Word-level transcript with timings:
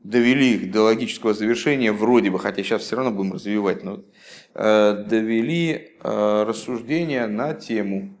довели 0.00 0.54
их 0.54 0.70
до 0.70 0.82
логического 0.82 1.34
завершения, 1.34 1.92
вроде 1.92 2.30
бы, 2.30 2.38
хотя 2.38 2.62
сейчас 2.62 2.82
все 2.82 2.96
равно 2.96 3.10
будем 3.10 3.32
развивать, 3.34 3.82
но 3.82 4.02
э, 4.54 5.04
довели 5.08 5.96
э, 6.00 6.44
рассуждения 6.44 7.26
на 7.26 7.54
тему 7.54 8.16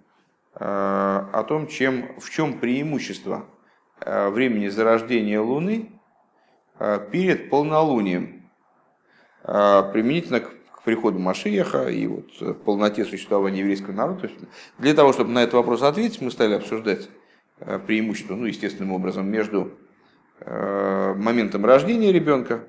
э, 0.54 0.64
о 0.64 1.44
том, 1.46 1.66
чем, 1.68 2.18
в 2.18 2.30
чем 2.30 2.58
преимущество 2.58 3.46
времени 4.00 4.68
зарождения 4.68 5.40
Луны 5.40 5.90
перед 7.10 7.50
полнолунием, 7.50 8.48
применительно 9.42 10.38
к 10.38 10.84
приходу 10.84 11.18
Машиеха 11.18 11.88
и 11.88 12.06
вот 12.06 12.64
полноте 12.64 13.04
существования 13.04 13.58
еврейского 13.58 13.92
народа. 13.94 14.30
Для 14.78 14.94
того, 14.94 15.12
чтобы 15.12 15.32
на 15.32 15.42
этот 15.42 15.54
вопрос 15.54 15.82
ответить, 15.82 16.20
мы 16.20 16.30
стали 16.30 16.54
обсуждать 16.54 17.08
преимущество, 17.88 18.36
ну, 18.36 18.46
естественным 18.46 18.92
образом, 18.92 19.28
между 19.28 19.76
моментом 20.48 21.66
рождения 21.66 22.12
ребенка, 22.12 22.64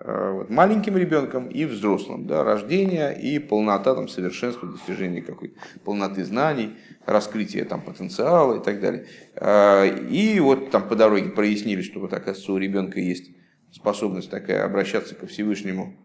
э, 0.00 0.30
вот, 0.32 0.50
маленьким 0.50 0.96
ребенком 0.96 1.48
и 1.48 1.64
взрослым, 1.64 2.26
да, 2.26 2.44
рождение 2.44 3.18
и 3.18 3.38
полнота, 3.38 3.94
там, 3.94 4.08
совершенства, 4.08 4.68
достижения 4.68 5.22
какой-то 5.22 5.54
полноты 5.84 6.24
знаний, 6.24 6.74
раскрытие 7.06 7.64
там, 7.64 7.80
потенциала 7.80 8.60
и 8.60 8.64
так 8.64 8.80
далее. 8.80 9.06
Э, 9.36 9.88
и 10.08 10.38
вот 10.40 10.70
там 10.70 10.88
по 10.88 10.96
дороге 10.96 11.30
прояснили, 11.30 11.82
что 11.82 12.00
вот, 12.00 12.12
оказывается, 12.12 12.52
у 12.52 12.58
ребенка 12.58 13.00
есть 13.00 13.30
способность 13.72 14.30
такая 14.30 14.64
обращаться 14.64 15.14
ко 15.14 15.26
Всевышнему 15.26 15.96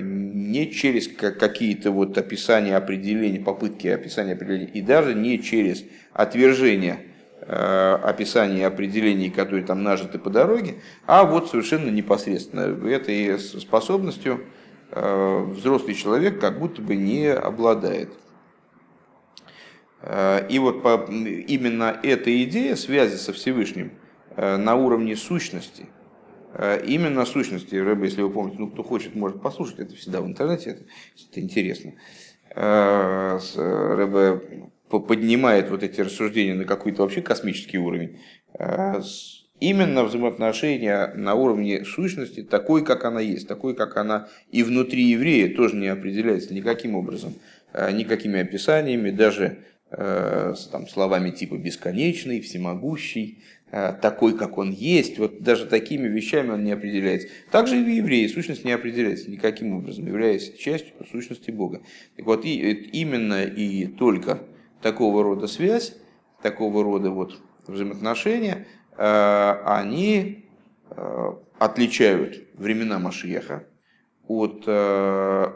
не 0.00 0.70
через 0.70 1.08
какие-то 1.08 1.90
вот 1.90 2.16
описания, 2.16 2.76
определения, 2.76 3.40
попытки 3.40 3.88
описания 3.88 4.34
определения, 4.34 4.70
и 4.70 4.80
даже 4.80 5.12
не 5.12 5.42
через 5.42 5.82
отвержение 6.12 6.98
Э, 6.98 7.13
описаний 7.46 8.60
и 8.60 8.62
определений, 8.62 9.28
которые 9.30 9.64
там 9.64 9.82
нажиты 9.82 10.18
по 10.18 10.30
дороге, 10.30 10.76
а 11.06 11.24
вот 11.24 11.50
совершенно 11.50 11.90
непосредственно 11.90 12.62
этой 12.86 13.38
способностью 13.38 14.44
э, 14.90 15.44
взрослый 15.50 15.94
человек 15.94 16.40
как 16.40 16.58
будто 16.58 16.80
бы 16.80 16.96
не 16.96 17.26
обладает. 17.26 18.14
Э, 20.00 20.46
и 20.48 20.58
вот 20.58 20.76
именно 21.10 22.00
эта 22.02 22.44
идея 22.44 22.76
связи 22.76 23.16
со 23.16 23.32
Всевышним 23.32 23.92
на 24.36 24.74
уровне 24.74 25.14
сущности, 25.14 25.86
именно 26.84 27.24
сущности, 27.24 27.76
Рэбе, 27.76 28.06
если 28.06 28.22
вы 28.22 28.30
помните, 28.30 28.56
ну 28.58 28.68
кто 28.68 28.82
хочет, 28.82 29.14
может 29.14 29.40
послушать, 29.40 29.78
это 29.78 29.94
всегда 29.94 30.20
в 30.20 30.26
интернете, 30.26 30.70
это, 30.70 30.82
это 31.30 31.40
интересно. 31.40 31.92
Рэбе 33.56 34.70
поднимает 35.00 35.70
вот 35.70 35.82
эти 35.82 36.00
рассуждения 36.00 36.54
на 36.54 36.64
какой-то 36.64 37.02
вообще 37.02 37.22
космический 37.22 37.78
уровень, 37.78 38.18
а, 38.58 39.00
именно 39.60 40.04
взаимоотношения 40.04 41.12
на 41.14 41.34
уровне 41.34 41.84
сущности, 41.84 42.42
такой, 42.42 42.84
как 42.84 43.04
она 43.04 43.20
есть, 43.20 43.48
такой, 43.48 43.74
как 43.74 43.96
она 43.96 44.28
и 44.50 44.62
внутри 44.62 45.02
еврея 45.04 45.54
тоже 45.54 45.76
не 45.76 45.88
определяется 45.88 46.52
никаким 46.52 46.94
образом, 46.94 47.34
а, 47.72 47.90
никакими 47.90 48.40
описаниями, 48.40 49.10
даже 49.10 49.58
а, 49.90 50.54
там, 50.70 50.88
словами 50.88 51.30
типа 51.30 51.56
бесконечный, 51.56 52.40
всемогущий, 52.40 53.42
такой, 54.00 54.38
как 54.38 54.56
он 54.56 54.70
есть, 54.70 55.18
вот 55.18 55.42
даже 55.42 55.66
такими 55.66 56.06
вещами 56.06 56.50
он 56.50 56.62
не 56.62 56.70
определяется. 56.70 57.26
Также 57.50 57.80
и 57.80 57.82
в 57.82 57.88
евреи 57.88 58.28
сущность 58.28 58.64
не 58.64 58.70
определяется 58.70 59.28
никаким 59.28 59.74
образом, 59.74 60.06
являясь 60.06 60.54
частью 60.56 60.92
сущности 61.10 61.50
Бога. 61.50 61.82
Так 62.16 62.24
вот, 62.24 62.44
и, 62.44 62.50
именно 62.70 63.42
и 63.42 63.86
только 63.86 64.38
такого 64.84 65.22
рода 65.22 65.46
связь, 65.46 65.96
такого 66.42 66.84
рода 66.84 67.10
вот 67.10 67.40
взаимоотношения, 67.66 68.66
э, 68.98 69.62
они 69.64 70.46
э, 70.90 71.32
отличают 71.58 72.44
времена 72.52 72.98
Машиеха 72.98 73.64
от 74.28 74.64
э, 74.66 75.52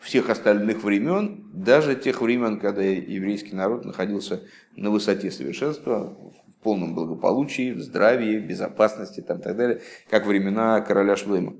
всех 0.00 0.28
остальных 0.28 0.82
времен, 0.82 1.44
даже 1.52 1.94
тех 1.94 2.20
времен, 2.20 2.58
когда 2.58 2.82
еврейский 2.82 3.54
народ 3.54 3.84
находился 3.84 4.42
на 4.74 4.90
высоте 4.90 5.30
совершенства, 5.30 6.16
в 6.48 6.64
полном 6.64 6.96
благополучии, 6.96 7.70
в 7.70 7.80
здравии, 7.80 8.38
в 8.38 8.46
безопасности 8.46 9.20
там, 9.20 9.40
так 9.40 9.56
далее, 9.56 9.82
как 10.10 10.26
времена 10.26 10.80
короля 10.80 11.14
Шлема. 11.14 11.54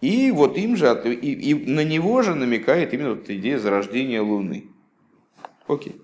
И 0.00 0.30
вот 0.30 0.56
им 0.56 0.76
же, 0.76 0.86
и, 1.04 1.50
и 1.50 1.54
на 1.54 1.82
него 1.82 2.22
же 2.22 2.36
намекает 2.36 2.94
именно 2.94 3.14
вот 3.14 3.28
идея 3.28 3.58
зарождения 3.58 4.22
Луны. 4.22 4.69
Окей. 5.70 6.00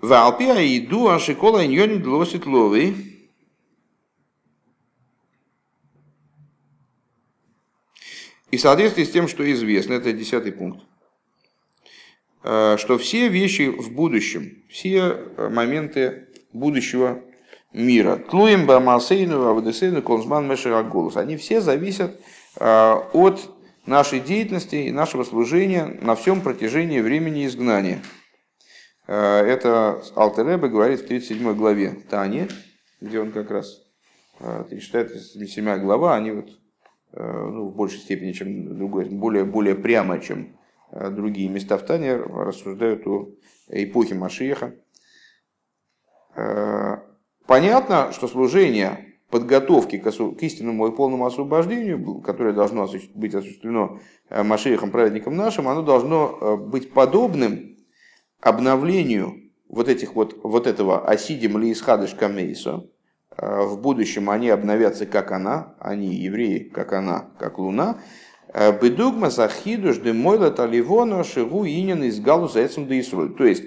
Валпия 0.00 0.78
иду 0.78 1.08
ашикола 1.08 1.66
иньони 1.66 1.98
длосит 1.98 2.46
ловы. 2.46 2.94
И 8.50 8.56
в 8.56 8.60
соответствии 8.60 9.04
с 9.04 9.10
тем, 9.10 9.28
что 9.28 9.50
известно, 9.52 9.92
это 9.92 10.12
десятый 10.14 10.52
пункт, 10.52 10.84
э, 12.44 12.76
что 12.78 12.96
все 12.96 13.28
вещи 13.28 13.68
в 13.68 13.92
будущем, 13.92 14.64
все 14.70 15.16
моменты 15.36 16.28
будущего 16.54 17.22
мира, 17.74 18.16
тлуем 18.16 18.66
бамасейну, 18.66 19.48
авдесейну, 19.48 20.02
консман 20.02 20.48
мешерагулус, 20.48 21.16
они 21.18 21.36
все 21.36 21.60
зависят 21.60 22.18
э, 22.56 22.94
от 23.12 23.59
нашей 23.90 24.20
деятельности 24.20 24.76
и 24.76 24.92
нашего 24.92 25.24
служения 25.24 25.84
на 25.84 26.14
всем 26.14 26.40
протяжении 26.40 27.00
времени 27.00 27.44
изгнания. 27.44 28.00
Э, 29.08 29.40
это 29.40 30.00
Алтеребе 30.14 30.68
говорит 30.68 31.00
в 31.00 31.08
37 31.08 31.54
главе 31.54 31.98
Тани, 32.08 32.46
где 33.00 33.20
он 33.20 33.32
как 33.32 33.50
раз 33.50 33.82
считает, 34.80 35.12
37 35.12 35.80
глава, 35.80 36.14
они 36.14 36.30
вот, 36.30 36.50
э, 37.12 37.20
ну, 37.20 37.68
в 37.68 37.74
большей 37.74 37.98
степени, 37.98 38.30
чем 38.30 38.78
другой, 38.78 39.06
более, 39.06 39.44
более 39.44 39.74
прямо, 39.74 40.20
чем 40.20 40.56
э, 40.92 41.10
другие 41.10 41.48
места 41.48 41.76
в 41.76 41.84
Тане, 41.84 42.14
рассуждают 42.14 43.06
о 43.06 43.34
эпохе 43.68 44.14
Машиеха. 44.14 44.74
Понятно, 47.46 48.12
что 48.12 48.28
служение 48.28 49.09
подготовки 49.30 49.98
к, 49.98 50.08
истинному 50.42 50.88
и 50.88 50.92
полному 50.92 51.26
освобождению, 51.26 52.20
которое 52.20 52.52
должно 52.52 52.88
быть 53.14 53.34
осуществлено 53.34 54.00
э, 54.28 54.42
Машиехом, 54.42 54.90
праведником 54.90 55.36
нашим, 55.36 55.68
оно 55.68 55.82
должно 55.82 56.38
э, 56.40 56.56
быть 56.56 56.92
подобным 56.92 57.76
обновлению 58.40 59.36
вот, 59.68 59.88
этих 59.88 60.14
вот, 60.14 60.36
вот 60.42 60.66
этого 60.66 61.06
осидим 61.06 61.58
ли 61.58 61.72
исхадыш 61.72 62.14
камейсо. 62.14 62.86
Э, 63.36 63.62
в 63.62 63.80
будущем 63.80 64.28
они 64.30 64.48
обновятся, 64.48 65.06
как 65.06 65.30
она, 65.30 65.74
они 65.78 66.14
евреи, 66.14 66.58
как 66.58 66.92
она, 66.92 67.28
как 67.38 67.58
луна. 67.58 67.98
Бедугма 68.52 69.30
захидуш 69.30 69.98
де 69.98 70.12
мойла 70.12 70.50
таливона 70.50 71.22
шигу 71.22 71.64
инин 71.64 72.02
из 72.02 72.18
галуса 72.18 72.66
эцем 72.66 72.88
То 73.36 73.44
есть, 73.44 73.62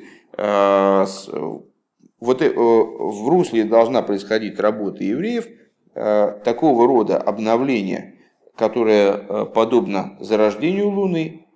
вот 2.24 2.42
э, 2.42 2.50
в 2.50 3.28
русле 3.28 3.66
должна 3.66 4.02
происходить 4.02 4.58
работа 4.60 5.04
евреев, 5.04 5.46
э, 5.94 6.40
такого 6.46 6.88
рода 6.88 7.18
обновление, 7.18 8.16
которое 8.56 9.12
э, 9.12 9.46
подобно 9.54 10.16
зарождению 10.22 10.88
Луны, 10.88 11.48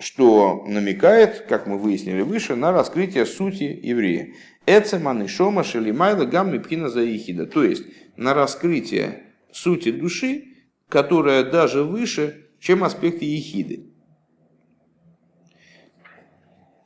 что 0.00 0.64
намекает, 0.66 1.46
как 1.48 1.68
мы 1.68 1.78
выяснили 1.78 2.22
выше, 2.22 2.56
на 2.56 2.72
раскрытие 2.72 3.26
сути 3.26 3.78
еврея. 3.80 4.34
Эцеман 4.66 5.22
и 5.22 5.28
Шома 5.28 5.62
Шелимайла 5.62 6.24
Гамми 6.24 6.58
Пхина 6.58 6.88
Заихида. 6.88 7.46
То 7.46 7.62
есть 7.62 7.84
на 8.16 8.34
раскрытие 8.34 9.22
сути 9.52 9.92
души, 9.92 10.44
которая 10.88 11.44
даже 11.44 11.84
выше, 11.84 12.48
чем 12.58 12.82
аспекты 12.82 13.24
Ехиды. 13.24 13.86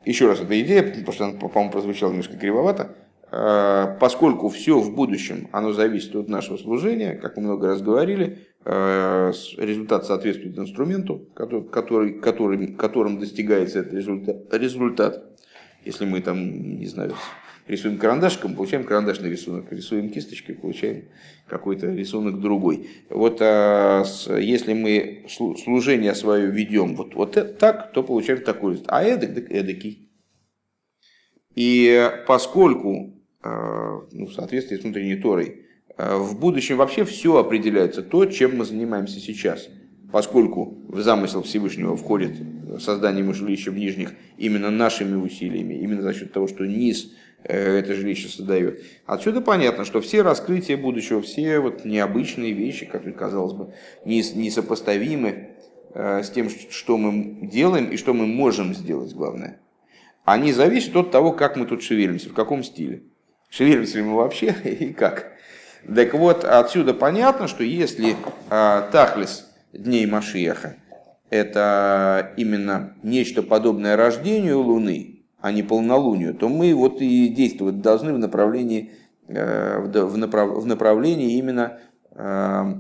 Еще 0.04 0.26
раз, 0.26 0.40
эта 0.40 0.60
идея, 0.60 0.82
потому 0.82 1.12
что 1.12 1.24
она, 1.26 1.38
по-моему, 1.38 1.70
прозвучала 1.70 2.10
немножко 2.10 2.36
кривовато, 2.36 2.96
э, 3.30 3.96
поскольку 4.00 4.48
все 4.48 4.78
в 4.80 4.94
будущем, 4.94 5.48
оно 5.52 5.72
зависит 5.72 6.14
от 6.16 6.28
нашего 6.28 6.56
служения, 6.56 7.14
как 7.14 7.37
мы 7.37 7.44
много 7.44 7.69
раз 7.69 7.82
говорили, 7.82 8.38
э, 8.64 9.32
результат 9.58 10.06
соответствует 10.06 10.58
инструменту, 10.58 11.28
который, 11.34 12.14
который, 12.14 12.69
которым 12.75 13.20
достигается 13.20 13.81
этот 13.81 13.94
результат, 13.94 14.52
результат. 14.52 15.25
Если 15.84 16.04
мы 16.04 16.20
там, 16.20 16.78
не 16.78 16.87
знаю, 16.87 17.14
рисуем 17.69 17.99
карандашиком, 17.99 18.55
получаем 18.55 18.85
карандашный 18.85 19.31
рисунок, 19.31 19.73
рисуем 19.73 20.11
кисточкой, 20.11 20.55
получаем 20.55 21.05
какой-то 21.47 21.87
рисунок 21.93 22.41
другой. 22.41 22.88
Вот 23.11 23.38
а, 23.41 24.05
с, 24.05 24.32
если 24.37 24.73
мы 24.73 25.26
служение 25.29 26.14
свое 26.14 26.47
ведем 26.47 26.97
вот, 26.97 27.14
вот 27.14 27.59
так, 27.59 27.93
то 27.93 28.03
получаем 28.03 28.43
такой 28.43 28.73
результат. 28.73 28.93
А 28.93 29.05
эдак, 29.05 29.35
так 29.35 29.50
эдакий. 29.50 30.11
И 31.55 32.11
поскольку, 32.26 33.14
а, 33.43 34.00
ну, 34.11 34.26
в 34.26 34.32
соответствии 34.32 34.76
с 34.76 34.82
внутренней 34.82 35.17
Торой, 35.17 35.67
а, 35.97 36.17
в 36.19 36.38
будущем 36.38 36.76
вообще 36.76 37.05
все 37.05 37.37
определяется 37.37 38.03
то, 38.03 38.25
чем 38.26 38.56
мы 38.56 38.64
занимаемся 38.64 39.20
сейчас. 39.20 39.69
Поскольку 40.12 40.79
в 40.88 41.00
замысел 41.00 41.43
Всевышнего 41.43 41.97
входит 41.97 42.37
создание 42.79 43.25
ему 43.25 43.32
жилища 43.32 43.70
в 43.70 43.76
нижних 43.76 44.12
именно 44.37 44.70
нашими 44.70 45.17
усилиями, 45.17 45.75
именно 45.75 46.03
за 46.03 46.12
счет 46.14 46.32
того, 46.32 46.47
что 46.47 46.64
низ 46.67 47.12
э, 47.44 47.79
это 47.79 47.94
жилище 47.94 48.29
создает. 48.29 48.82
Отсюда 49.06 49.41
понятно, 49.41 49.85
что 49.85 50.00
все 50.00 50.23
раскрытия 50.23 50.76
будущего, 50.76 51.23
все 51.23 51.59
вот 51.59 51.85
необычные 51.85 52.53
вещи, 52.53 52.87
которые, 52.87 53.14
казалось 53.14 53.55
бы, 53.55 53.73
несопоставимы 54.05 55.49
э, 55.94 56.23
с 56.23 56.31
тем, 56.31 56.49
что 56.49 56.99
мы 56.99 57.49
делаем 57.49 57.91
и 57.91 57.97
что 57.97 58.12
мы 58.12 58.26
можем 58.26 58.75
сделать, 58.75 59.14
главное, 59.14 59.59
они 60.25 60.53
зависят 60.53 60.94
от 60.94 61.11
того, 61.11 61.32
как 61.32 61.56
мы 61.56 61.67
тут 61.67 61.82
шевелимся, 61.82 62.29
в 62.29 62.35
каком 62.35 62.62
стиле. 62.62 63.03
Шевелимся 63.49 63.99
ли 63.99 64.05
мы 64.05 64.17
вообще 64.17 64.55
и 64.64 64.93
как. 64.93 65.32
Так 65.94 66.14
вот, 66.14 66.44
отсюда 66.44 66.94
понятно, 66.94 67.49
что 67.49 67.64
если 67.64 68.14
э, 68.50 68.82
Тахлис 68.93 69.51
дней 69.72 70.06
Машиеха 70.06 70.76
это 71.32 72.34
именно 72.36 72.92
нечто 73.02 73.42
подобное 73.42 73.96
рождению 73.96 74.60
Луны, 74.60 75.24
а 75.40 75.50
не 75.50 75.62
полнолунию, 75.62 76.34
то 76.34 76.50
мы 76.50 76.74
вот 76.74 77.00
и 77.00 77.28
действовать 77.28 77.80
должны 77.80 78.12
в 78.12 78.19
направлении, 78.19 78.92
э, 79.28 79.80
в 79.80 80.66
направлении 80.66 81.38
именно 81.38 81.78
э, 82.10 82.74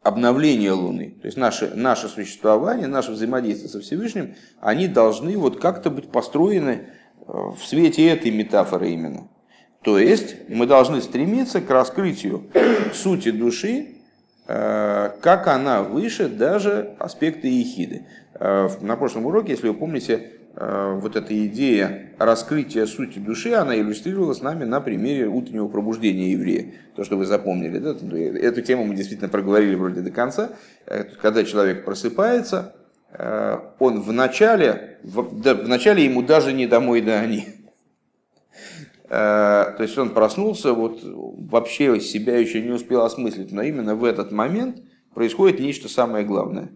обновления 0.00 0.70
Луны. 0.70 1.16
То 1.20 1.26
есть 1.26 1.36
наше, 1.36 1.72
наше 1.74 2.08
существование, 2.08 2.86
наше 2.86 3.10
взаимодействие 3.10 3.68
со 3.68 3.80
Всевышним, 3.80 4.36
они 4.60 4.86
должны 4.86 5.36
вот 5.36 5.60
как-то 5.60 5.90
быть 5.90 6.12
построены 6.12 6.70
э, 6.70 7.24
в 7.26 7.58
свете 7.66 8.06
этой 8.06 8.30
метафоры 8.30 8.90
именно. 8.90 9.28
То 9.82 9.98
есть 9.98 10.48
мы 10.48 10.66
должны 10.66 11.00
стремиться 11.00 11.60
к 11.60 11.68
раскрытию 11.68 12.44
сути 12.94 13.32
души 13.32 13.99
как 14.52 15.46
она 15.46 15.82
выше 15.82 16.28
даже 16.28 16.94
аспекта 16.98 17.46
ехиды. 17.46 18.06
Э, 18.40 18.68
на 18.80 18.96
прошлом 18.96 19.26
уроке, 19.26 19.52
если 19.52 19.68
вы 19.68 19.74
помните, 19.74 20.30
э, 20.56 20.98
вот 20.98 21.14
эта 21.14 21.46
идея 21.46 22.12
раскрытия 22.18 22.86
сути 22.86 23.18
души, 23.18 23.52
она 23.52 23.76
иллюстрировалась 23.76 24.40
нами 24.40 24.64
на 24.64 24.80
примере 24.80 25.26
утреннего 25.26 25.68
пробуждения 25.68 26.32
еврея. 26.32 26.72
То, 26.96 27.04
что 27.04 27.16
вы 27.18 27.26
запомнили. 27.26 27.78
Да? 27.78 27.90
Эту 28.38 28.62
тему 28.62 28.84
мы 28.84 28.94
действительно 28.94 29.28
проговорили 29.28 29.74
вроде 29.74 30.00
до 30.00 30.10
конца. 30.10 30.52
Когда 31.20 31.44
человек 31.44 31.84
просыпается, 31.84 32.74
он 33.78 34.00
в 34.00 34.12
начале, 34.12 34.98
в 35.02 35.68
начале 35.68 36.04
ему 36.04 36.22
даже 36.22 36.52
не 36.52 36.66
домой 36.66 37.02
да 37.02 37.20
они. 37.20 37.46
Э, 39.10 39.74
то 39.76 39.82
есть 39.82 39.98
он 39.98 40.10
проснулся, 40.10 40.72
вот 40.72 41.00
вообще 41.02 42.00
себя 42.00 42.38
еще 42.38 42.62
не 42.62 42.70
успел 42.70 43.02
осмыслить, 43.02 43.50
но 43.50 43.62
именно 43.62 43.96
в 43.96 44.04
этот 44.04 44.30
момент 44.30 44.82
происходит 45.12 45.58
нечто 45.58 45.88
самое 45.88 46.24
главное. 46.24 46.70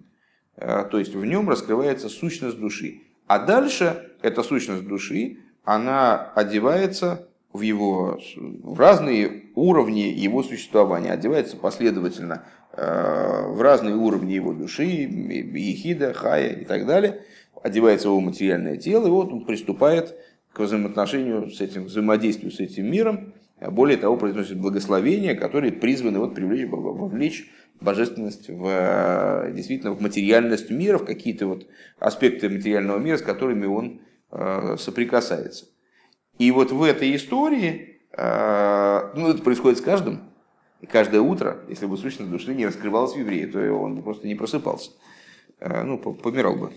Э, 0.57 0.85
то 0.91 0.99
есть 0.99 1.15
в 1.15 1.25
нем 1.25 1.49
раскрывается 1.49 2.09
сущность 2.09 2.59
души. 2.59 3.03
А 3.29 3.39
дальше 3.39 4.11
эта 4.21 4.43
сущность 4.43 4.85
души, 4.85 5.39
она 5.63 6.33
одевается 6.35 7.29
в 7.53 7.61
его 7.61 8.19
в 8.35 8.81
разные 8.81 9.45
уровни 9.55 10.01
его 10.01 10.43
существования, 10.43 11.13
одевается 11.13 11.57
последовательно 11.57 12.45
э, 12.73 13.47
в 13.47 13.63
разные 13.63 13.95
уровни 13.95 14.33
его 14.33 14.53
души, 14.53 14.83
ехида, 14.83 16.13
хая 16.13 16.49
и 16.49 16.65
так 16.65 16.85
далее, 16.85 17.23
одевается 17.63 18.09
его 18.09 18.21
материальное 18.21 18.77
тело, 18.77 19.07
и 19.07 19.11
вот 19.11 19.33
он 19.33 19.45
приступает 19.45 20.11
к 20.11 20.34
взаимоотношению 20.63 21.51
с 21.51 21.61
этим, 21.61 21.85
взаимодействию 21.85 22.53
с 22.53 22.61
этим 22.61 22.91
миром. 22.91 23.35
А 23.61 23.71
более 23.71 23.97
того, 23.97 24.17
произносит 24.17 24.59
благословения, 24.59 25.35
которые 25.35 25.73
призваны 25.73 26.19
вот 26.19 26.35
привлечь, 26.35 26.69
вовлечь 26.69 27.51
божественность 27.81 28.49
в, 28.49 28.67
э, 28.67 29.53
действительно 29.53 29.93
в 29.93 30.01
материальность 30.01 30.71
мира, 30.71 30.99
в 30.99 31.05
какие-то 31.05 31.47
вот 31.47 31.67
аспекты 31.99 32.49
материального 32.49 32.99
мира, 32.99 33.17
с 33.17 33.23
которыми 33.23 33.67
он 33.67 34.01
э, 34.31 34.77
соприкасается. 34.79 35.67
И 36.39 36.51
вот 36.51 36.73
в 36.73 36.83
этой 36.83 37.15
истории, 37.15 38.01
э, 38.13 39.13
ну 39.17 39.29
это 39.29 39.43
происходит 39.43 39.79
с 39.79 39.83
каждым, 39.83 40.21
и 40.81 40.87
каждое 40.87 41.21
утро, 41.21 41.59
если 41.69 41.87
бы 41.87 41.97
сущность 41.97 42.31
души 42.31 42.55
не 42.55 42.67
раскрывалась 42.67 43.15
в 43.15 43.19
евреи, 43.19 43.47
то 43.47 43.61
он 43.73 44.03
просто 44.03 44.27
не 44.27 44.35
просыпался, 44.35 44.91
ну, 45.61 45.99
помирал 45.99 46.57
бы. 46.57 46.73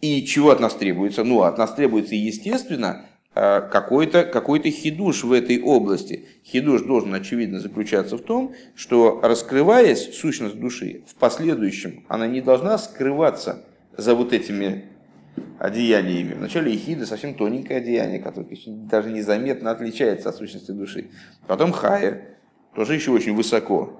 И 0.00 0.24
чего 0.24 0.50
от 0.50 0.60
нас 0.60 0.74
требуется? 0.74 1.24
Ну, 1.24 1.42
от 1.42 1.58
нас 1.58 1.74
требуется, 1.74 2.14
естественно, 2.14 3.06
э, 3.34 3.60
какой-то 3.72 4.24
какой 4.24 4.60
хидуш 4.60 5.24
в 5.24 5.32
этой 5.32 5.60
области. 5.60 6.26
Хидуш 6.44 6.82
должен, 6.82 7.14
очевидно, 7.14 7.58
заключаться 7.58 8.16
в 8.16 8.22
том, 8.22 8.54
что 8.76 9.20
раскрываясь 9.22 10.14
сущность 10.14 10.58
души, 10.58 11.02
в 11.08 11.16
последующем 11.16 12.04
она 12.08 12.28
не 12.28 12.40
должна 12.40 12.78
скрываться 12.78 13.64
за 13.96 14.14
вот 14.14 14.32
этими 14.32 14.84
одеяниями. 15.58 16.34
Вначале 16.34 16.72
ехида 16.72 17.04
совсем 17.04 17.34
тоненькое 17.34 17.80
одеяние, 17.80 18.20
которое 18.20 18.48
даже 18.66 19.10
незаметно 19.10 19.72
отличается 19.72 20.28
от 20.28 20.36
сущности 20.36 20.70
души. 20.70 21.08
Потом 21.48 21.72
хая, 21.72 22.36
тоже 22.74 22.94
еще 22.94 23.10
очень 23.10 23.34
высоко. 23.34 23.98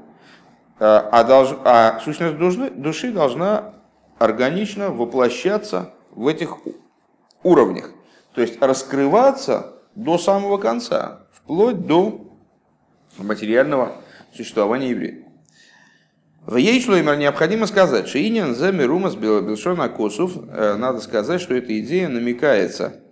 Э, 0.79 0.85
а, 1.11 1.25
долж, 1.25 1.57
а 1.65 1.99
сущность 2.05 2.37
души 2.81 3.11
должна 3.11 3.75
органично 4.19 4.91
воплощаться 4.91 5.95
в 6.11 6.27
этих 6.27 6.59
уровнях. 7.43 7.91
То 8.35 8.41
есть 8.41 8.61
раскрываться 8.61 9.75
до 9.95 10.19
самого 10.19 10.59
конца, 10.59 11.27
вплоть 11.33 11.87
до 11.87 12.29
материального 13.17 13.93
существования 14.33 14.91
еврея. 14.91 15.25
В 16.47 16.57
Ейшлоймер 16.57 17.17
необходимо 17.19 17.67
сказать, 17.67 18.09
что 18.09 18.19
Инин 18.19 18.55
за 18.55 18.73
Мирумас 18.73 19.17
Белшона 19.17 19.89
Косов, 19.91 20.33
э, 20.37 20.77
надо 20.77 21.01
сказать, 21.01 21.43
что 21.43 21.55
эта 21.55 21.79
идея 21.81 22.09
намекается 22.09 23.03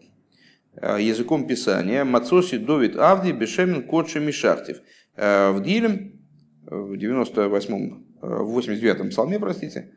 э, 0.80 0.98
языком 1.02 1.46
писания 1.46 2.04
Мацоси 2.04 2.56
Довид 2.56 2.96
Авди 2.96 3.32
Бешемин 3.32 3.86
Котши 3.86 4.20
Мишахтев. 4.20 4.78
Э, 5.16 5.50
в 5.50 5.62
Дилем, 5.62 6.18
в 6.64 6.94
98-м, 6.94 8.06
в 8.22 8.58
89-м 8.58 9.10
псалме, 9.10 9.38
простите, 9.38 9.90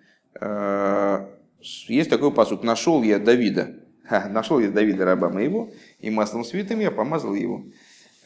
есть 1.62 2.10
такой 2.10 2.32
посуд. 2.32 2.64
Нашел 2.64 3.04
я 3.04 3.20
Давида. 3.20 3.76
Ха, 4.06 4.28
нашел 4.30 4.60
я 4.60 4.70
Давида, 4.70 5.06
раба 5.06 5.30
моего, 5.30 5.70
и 6.00 6.10
маслом 6.10 6.44
святым 6.44 6.80
я 6.80 6.92
помазал 6.92 7.34
его. 7.34 7.64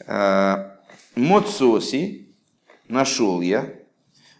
А, 0.06 0.78
Моцоси 1.14 2.34
нашел 2.88 3.40
я. 3.40 3.74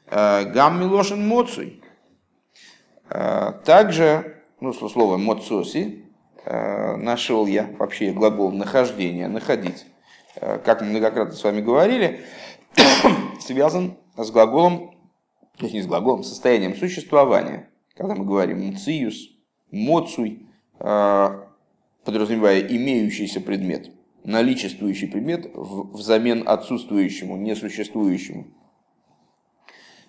А, 0.07 0.45
Гам 0.45 0.81
Милошин 0.81 1.27
Моцуй. 1.27 1.81
Также, 3.65 4.43
ну, 4.61 4.73
слово 4.73 5.19
Моцоси, 5.19 6.07
нашел 6.47 7.47
я, 7.47 7.71
вообще 7.79 8.13
глагол 8.13 8.51
нахождение, 8.51 9.29
находить, 9.29 9.85
как 10.35 10.81
мы 10.81 10.89
многократно 10.89 11.35
с 11.35 11.45
вами 11.45 11.61
говорили, 11.61 12.25
связан 13.41 13.99
с 14.17 14.31
глаголом, 14.31 14.94
то 15.59 15.69
не 15.69 15.83
с 15.83 15.87
глаголом, 15.87 16.25
состоянием 16.25 16.75
существования 16.77 17.69
когда 17.95 18.15
мы 18.15 18.25
говорим 18.25 18.69
«мциюс», 18.69 19.31
«моцуй», 19.71 20.47
а, 20.79 21.49
подразумевая 22.05 22.61
имеющийся 22.61 23.41
предмет, 23.41 23.91
наличествующий 24.25 25.09
предмет 25.09 25.51
взамен 25.55 26.43
отсутствующему, 26.47 27.37
несуществующему, 27.37 28.47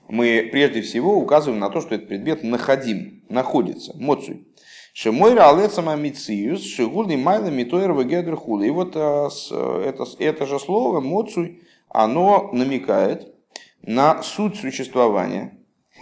мы 0.07 0.49
прежде 0.51 0.81
всего 0.81 1.17
указываем 1.17 1.59
на 1.59 1.69
то, 1.69 1.81
что 1.81 1.95
этот 1.95 2.07
предмет 2.07 2.43
находим, 2.43 3.23
находится, 3.29 3.95
моцуй. 3.97 4.47
Шемойра 4.93 5.49
алецама 5.49 5.95
мициюс, 5.95 6.63
шигулный 6.63 7.17
майла 7.17 7.47
митойр 7.47 7.91
вегедр 7.91 8.35
И 8.35 8.69
вот 8.69 8.95
а, 8.95 9.29
это, 9.83 10.05
это 10.19 10.45
же 10.45 10.59
слово 10.59 11.01
моцуй, 11.01 11.63
оно 11.89 12.49
намекает 12.53 13.34
на 13.85 14.21
суть 14.23 14.57
существования. 14.57 15.57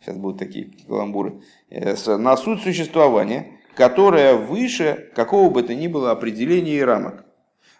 сейчас 0.00 0.16
будут 0.16 0.38
такие 0.38 0.70
каламбуры, 0.86 1.40
э, 1.70 2.16
на 2.16 2.36
суть 2.36 2.62
существования, 2.62 3.58
которая 3.74 4.34
выше 4.34 5.10
какого 5.14 5.50
бы 5.50 5.62
то 5.62 5.74
ни 5.74 5.86
было 5.86 6.10
определения 6.10 6.76
и 6.76 6.82
рамок. 6.82 7.24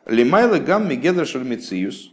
Лимайла 0.06 0.58
гам 0.58 0.88
мегедра 0.88 1.24
шармициус, 1.24 2.12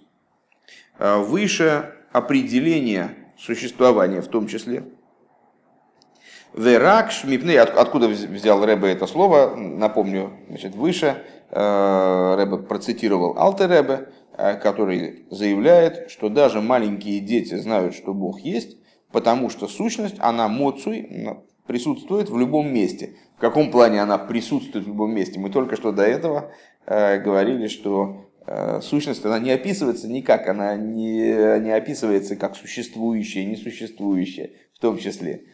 э, 0.99 1.17
выше 1.17 1.93
определения 2.11 3.15
существования 3.37 4.21
в 4.21 4.27
том 4.27 4.47
числе. 4.47 4.83
Верак 6.53 7.11
шмипней, 7.11 7.59
откуда 7.59 8.07
взял 8.07 8.63
Рэбе 8.63 8.91
это 8.91 9.07
слово, 9.07 9.55
напомню, 9.55 10.33
значит, 10.49 10.75
выше 10.75 11.23
э, 11.49 12.35
Рэбе 12.37 12.57
процитировал 12.59 13.35
Алте 13.39 13.65
Рэбе, 13.65 14.09
который 14.35 15.25
заявляет, 15.29 16.09
что 16.09 16.29
даже 16.29 16.61
маленькие 16.61 17.19
дети 17.19 17.55
знают, 17.55 17.93
что 17.93 18.13
Бог 18.13 18.39
есть, 18.41 18.77
потому 19.11 19.49
что 19.49 19.67
сущность, 19.67 20.15
она 20.19 20.47
моцуй, 20.47 21.07
присутствует 21.67 22.29
в 22.29 22.37
любом 22.37 22.73
месте. 22.73 23.15
В 23.37 23.39
каком 23.39 23.71
плане 23.71 24.01
она 24.01 24.17
присутствует 24.17 24.85
в 24.85 24.87
любом 24.87 25.13
месте? 25.13 25.39
Мы 25.39 25.49
только 25.49 25.75
что 25.75 25.91
до 25.91 26.03
этого 26.03 26.51
э, 26.85 27.19
говорили, 27.19 27.67
что 27.67 28.29
э, 28.45 28.81
сущность, 28.81 29.23
она 29.25 29.39
не 29.39 29.51
описывается 29.51 30.07
никак, 30.07 30.47
она 30.47 30.75
не, 30.75 31.59
не 31.59 31.71
описывается 31.71 32.35
как 32.35 32.55
существующее, 32.55 33.45
несуществующее 33.45 34.51
в 34.73 34.79
том 34.79 34.97
числе. 34.97 35.45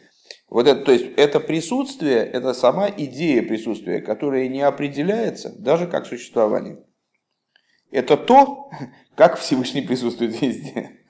Вот 0.48 0.66
это, 0.66 0.82
то 0.82 0.92
есть 0.92 1.06
это 1.16 1.40
присутствие, 1.40 2.18
это 2.18 2.54
сама 2.54 2.88
идея 2.90 3.42
присутствия, 3.42 4.00
которая 4.00 4.48
не 4.48 4.62
определяется 4.62 5.52
даже 5.56 5.86
как 5.86 6.06
существование. 6.06 6.78
Это 7.90 8.16
то, 8.16 8.70
как 9.16 9.38
Всевышний 9.38 9.82
присутствует 9.82 10.40
везде. 10.40 11.00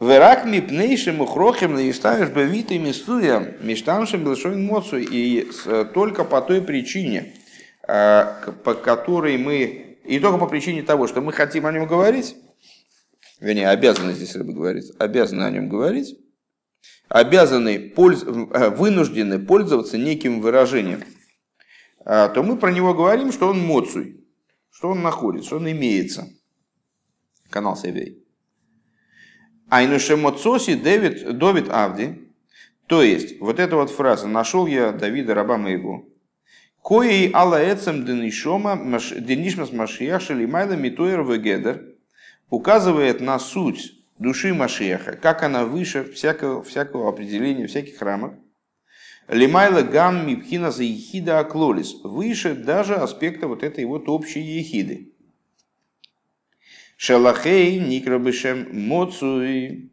Верак 0.00 0.44
мипнейшим 0.44 1.20
ухрохим 1.20 1.74
наиставишь 1.74 2.30
бавитой 2.30 2.78
мистуя 2.78 3.56
миштамшим 3.60 4.24
белшовин 4.24 4.64
моцу. 4.64 4.98
И 4.98 5.48
только 5.94 6.24
по 6.24 6.40
той 6.40 6.62
причине, 6.62 7.34
э, 7.86 8.52
по 8.64 8.74
которой 8.74 9.38
мы, 9.38 9.98
и 10.04 10.18
только 10.18 10.38
по 10.38 10.46
причине 10.46 10.82
того, 10.82 11.06
что 11.06 11.20
мы 11.20 11.32
хотим 11.32 11.66
о 11.66 11.72
нем 11.72 11.86
говорить, 11.86 12.36
вернее, 13.38 13.68
обязаны 13.68 14.12
здесь 14.12 14.34
рыба 14.34 14.52
говорить, 14.52 14.90
обязаны 14.98 15.44
о 15.44 15.50
нем 15.50 15.68
говорить, 15.68 16.18
обязаны, 17.08 17.78
польз, 17.78 18.24
э, 18.24 18.70
вынуждены 18.70 19.38
пользоваться 19.38 19.96
неким 19.96 20.40
выражением, 20.40 21.04
э, 22.04 22.28
то 22.34 22.42
мы 22.42 22.56
про 22.56 22.72
него 22.72 22.94
говорим, 22.94 23.30
что 23.30 23.48
он 23.48 23.60
моцуй, 23.60 24.23
что 24.74 24.90
он 24.90 25.02
находится, 25.02 25.56
он 25.56 25.70
имеется. 25.70 26.28
Канал 27.48 27.76
Севей. 27.76 28.24
Айнуше 29.70 30.16
Моцоси 30.16 30.74
Дэвид, 30.74 31.38
Довид 31.38 31.68
Авди. 31.70 32.32
То 32.88 33.02
есть, 33.02 33.40
вот 33.40 33.60
эта 33.60 33.76
вот 33.76 33.90
фраза 33.90 34.26
«нашел 34.26 34.66
я 34.66 34.92
Давида, 34.92 35.34
раба 35.34 35.56
моего», 35.56 36.04
Коей 36.82 37.30
Алла 37.32 37.72
Эцем 37.72 38.04
Денишома 38.04 38.76
Денишмас 39.16 39.72
Машиях 39.72 40.20
Шалимайла 40.20 40.74
Митуэр 40.74 41.22
Вегедер 41.22 41.94
указывает 42.50 43.22
на 43.22 43.38
суть 43.38 44.04
души 44.18 44.52
Машиаха, 44.52 45.16
как 45.16 45.42
она 45.44 45.64
выше 45.64 46.04
всякого, 46.04 46.62
всякого 46.62 47.08
определения, 47.08 47.66
всяких 47.68 48.02
рамок. 48.02 48.34
Лимайла 49.28 49.82
гам 49.82 50.26
мипхина 50.26 50.70
за 50.70 50.82
ехида 50.82 51.38
аклолис, 51.38 51.94
выше 52.02 52.54
даже 52.54 52.94
аспекта 52.94 53.48
вот 53.48 53.62
этой 53.62 53.84
вот 53.86 54.08
общей 54.08 54.40
ехиды. 54.40 55.12
Шалахей 56.96 57.80
никрабышем 57.80 58.68
моцуи. 58.86 59.90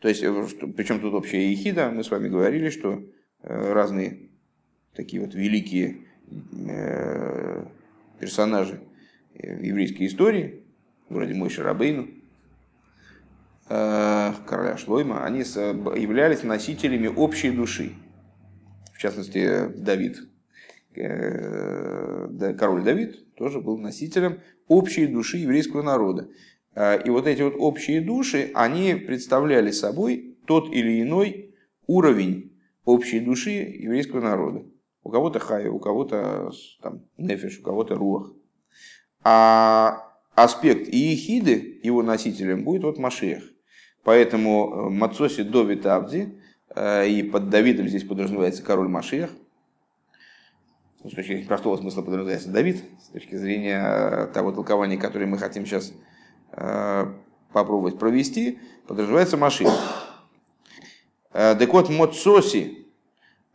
То 0.00 0.08
есть, 0.08 0.22
э, 0.22 0.46
причем 0.76 1.00
тут 1.00 1.14
общая 1.14 1.50
ехида, 1.50 1.90
мы 1.90 2.04
с 2.04 2.10
вами 2.10 2.28
говорили, 2.28 2.68
что 2.68 3.02
э, 3.42 3.72
разные 3.72 4.28
такие 4.94 5.22
вот 5.22 5.34
великие 5.34 6.06
э, 6.68 7.64
персонажи 8.18 8.80
еврейской 9.34 10.06
истории, 10.06 10.62
вроде 11.08 11.34
Мой 11.34 11.50
Шарабейну, 11.50 12.08
короля 13.66 14.76
Шлойма, 14.76 15.24
они 15.24 15.40
являлись 15.40 16.44
носителями 16.44 17.08
общей 17.08 17.50
души. 17.50 17.94
Частности, 19.04 19.66
Давид, 19.76 20.16
король 20.94 22.84
Давид 22.84 23.34
тоже 23.34 23.60
был 23.60 23.76
носителем 23.76 24.40
общей 24.66 25.06
души 25.06 25.36
еврейского 25.36 25.82
народа. 25.82 26.30
А, 26.74 26.94
и 26.94 27.10
вот 27.10 27.26
эти 27.26 27.42
вот 27.42 27.52
общие 27.58 28.00
души, 28.00 28.50
они 28.54 28.94
представляли 28.94 29.72
собой 29.72 30.38
тот 30.46 30.72
или 30.72 31.02
иной 31.02 31.54
уровень 31.86 32.56
общей 32.86 33.20
души 33.20 33.50
еврейского 33.50 34.22
народа. 34.22 34.64
У 35.02 35.10
кого-то 35.10 35.38
хая, 35.38 35.70
у 35.70 35.78
кого-то 35.78 36.50
там, 36.80 37.04
нефиш, 37.18 37.58
у 37.60 37.62
кого-то 37.62 37.96
руах. 37.96 38.32
А 39.22 40.14
аспект 40.34 40.88
иехиды, 40.88 41.78
его 41.82 42.02
носителем, 42.02 42.64
будет 42.64 42.84
вот 42.84 42.96
Машех. 42.96 43.44
Поэтому 44.02 44.70
э, 44.70 44.88
Мацоси 44.88 45.42
Довид 45.42 45.84
Абди, 45.84 46.20
э, 46.20 46.43
и 46.76 47.28
под 47.30 47.50
Давидом 47.50 47.88
здесь 47.88 48.04
подразумевается 48.04 48.62
король 48.62 48.88
Машех, 48.88 49.30
с 51.04 51.10
точки 51.10 51.26
зрения 51.28 51.44
простого 51.44 51.76
смысла 51.76 52.00
подразумевается 52.00 52.48
Давид, 52.48 52.82
с 52.98 53.08
точки 53.08 53.36
зрения 53.36 53.84
э, 53.84 54.26
того 54.32 54.52
толкования, 54.52 54.96
которое 54.96 55.26
мы 55.26 55.36
хотим 55.36 55.66
сейчас 55.66 55.92
э, 56.52 57.06
попробовать 57.52 57.98
провести, 57.98 58.58
подразумевается. 58.86 59.36
Э, 61.34 61.54
так 61.54 61.72
вот, 61.74 61.90
Моцоси 61.90 62.80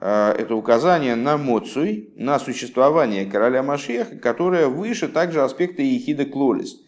это 0.01 0.55
указание 0.55 1.15
на 1.15 1.35
Моцуй, 1.35 2.13
на 2.15 2.39
существование 2.39 3.25
короля 3.25 3.63
Машеха, 3.63 4.15
которое 4.17 4.67
выше 4.67 5.09
также 5.09 5.43
аспекта 5.43 5.81
Ехида 5.81 6.23
Клолис. 6.23 6.79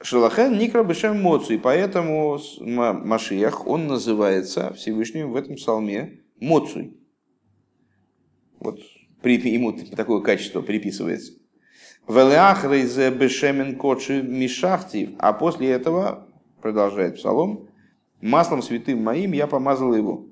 Шелахен 0.00 0.58
Никра 0.58 0.84
Бешем 0.84 1.22
Моцуй, 1.22 1.58
поэтому 1.58 2.38
Машех, 2.60 3.66
он 3.66 3.86
называется 3.86 4.72
Всевышним 4.74 5.32
в 5.32 5.36
этом 5.36 5.56
псалме 5.56 6.20
Моцуй. 6.38 6.96
Вот 8.60 8.80
ему 9.22 9.72
такое 9.72 10.20
качество 10.20 10.60
приписывается. 10.60 11.32
Велеахрейзе 12.08 13.10
бешемен 13.10 13.76
кочи 13.76 14.22
мишахтив. 14.22 15.10
А 15.18 15.32
после 15.32 15.70
этого, 15.70 16.28
продолжает 16.62 17.16
Псалом, 17.16 17.68
маслом 18.20 18.62
святым 18.62 19.02
моим 19.02 19.32
я 19.32 19.46
помазал 19.46 19.94
его. 19.94 20.26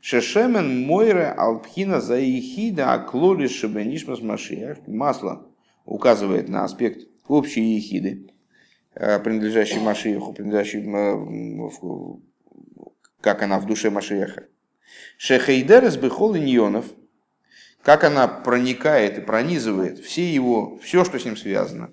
Шешемен 0.00 0.86
мойре 0.86 1.26
алпхина 1.26 2.00
за 2.00 2.18
ехида 2.18 2.92
аклоли 2.92 3.48
шебенишмас 3.48 4.20
машиях. 4.20 4.78
Масло 4.86 5.48
указывает 5.84 6.48
на 6.48 6.64
аспект 6.64 7.08
общей 7.26 7.62
ехиды, 7.74 8.30
принадлежащей 8.98 9.80
Машиеху, 9.80 10.32
принадлежащей, 10.32 10.82
как 13.20 13.42
она 13.42 13.58
в 13.58 13.66
душе 13.66 13.90
Машиеха. 13.90 14.44
Шехейдерес 15.18 15.96
бехол 15.96 16.36
иньонов– 16.36 16.86
как 17.86 18.02
она 18.02 18.26
проникает 18.26 19.16
и 19.16 19.20
пронизывает 19.20 20.00
все 20.00 20.28
его, 20.28 20.76
все, 20.82 21.04
что 21.04 21.20
с 21.20 21.24
ним 21.24 21.36
связано. 21.36 21.90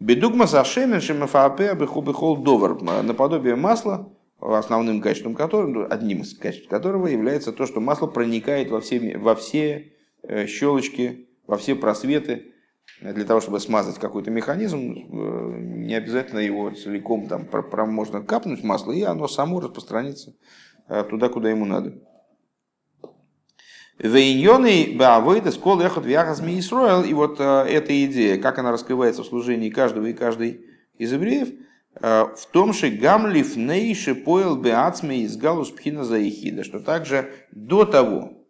Бедугма 0.00 0.48
зашемен 0.48 1.00
шемафаапе 1.00 1.74
бехол 1.76 2.36
довар, 2.38 2.82
наподобие 2.82 3.54
масла, 3.54 4.12
основным 4.40 5.00
качеством 5.00 5.36
которого, 5.36 5.86
одним 5.86 6.22
из 6.22 6.36
качеств 6.36 6.68
которого 6.68 7.06
является 7.06 7.52
то, 7.52 7.64
что 7.66 7.78
масло 7.78 8.08
проникает 8.08 8.72
во 8.72 8.80
все, 8.80 9.18
во 9.18 9.36
все 9.36 9.92
э, 10.24 10.46
щелочки, 10.48 11.28
во 11.46 11.56
все 11.56 11.76
просветы, 11.76 12.46
для 13.00 13.24
того, 13.24 13.40
чтобы 13.40 13.60
смазать 13.60 13.98
какой-то 13.98 14.30
механизм, 14.30 14.78
э, 14.78 15.58
не 15.58 15.94
обязательно 15.94 16.40
его 16.40 16.70
целиком 16.70 17.28
там 17.28 17.48
можно 17.90 18.20
капнуть 18.20 18.62
масло, 18.62 18.92
и 18.92 19.02
оно 19.02 19.26
само 19.26 19.60
распространится 19.60 20.34
э, 20.88 21.04
туда, 21.04 21.30
куда 21.30 21.50
ему 21.50 21.64
надо. 21.64 21.94
Вейньоны 23.98 24.96
баавойда 24.98 25.50
скол 25.50 25.80
эхот 25.80 26.06
вяхас 26.06 26.40
Исроил. 26.40 27.02
И 27.02 27.14
вот 27.14 27.40
э, 27.40 27.42
эта 27.68 28.04
идея, 28.04 28.38
как 28.38 28.58
она 28.58 28.70
раскрывается 28.70 29.22
в 29.22 29.26
служении 29.26 29.70
каждого 29.70 30.06
и 30.06 30.12
каждой 30.12 30.66
из 30.98 31.12
евреев, 31.12 31.48
в 32.00 32.46
том, 32.52 32.72
что 32.72 32.88
гамлиф 32.88 33.56
нейши 33.56 34.14
поел 34.14 34.54
беацме 34.54 35.22
из 35.22 35.36
галус 35.36 35.70
пхина 35.70 36.04
заихида, 36.04 36.62
что 36.62 36.78
также 36.78 37.30
до 37.50 37.84
того, 37.84 38.46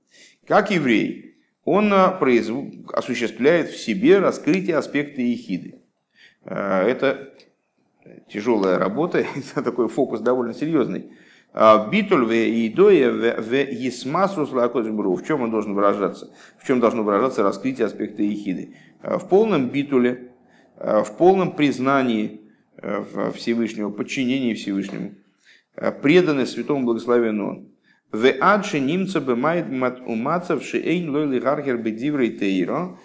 как 0.46 0.70
еврей, 0.70 1.29
он 1.70 1.92
произв... 2.18 2.52
осуществляет 2.92 3.68
в 3.70 3.78
себе 3.78 4.18
раскрытие 4.18 4.76
аспекта 4.76 5.20
ехиды. 5.20 5.80
Это 6.44 7.32
тяжелая 8.28 8.78
работа, 8.78 9.18
это 9.36 9.62
такой 9.62 9.88
фокус 9.88 10.20
довольно 10.20 10.54
серьезный. 10.54 11.10
А, 11.52 11.88
битуль 11.88 12.24
в 12.24 12.32
идое 12.32 13.10
в 13.10 13.52
есмасу 13.54 14.46
бру. 14.92 15.16
В 15.16 15.26
чем 15.26 15.42
он 15.42 15.50
должен 15.50 15.74
выражаться? 15.74 16.32
В 16.58 16.66
чем 16.66 16.80
должно 16.80 17.02
выражаться 17.02 17.42
раскрытие 17.42 17.86
аспекта 17.86 18.22
ехиды? 18.22 18.76
А, 19.02 19.18
в 19.18 19.28
полном 19.28 19.68
битуле, 19.68 20.32
а, 20.76 21.02
в 21.02 21.16
полном 21.16 21.52
признании 21.52 22.40
Всевышнего, 23.34 23.90
подчинении 23.90 24.54
Всевышнему, 24.54 25.12
преданность 26.02 26.52
святому 26.52 26.86
благословенному. 26.86 27.66
В 28.12 28.32
адше 28.40 28.80
немца 28.80 29.20
бемает 29.20 29.66
умацав 30.06 30.62
шеэйн 30.62 31.10
лойли 31.10 31.38
гаргер 31.38 31.76
бедиврей 31.76 32.30
тейро, 32.30 32.96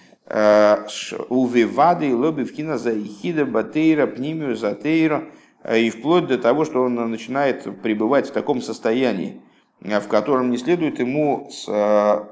увивады 1.29 2.09
и 2.09 2.13
лоби 2.13 2.43
вкина 2.43 2.79
за 2.79 2.91
ехида 2.91 3.45
батейра 3.45 4.07
пнимию 4.07 4.55
за 4.55 4.73
тейро, 4.73 5.25
Э, 5.65 5.79
и 5.79 5.89
вплоть 5.89 6.27
до 6.27 6.37
того, 6.37 6.63
что 6.63 6.83
он 6.83 6.95
начинает 7.09 7.81
пребывать 7.81 8.29
в 8.29 8.31
таком 8.31 8.61
состоянии, 8.61 9.41
э, 9.81 9.99
в 9.99 10.07
котором 10.07 10.51
не 10.51 10.57
следует 10.57 10.99
ему 10.99 11.49
с, 11.49 11.67
э, 11.67 12.25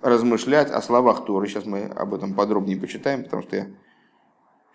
размышлять 0.00 0.70
о 0.70 0.80
словах 0.80 1.26
Торы. 1.26 1.46
Сейчас 1.46 1.66
мы 1.66 1.84
об 1.84 2.14
этом 2.14 2.34
подробнее 2.34 2.80
почитаем, 2.80 3.24
потому 3.24 3.42
что 3.42 3.56
я 3.56 3.66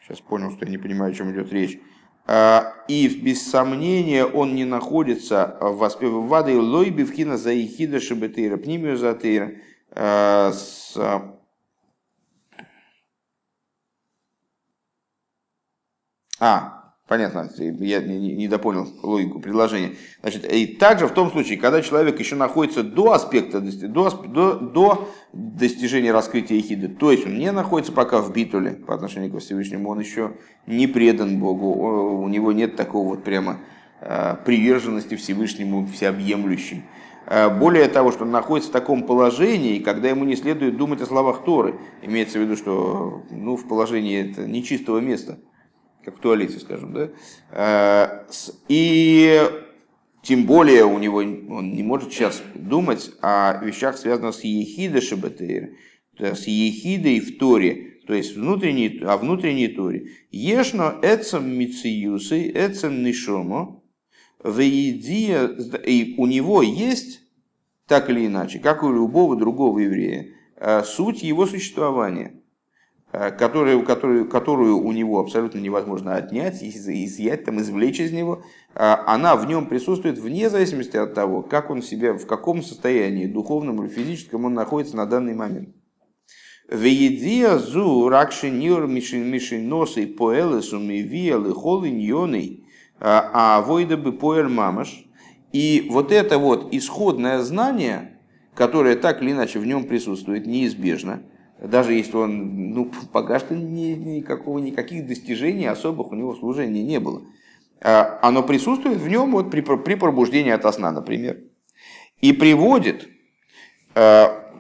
сейчас 0.04 0.22
понял, 0.22 0.52
что 0.52 0.66
я 0.66 0.72
не 0.72 0.78
понимаю, 0.78 1.12
о 1.12 1.16
чем 1.16 1.32
идет 1.32 1.52
речь. 1.52 1.80
И 2.28 3.22
без 3.22 3.50
сомнения 3.50 4.26
он 4.26 4.56
не 4.56 4.66
находится 4.66 5.58
в 5.62 6.28
вады 6.28 6.60
лойби 6.60 7.04
в 7.04 7.12
за 7.38 7.54
ихида 7.54 8.00
шебетейра, 8.00 8.58
пнимию 8.58 8.98
затейра, 8.98 9.52
с 9.92 10.98
А, 16.40 16.75
Понятно, 17.08 17.52
я 17.60 18.02
не 18.02 18.48
допонял 18.48 18.88
логику 19.04 19.40
предложения. 19.40 19.92
Значит, 20.22 20.52
и 20.52 20.66
также 20.66 21.06
в 21.06 21.12
том 21.12 21.30
случае, 21.30 21.60
когда 21.60 21.84
человек 21.84 22.20
еще 22.20 22.36
находится 22.36 22.82
до 22.82 23.12
аспекта, 23.12 23.62
до, 23.62 24.10
до, 24.10 24.56
до 24.56 25.08
достижения 25.32 26.12
раскрытия 26.12 26.58
Ехиды, 26.58 26.88
то 26.88 27.12
есть 27.12 27.28
он 27.28 27.38
не 27.38 27.52
находится 27.52 27.92
пока 27.92 28.22
в 28.22 28.34
битуле 28.34 28.72
по 28.72 28.96
отношению 28.96 29.32
к 29.32 29.40
Всевышнему, 29.40 29.90
он 29.90 30.00
еще 30.00 30.32
не 30.66 30.88
предан 30.88 31.40
Богу, 31.40 32.24
у 32.24 32.28
него 32.28 32.52
нет 32.52 32.76
такого 32.76 33.10
вот 33.10 33.24
прямо 33.24 33.60
а, 34.02 34.38
приверженности 34.44 35.14
Всевышнему 35.14 35.86
всеобъемлющей. 35.86 36.86
А, 37.28 37.52
более 37.52 37.88
того, 37.88 38.14
что 38.14 38.24
он 38.24 38.32
находится 38.32 38.72
в 38.72 38.74
таком 38.74 39.04
положении, 39.04 39.78
когда 39.78 40.10
ему 40.10 40.26
не 40.26 40.36
следует 40.36 40.76
думать 40.76 41.02
о 41.02 41.06
словах 41.06 41.44
Торы. 41.46 41.76
Имеется 42.02 42.40
в 42.40 42.42
виду, 42.42 42.58
что 42.58 43.22
ну, 43.30 43.58
в 43.58 43.68
положении 43.68 44.32
это 44.32 44.48
нечистого 44.48 44.98
места 44.98 45.38
как 46.06 46.18
в 46.18 46.20
туалете, 46.20 46.60
скажем, 46.60 46.94
да, 46.94 47.10
э, 47.52 48.26
и 48.70 49.42
тем 50.22 50.46
более 50.46 50.86
у 50.86 50.98
него 51.00 51.18
он 51.18 51.74
не 51.74 51.84
может 51.84 52.14
сейчас 52.14 52.42
думать 52.54 53.12
о 53.22 53.64
вещах, 53.64 53.98
связанных 53.98 54.36
с 54.36 54.44
ехидой 54.44 55.02
шабатейр, 55.02 55.76
с 56.18 56.46
ехидой 56.48 57.20
в 57.20 57.38
Торе, 57.38 58.00
то 58.08 58.14
есть 58.14 58.36
внутренней, 58.36 59.02
о 59.04 59.18
внутренней 59.18 59.68
Торе. 59.68 60.10
Ешно 60.32 61.00
эцем 61.02 61.50
мициюсы, 61.58 62.52
эцем 62.52 63.04
нишомо, 63.04 63.84
и 64.46 66.16
у 66.18 66.26
него 66.28 66.62
есть, 66.62 67.22
так 67.88 68.10
или 68.10 68.28
иначе, 68.28 68.60
как 68.60 68.84
у 68.84 68.92
любого 68.92 69.36
другого 69.36 69.80
еврея, 69.80 70.28
э, 70.58 70.84
суть 70.84 71.24
его 71.24 71.46
существования– 71.46 72.34
Э, 72.45 72.45
которую, 73.38 73.84
которую, 73.84 74.28
которую 74.28 74.78
у 74.78 74.92
него 74.92 75.20
абсолютно 75.20 75.60
невозможно 75.60 76.16
отнять, 76.16 76.62
изъять, 76.62 77.46
там, 77.46 77.60
извлечь 77.60 78.00
из 78.00 78.12
него, 78.12 78.44
э, 78.74 78.80
она 78.80 79.36
в 79.36 79.46
нем 79.48 79.68
присутствует 79.68 80.18
вне 80.18 80.50
зависимости 80.50 80.98
от 80.98 81.14
того, 81.14 81.42
как 81.42 81.70
он 81.70 81.82
себя, 81.82 82.14
в 82.14 82.26
каком 82.26 82.62
состоянии, 82.62 83.28
духовном 83.28 83.84
или 83.84 83.90
физическом, 83.90 84.46
он 84.46 84.54
находится 84.54 84.98
на 84.98 85.06
данный 85.06 85.34
момент. 85.34 85.70
Веедия 86.68 87.58
зу 87.58 88.10
ракшинир 88.10 88.88
мишиносы 88.88 90.08
поэлесу 90.08 90.80
мивиалы 90.80 91.54
холиньоны, 91.54 92.66
а 93.00 93.62
войда 93.62 93.98
бы 93.98 94.14
поэр 94.14 94.50
мамаш. 94.50 95.06
И 95.54 95.88
вот 95.92 96.12
это 96.12 96.40
вот 96.40 96.74
исходное 96.74 97.40
знание, 97.42 98.20
которое 98.56 98.96
так 98.96 99.22
или 99.22 99.32
иначе 99.32 99.60
в 99.60 99.66
нем 99.66 99.86
присутствует 99.86 100.48
неизбежно– 100.48 101.24
даже 101.60 101.94
если 101.94 102.18
он, 102.18 102.72
ну, 102.72 102.92
пока 103.12 103.40
ни, 103.50 103.94
никакого, 103.94 104.60
никаких 104.60 105.08
достижений 105.08 105.66
особых 105.66 106.12
у 106.12 106.16
него 106.16 106.36
служения 106.36 106.84
не 106.84 107.00
было. 107.00 107.24
А, 107.82 108.20
оно 108.22 108.44
присутствует 108.44 108.98
в 108.98 109.08
нем 109.08 109.32
вот 109.32 109.52
при, 109.52 109.62
при 109.62 109.96
пробуждении 109.96 110.52
от 110.52 110.74
сна, 110.74 110.92
например. 110.92 111.40
И 112.20 112.34
приводит 112.34 113.08
а, 113.94 114.54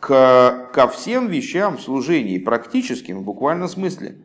к, 0.00 0.70
ко 0.72 0.88
всем 0.88 1.28
вещам 1.28 1.76
в 1.76 1.82
служении, 1.82 2.38
практическим, 2.38 3.20
в 3.20 3.24
буквальном 3.24 3.68
смысле. 3.68 4.16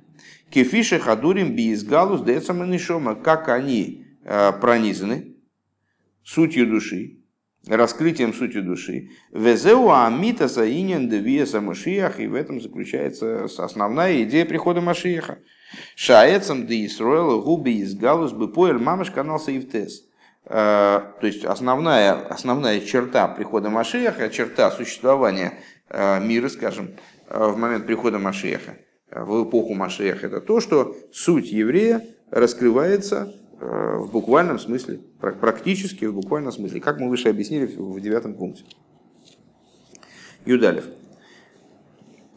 Кефише 0.50 1.00
хадурим 1.00 1.56
биизгалус 1.56 2.22
децаманишома, 2.22 3.16
как 3.16 3.50
они 3.50 4.06
а, 4.24 4.54
пронизаны 4.54 5.36
сутью 6.24 6.68
души, 6.68 7.20
раскрытием 7.76 8.34
сути 8.34 8.62
души. 8.62 9.10
Везеу 9.32 9.92
амита 9.92 10.48
заинен 10.48 11.10
девиеса 11.10 11.62
Машиях, 11.62 12.20
и 12.20 12.28
в 12.28 12.36
этом 12.36 12.62
заключается 12.62 13.46
основная 13.58 14.24
идея 14.24 14.46
прихода 14.46 14.82
Машиеха. 14.82 15.40
Шаецам 15.96 16.66
де 16.66 16.86
Исруэл 16.86 17.42
губи 17.42 17.82
из 17.82 17.96
галус 17.96 18.32
бы 18.32 18.52
поэль 18.52 18.78
мамаш 18.78 19.12
канал 19.12 19.40
Саивтес. 19.40 20.06
Э, 20.46 21.02
то 21.20 21.28
есть 21.28 21.44
основная, 21.44 22.14
основная 22.14 22.80
черта 22.80 23.28
прихода 23.28 23.70
Машиеха, 23.70 24.30
черта 24.30 24.72
существования 24.72 25.54
э, 25.90 26.22
мира, 26.22 26.48
скажем, 26.48 26.92
э, 27.28 27.48
в 27.48 27.58
момент 27.58 27.86
прихода 27.86 28.18
Машиеха, 28.18 28.78
в 29.12 29.44
эпоху 29.44 29.74
Машиеха, 29.74 30.28
это 30.28 30.40
то, 30.40 30.62
что 30.62 30.96
суть 31.12 31.52
еврея 31.52 32.02
раскрывается 32.32 33.34
в 33.60 34.12
буквальном 34.12 34.60
смысле, 34.60 35.00
практически 35.20 36.06
в 36.06 36.14
буквальном 36.14 36.52
смысле, 36.52 36.80
как 36.80 37.00
мы 37.00 37.10
выше 37.10 37.30
объяснили 37.30 37.66
в 37.66 38.00
девятом 38.00 38.36
пункте. 38.36 38.64
Юдалев. 40.46 40.86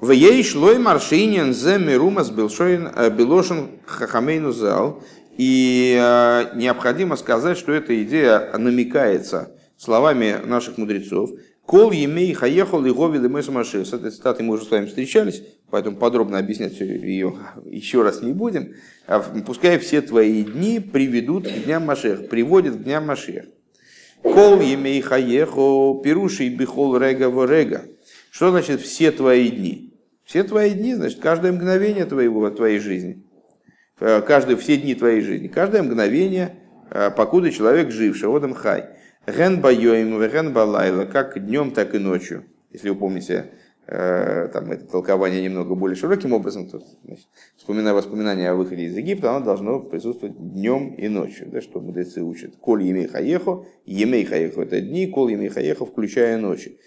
В 0.01 0.13
ей 0.13 0.43
шлой 0.43 0.79
маршинин 0.79 1.53
зе 1.53 1.79
мирумас 1.79 2.31
э, 2.31 3.11
белошин 3.11 3.69
хахамейну 3.85 4.51
зал. 4.51 5.03
И 5.37 5.95
э, 6.01 6.57
необходимо 6.57 7.17
сказать, 7.17 7.59
что 7.59 7.73
эта 7.73 8.03
идея 8.03 8.51
намекается 8.57 9.55
словами 9.77 10.37
наших 10.45 10.79
мудрецов. 10.79 11.31
Кол 11.67 11.93
емей 11.93 12.33
хаехал 12.33 12.85
и 12.85 12.93
говид 12.93 13.23
и 13.25 13.85
С 13.85 13.93
этой 13.93 14.11
цитатой 14.11 14.45
мы 14.45 14.55
уже 14.55 14.65
с 14.65 14.71
вами 14.71 14.87
встречались, 14.87 15.43
поэтому 15.71 15.97
подробно 15.97 16.39
объяснять 16.39 16.79
ее 16.81 17.35
еще 17.65 18.03
раз 18.03 18.23
не 18.23 18.33
будем. 18.33 18.75
А 19.07 19.21
пускай 19.47 19.79
все 19.79 20.03
твои 20.03 20.43
дни 20.45 20.81
приведут 20.81 21.47
к 21.47 21.65
дням 21.65 21.87
Машех, 21.87 22.29
приводят 22.29 22.77
к 22.77 22.83
дням 22.83 23.07
Машех. 23.07 23.45
Кол 24.23 24.61
емей 24.61 25.01
хаехо 25.01 26.01
пируши 26.03 26.49
бихол 26.49 26.97
рега 26.97 27.31
рега. 27.47 27.85
Что 28.31 28.51
значит 28.51 28.81
все 28.81 29.11
твои 29.13 29.51
дни? 29.51 29.95
Все 30.25 30.45
твои 30.45 30.71
дни, 30.71 30.95
значит, 30.95 31.19
каждое 31.19 31.53
мгновение 31.53 32.05
твоего, 32.05 32.49
твоей 32.51 32.79
жизни. 32.79 33.25
Э, 33.99 34.23
каждые, 34.23 34.57
все 34.57 34.77
дни 34.77 34.95
твоей 34.95 35.21
жизни. 35.21 35.49
Каждое 35.49 35.83
мгновение, 35.83 36.57
э, 36.91 37.11
покуда 37.11 37.51
человек 37.51 37.91
жив, 37.91 38.17
шаодам 38.17 38.55
хай. 38.55 38.91
Ген 39.27 39.61
байоим, 39.61 40.19
ген 40.21 40.53
балайла, 40.53 41.05
как 41.05 41.45
днем, 41.45 41.73
так 41.73 41.95
и 41.95 41.99
ночью. 41.99 42.45
Если 42.73 42.89
вы 42.89 42.97
помните, 42.97 43.51
э, 43.87 44.49
там 44.53 44.71
это 44.71 44.87
толкование 44.87 45.43
немного 45.43 45.75
более 45.75 45.97
широким 45.97 46.33
образом, 46.33 46.69
то 46.69 46.81
значит, 47.05 47.27
вспоминая 47.57 47.93
воспоминания 47.93 48.51
о 48.51 48.55
выходе 48.55 48.85
из 48.85 48.97
Египта, 48.97 49.31
оно 49.37 49.45
должно 49.45 49.81
присутствовать 49.81 50.37
днем 50.39 50.95
и 50.95 51.09
ночью, 51.09 51.49
да, 51.51 51.61
что 51.61 51.81
мудрецы 51.81 52.23
учат. 52.23 52.57
Коль 52.57 52.85
емей 52.85 53.09
хаехо, 53.09 53.67
емей 53.85 54.25
хаехо 54.25 54.63
это 54.63 54.81
дни, 54.81 55.07
коль 55.07 55.33
емей 55.33 55.49
хаехо, 55.49 55.85
включая 55.85 56.39
ночи. 56.39 56.79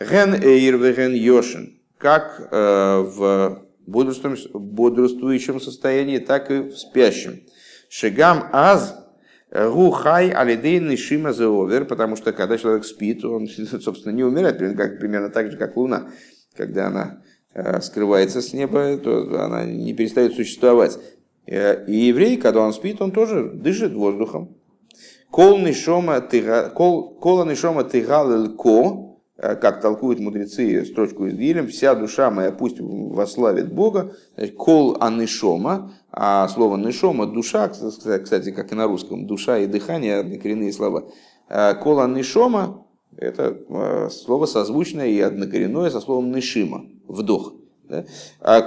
Ген 0.00 0.34
эйр 0.34 0.78
ген 0.94 1.12
йошин, 1.14 1.80
как 1.98 2.48
э, 2.50 2.98
в 3.00 3.64
бодрствующем 3.86 5.60
состоянии, 5.60 6.18
так 6.18 6.50
и 6.50 6.60
в 6.60 6.76
спящем. 6.76 7.40
Шигам 7.88 8.48
аз 8.52 9.07
Гухай 9.50 10.30
алидейный 10.30 10.96
шима 10.96 11.32
зеовер, 11.32 11.86
потому 11.86 12.16
что 12.16 12.32
когда 12.32 12.58
человек 12.58 12.84
спит, 12.84 13.24
он, 13.24 13.48
собственно, 13.80 14.12
не 14.12 14.24
умирает, 14.24 14.58
как, 14.76 14.98
примерно 14.98 15.30
так 15.30 15.50
же, 15.50 15.56
как 15.56 15.76
Луна. 15.76 16.10
Когда 16.56 16.88
она 16.88 17.22
э, 17.54 17.80
скрывается 17.80 18.42
с 18.42 18.52
неба, 18.52 18.98
то 18.98 19.42
она 19.42 19.64
не 19.64 19.94
перестает 19.94 20.34
существовать. 20.34 20.98
Э, 21.46 21.84
и 21.86 21.96
еврей, 21.96 22.36
когда 22.36 22.60
он 22.60 22.72
спит, 22.72 23.00
он 23.00 23.12
тоже 23.12 23.50
дышит 23.50 23.94
воздухом. 23.94 24.56
Кол 25.30 25.58
нишома 25.58 26.20
тигал 26.20 26.68
ко, 28.56 29.08
Э, 29.40 29.54
как 29.54 29.80
толкуют 29.80 30.18
мудрецы 30.18 30.84
строчку 30.84 31.26
из 31.26 31.36
Дилем, 31.36 31.68
вся 31.68 31.94
душа 31.94 32.30
моя 32.30 32.50
пусть 32.50 32.80
вославит 32.80 33.72
Бога, 33.72 34.12
кол 34.56 34.96
анышома, 35.00 35.94
а 36.10 36.48
слово 36.48 36.76
нышома, 36.76 37.26
душа, 37.26 37.68
кстати, 37.68 38.50
как 38.50 38.72
и 38.72 38.74
на 38.74 38.86
русском, 38.86 39.26
душа 39.26 39.58
и 39.58 39.66
дыхание, 39.66 40.18
однокоренные 40.18 40.72
слова. 40.72 41.04
Э, 41.48 41.74
кол 41.74 42.00
анышома, 42.00 42.86
это 43.16 43.58
э, 43.68 44.08
слово 44.10 44.46
созвучное 44.46 45.08
и 45.08 45.20
однокоренное 45.20 45.90
со 45.90 46.00
словом 46.00 46.30
нышима, 46.30 46.86
вдох. 47.06 47.54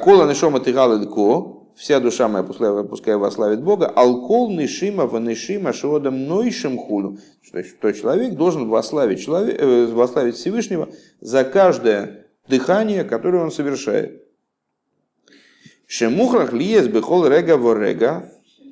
Кол 0.04 0.22
анышома 0.22 0.60
тигал 0.60 1.00
ко, 1.08 1.62
вся 1.76 2.00
душа 2.00 2.28
моя 2.28 2.44
пускай, 2.44 2.84
пускай 2.84 3.16
вославит 3.16 3.64
Бога, 3.64 3.88
алкол 3.88 4.52
нишима 4.52 5.08
ванишима 5.08 5.74
шиодам 5.74 6.28
нойшим 6.28 6.78
худу, 6.78 7.18
что 7.42 7.92
человек 7.92 8.36
должен 8.36 8.70
вославить, 8.70 9.24
человек, 9.24 9.60
э, 9.60 9.86
вославить 9.88 10.36
Всевышнего 10.36 10.90
за 11.20 11.44
каждое 11.44 12.28
дыхание, 12.48 13.04
которое 13.04 13.44
он 13.44 13.52
совершает. 13.52 14.24
Шемухрах 15.92 16.54
лиес 16.54 16.88
бехол 16.88 17.28
рега 17.28 17.58
ворега, 17.58 18.32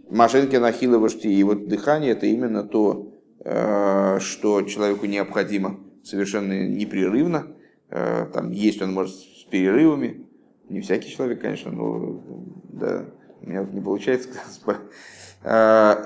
машинки 0.10 0.56
нахила 0.56 1.06
И 1.24 1.44
вот 1.44 1.68
дыхание 1.68 2.12
это 2.14 2.28
именно 2.28 2.64
то, 2.64 3.14
э, 3.44 4.20
что 4.22 4.62
человеку 4.62 5.06
необходимо 5.06 5.82
совершенно 6.02 6.66
непрерывно. 6.66 7.48
Э, 7.90 8.26
там 8.34 8.52
есть 8.52 8.82
он 8.82 8.94
может 8.94 9.16
с 9.16 9.44
перерывами, 9.52 10.28
не 10.70 10.80
всякий 10.80 11.12
человек, 11.12 11.42
конечно, 11.42 11.74
но 11.74 12.24
да, 12.72 13.06
у 13.42 13.50
меня 13.50 13.68
не 13.70 13.82
получается 13.82 14.30
а, 15.44 16.02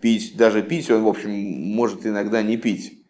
пить, 0.00 0.36
даже 0.36 0.62
пить 0.62 0.88
он, 0.92 1.02
в 1.02 1.08
общем, 1.08 1.30
может 1.74 2.06
иногда 2.06 2.40
не 2.40 2.56
пить. 2.56 3.04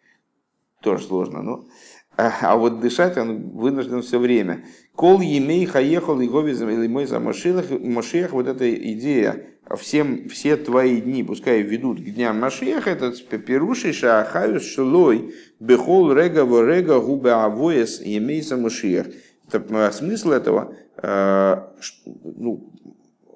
Тоже 0.81 1.03
сложно, 1.03 1.43
но 1.43 1.65
а 2.15 2.55
вот 2.55 2.79
дышать 2.79 3.17
он 3.17 3.51
вынужден 3.51 4.01
все 4.01 4.19
время. 4.19 4.65
Кол 4.95 5.21
емей 5.21 5.65
хаехал 5.65 6.19
и 6.21 6.27
говизм 6.27 6.69
или 6.69 6.87
мой 6.87 7.05
за 7.05 7.19
Машиах, 7.19 8.31
вот 8.31 8.47
эта 8.47 8.73
идея, 8.73 9.47
всем, 9.75 10.29
все 10.29 10.55
твои 10.57 11.01
дни, 11.01 11.23
пускай 11.23 11.61
ведут 11.61 11.99
к 11.99 12.03
дням 12.03 12.39
Машиаха, 12.39 12.91
это 12.91 13.11
перуши 13.37 13.93
шаахаюс 13.93 14.63
шелой 14.63 15.33
бехол 15.59 16.13
рега 16.13 16.45
во 16.45 16.63
рега 16.63 16.99
губе 16.99 17.31
авоес 17.31 18.01
емей 18.01 18.41
за 18.41 18.57
Машиах. 18.57 19.07
Э, 19.51 19.91
смысл 19.91 20.31
этого, 20.31 20.75
э, 21.01 21.55
ну, 22.23 22.71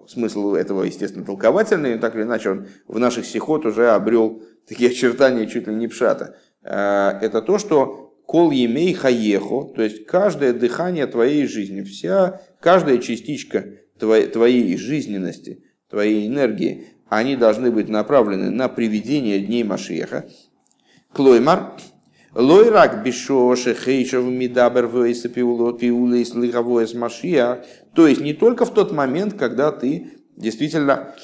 смысл 0.08 0.54
этого, 0.54 0.84
естественно, 0.84 1.26
толковательный, 1.26 1.98
так 1.98 2.16
или 2.16 2.24
иначе 2.24 2.52
он 2.52 2.68
в 2.88 3.00
наших 3.00 3.26
стихот 3.26 3.66
уже 3.66 3.90
обрел 3.90 4.44
такие 4.68 4.90
очертания 4.90 5.46
чуть 5.48 5.68
ли 5.68 5.76
не 5.76 5.88
пшата. 5.88 6.38
Э, 6.64 7.18
это 7.22 7.42
то, 7.42 7.58
что 7.58 8.07
кол 8.28 8.52
емей 8.52 8.94
хаехо, 8.94 9.64
то 9.74 9.82
есть 9.82 10.06
каждое 10.06 10.54
дыхание 10.54 11.08
твоей 11.08 11.48
жизни, 11.48 11.82
вся, 11.82 12.42
каждая 12.60 12.98
частичка 13.00 13.66
твоей, 13.98 14.78
жизненности, 14.78 15.64
твоей 15.90 16.28
энергии, 16.28 16.88
они 17.08 17.38
должны 17.38 17.72
быть 17.72 17.88
направлены 17.88 18.52
на 18.52 18.68
приведение 18.68 19.40
дней 19.40 19.64
Машеха. 19.64 20.30
Клоймар, 21.14 21.78
Лойрак 22.36 23.02
бишоши 23.04 23.74
хейшев 23.74 24.26
мидабер 24.26 24.88
вейса 24.88 25.30
пиулейс 25.30 26.36
лиговоес 26.36 26.94
машия. 26.94 27.66
То 27.96 28.08
есть 28.08 28.22
не 28.22 28.34
только 28.34 28.66
в 28.66 28.74
тот 28.74 28.92
момент, 28.92 29.36
когда 29.36 29.72
ты 29.72 30.12
действительно 30.36 31.16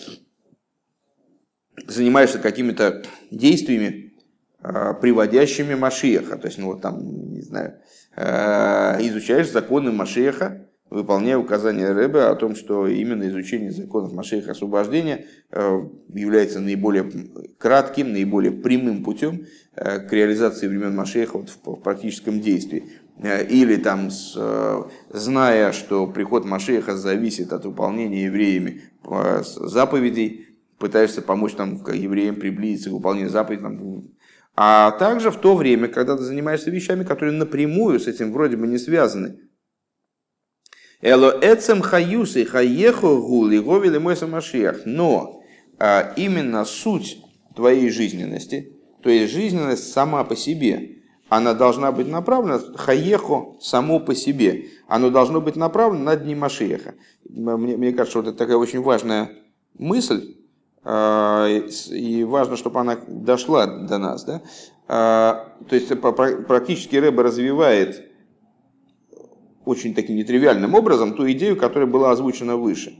занимаешься 1.85 2.39
какими-то 2.39 3.03
действиями, 3.29 4.02
приводящими 4.63 5.75
Машиеха. 5.75 6.37
То 6.37 6.47
есть, 6.47 6.57
ну 6.57 6.67
вот 6.67 6.81
там, 6.81 7.31
не 7.33 7.41
знаю, 7.41 7.75
а, 8.15 8.97
изучаешь 9.01 9.51
законы 9.51 9.91
Машеха, 9.91 10.67
выполняя 10.89 11.37
указания 11.37 11.91
Рэбе 11.91 12.21
о 12.21 12.35
том, 12.35 12.55
что 12.55 12.87
именно 12.87 13.27
изучение 13.27 13.71
законов 13.71 14.13
Машеха 14.13 14.51
освобождения 14.51 15.25
а, 15.51 15.81
является 16.13 16.61
наиболее 16.61 17.11
кратким, 17.57 18.13
наиболее 18.13 18.51
прямым 18.51 19.03
путем 19.03 19.45
к 19.75 20.07
реализации 20.11 20.67
времен 20.67 20.95
Машеха 20.95 21.39
вот 21.39 21.49
в 21.49 21.81
практическом 21.81 22.39
действии. 22.39 22.85
Или 23.49 23.75
там, 23.77 24.09
зная, 25.09 25.71
что 25.71 26.07
приход 26.07 26.45
Машеха 26.45 26.95
зависит 26.95 27.53
от 27.53 27.65
выполнения 27.65 28.25
евреями 28.25 28.81
заповедей, 29.45 30.47
пытаешься 30.77 31.21
помочь 31.21 31.53
там, 31.53 31.75
евреям 31.91 32.35
приблизиться 32.35 32.89
к 32.89 32.93
выполнению 32.93 33.29
заповедей, 33.29 33.63
там, 33.63 34.03
а 34.55 34.91
также 34.91 35.31
в 35.31 35.37
то 35.37 35.55
время, 35.55 35.87
когда 35.87 36.15
ты 36.15 36.23
занимаешься 36.23 36.69
вещами, 36.69 37.03
которые 37.03 37.33
напрямую 37.33 37.99
с 37.99 38.07
этим 38.07 38.31
вроде 38.31 38.55
бы 38.55 38.67
не 38.67 38.77
связаны. 38.77 39.39
Эло 41.01 41.37
эцем 41.41 41.81
хаюсы 41.81 42.45
хаехо 42.45 43.15
гули 43.15 43.59
говили 43.59 43.97
мой 43.97 44.15
самашиях. 44.15 44.81
Но 44.85 45.41
а, 45.79 46.13
именно 46.15 46.63
суть 46.65 47.17
твоей 47.55 47.89
жизненности, 47.89 48.77
то 49.01 49.09
есть 49.09 49.33
жизненность 49.33 49.91
сама 49.91 50.23
по 50.23 50.35
себе, 50.35 50.97
она 51.29 51.53
должна 51.53 51.91
быть 51.91 52.07
направлена, 52.07 52.59
хаехо 52.75 53.57
само 53.59 53.99
по 53.99 54.13
себе, 54.13 54.67
оно 54.87 55.09
должно 55.09 55.41
быть 55.41 55.55
направлено 55.55 56.03
на 56.03 56.15
дни 56.15 56.35
Машеха. 56.35 56.93
Мне, 57.27 57.75
мне 57.75 57.91
кажется, 57.91 58.19
вот 58.19 58.27
это 58.27 58.37
такая 58.37 58.57
очень 58.57 58.81
важная 58.81 59.31
мысль, 59.73 60.35
и 60.85 62.25
важно, 62.27 62.57
чтобы 62.57 62.81
она 62.81 62.97
дошла 63.07 63.67
до 63.67 63.97
нас. 63.97 64.25
Да? 64.25 64.41
А, 64.87 65.55
то 65.69 65.75
есть 65.75 65.89
практически 66.01 66.97
Рэба 66.97 67.23
развивает 67.23 68.09
очень 69.65 69.95
таким 69.95 70.17
нетривиальным 70.17 70.75
образом 70.75 71.13
ту 71.13 71.29
идею, 71.31 71.55
которая 71.55 71.87
была 71.87 72.11
озвучена 72.11 72.57
выше. 72.57 72.95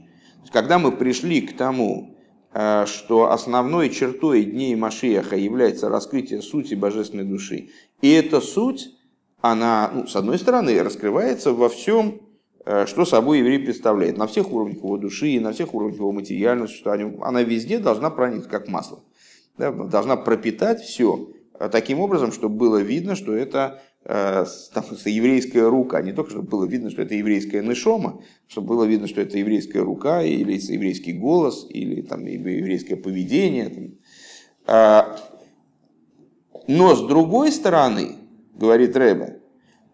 Когда 0.52 0.78
мы 0.78 0.92
пришли 0.92 1.42
к 1.42 1.56
тому, 1.56 2.16
а, 2.52 2.86
что 2.86 3.30
основной 3.30 3.90
чертой 3.90 4.44
дней 4.44 4.74
Машиаха 4.76 5.36
является 5.36 5.88
раскрытие 5.88 6.40
сути 6.40 6.74
божественной 6.74 7.24
души, 7.24 7.68
и 8.00 8.10
эта 8.12 8.40
суть, 8.40 8.94
она, 9.40 9.90
ну, 9.92 10.06
с 10.06 10.16
одной 10.16 10.38
стороны, 10.38 10.82
раскрывается 10.82 11.52
во 11.52 11.68
всем 11.68 12.22
что 12.64 13.04
собой 13.04 13.40
еврей 13.40 13.58
представляет 13.58 14.16
на 14.16 14.26
всех 14.26 14.50
уровнях 14.50 14.78
его 14.78 14.96
души 14.96 15.28
и 15.28 15.40
на 15.40 15.52
всех 15.52 15.74
уровнях 15.74 15.98
его 15.98 16.12
материального 16.12 16.66
существования. 16.66 17.14
Она 17.20 17.42
везде 17.42 17.78
должна 17.78 18.10
проникнуть 18.10 18.48
как 18.48 18.68
масло. 18.68 19.00
Да, 19.56 19.70
должна 19.70 20.16
пропитать 20.16 20.80
все 20.80 21.28
э, 21.60 21.68
таким 21.70 22.00
образом, 22.00 22.32
чтобы 22.32 22.56
было 22.56 22.78
видно, 22.78 23.14
что 23.14 23.32
это 23.34 23.82
э, 24.04 24.44
там, 24.72 24.84
еврейская 25.04 25.68
рука, 25.68 26.02
не 26.02 26.12
только 26.12 26.30
чтобы 26.30 26.48
было 26.48 26.64
видно, 26.64 26.90
что 26.90 27.02
это 27.02 27.14
еврейская 27.14 27.62
нышома, 27.62 28.20
чтобы 28.48 28.68
было 28.68 28.84
видно, 28.84 29.06
что 29.06 29.20
это 29.20 29.38
еврейская 29.38 29.80
рука, 29.80 30.22
или 30.22 30.54
еврейский 30.54 31.12
голос, 31.12 31.66
или 31.70 32.02
там, 32.02 32.24
еврейское 32.24 32.96
поведение. 32.96 33.68
Там. 33.68 33.94
А, 34.66 35.16
но 36.66 36.96
с 36.96 37.06
другой 37.06 37.52
стороны, 37.52 38.16
говорит 38.54 38.96
Рэбе, 38.96 39.40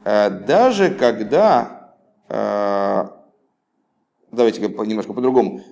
даже 0.05 0.95
когда 0.95 1.80
давайте 4.33 4.62
немножко 4.62 5.12
по-другому. 5.12 5.62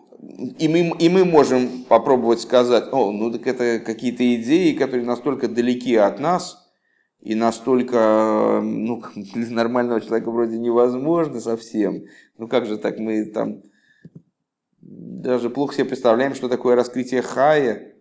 И 0.59 0.68
мы, 0.68 0.97
и 0.99 1.09
мы 1.09 1.25
можем 1.25 1.85
попробовать 1.88 2.40
сказать, 2.40 2.85
о, 2.92 3.12
ну 3.12 3.31
так 3.31 3.47
это 3.47 3.79
какие-то 3.79 4.35
идеи, 4.35 4.73
которые 4.73 5.07
настолько 5.07 5.47
далеки 5.47 5.94
от 5.94 6.18
нас, 6.18 6.68
и 7.21 7.35
настолько 7.35 8.61
ну, 8.62 9.03
для 9.14 9.51
нормального 9.51 10.01
человека 10.01 10.31
вроде 10.31 10.59
невозможно 10.59 11.40
совсем. 11.40 12.05
Ну 12.37 12.49
как 12.49 12.66
же 12.66 12.79
так, 12.79 12.99
мы 12.99 13.25
там 13.27 13.62
даже 14.81 15.51
плохо 15.51 15.75
себе 15.75 15.85
представляем, 15.85 16.35
что 16.35 16.49
такое 16.49 16.75
раскрытие 16.75 17.23
хая, 17.23 17.94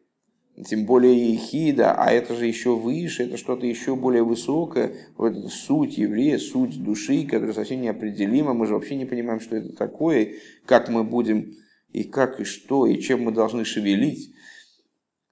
тем 0.65 0.85
более 0.85 1.33
ехида, 1.33 1.93
а 1.93 2.11
это 2.11 2.35
же 2.35 2.47
еще 2.47 2.75
выше, 2.75 3.23
это 3.23 3.37
что-то 3.37 3.67
еще 3.67 3.95
более 3.95 4.23
высокое, 4.23 4.95
вот 5.15 5.37
это 5.37 5.49
суть 5.49 5.97
еврея, 5.97 6.39
суть 6.39 6.81
души, 6.83 7.25
которая 7.25 7.53
совсем 7.53 7.81
неопределима, 7.81 8.53
мы 8.53 8.65
же 8.65 8.73
вообще 8.73 8.95
не 8.95 9.05
понимаем, 9.05 9.39
что 9.39 9.55
это 9.55 9.75
такое, 9.75 10.35
как 10.65 10.89
мы 10.89 11.03
будем, 11.03 11.53
и 11.93 12.03
как, 12.03 12.39
и 12.39 12.43
что, 12.43 12.87
и 12.87 12.99
чем 12.99 13.23
мы 13.23 13.31
должны 13.31 13.65
шевелить. 13.65 14.33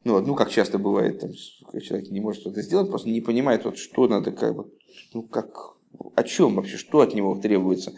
Ну, 0.03 0.19
ну 0.19 0.35
как 0.35 0.51
часто 0.51 0.77
бывает, 0.77 1.19
там, 1.19 1.31
человек 1.81 2.11
не 2.11 2.19
может 2.19 2.41
что-то 2.41 2.61
сделать, 2.61 2.89
просто 2.89 3.09
не 3.09 3.21
понимает, 3.21 3.65
вот, 3.65 3.77
что 3.77 4.07
надо, 4.07 4.31
как, 4.31 4.55
вот, 4.55 4.73
ну, 5.13 5.23
как, 5.23 5.75
о 6.13 6.23
чем 6.23 6.55
вообще, 6.55 6.77
что 6.77 7.01
от 7.01 7.15
него 7.15 7.35
требуется. 7.35 7.93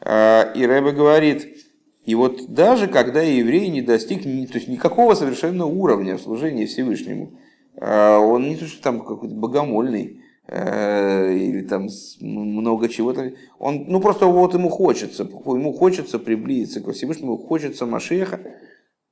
А, 0.00 0.52
и 0.54 0.64
Рэбе 0.64 0.92
говорит, 0.92 1.67
и 2.08 2.14
вот 2.14 2.46
даже 2.48 2.86
когда 2.86 3.20
еврей 3.20 3.68
не 3.68 3.82
достиг 3.82 4.22
то 4.22 4.56
есть 4.56 4.66
никакого 4.66 5.12
совершенно 5.12 5.66
уровня 5.66 6.16
в 6.16 6.22
служении 6.22 6.64
Всевышнему, 6.64 7.38
а, 7.76 8.18
он 8.18 8.48
не 8.48 8.56
то, 8.56 8.64
что 8.64 8.82
там 8.82 9.04
какой-то 9.04 9.34
богомольный, 9.34 10.22
э, 10.46 11.34
или 11.34 11.60
там 11.60 11.88
много 12.22 12.88
чего-то. 12.88 13.34
Он, 13.58 13.84
ну 13.88 14.00
просто 14.00 14.24
вот 14.24 14.54
ему 14.54 14.70
хочется, 14.70 15.24
ему 15.24 15.74
хочется 15.74 16.18
приблизиться 16.18 16.80
к 16.80 16.90
Всевышнему, 16.92 17.36
хочется 17.36 17.84
Машеха, 17.84 18.40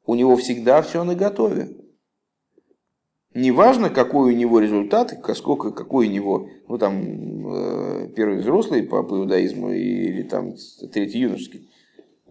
у 0.06 0.14
него 0.14 0.34
всегда 0.38 0.80
все 0.80 1.04
на 1.04 1.14
готове. 1.14 1.76
Неважно, 3.34 3.90
какой 3.90 4.32
у 4.32 4.34
него 4.34 4.58
результат, 4.58 5.12
сколько, 5.34 5.70
какой 5.70 6.08
у 6.08 6.10
него, 6.10 6.48
ну 6.66 6.78
там, 6.78 6.96
э, 6.96 8.08
первый 8.16 8.38
взрослый 8.38 8.84
по 8.84 9.02
иудаизму 9.02 9.70
или 9.72 10.22
там 10.22 10.54
третий 10.94 11.18
юношеский. 11.18 11.68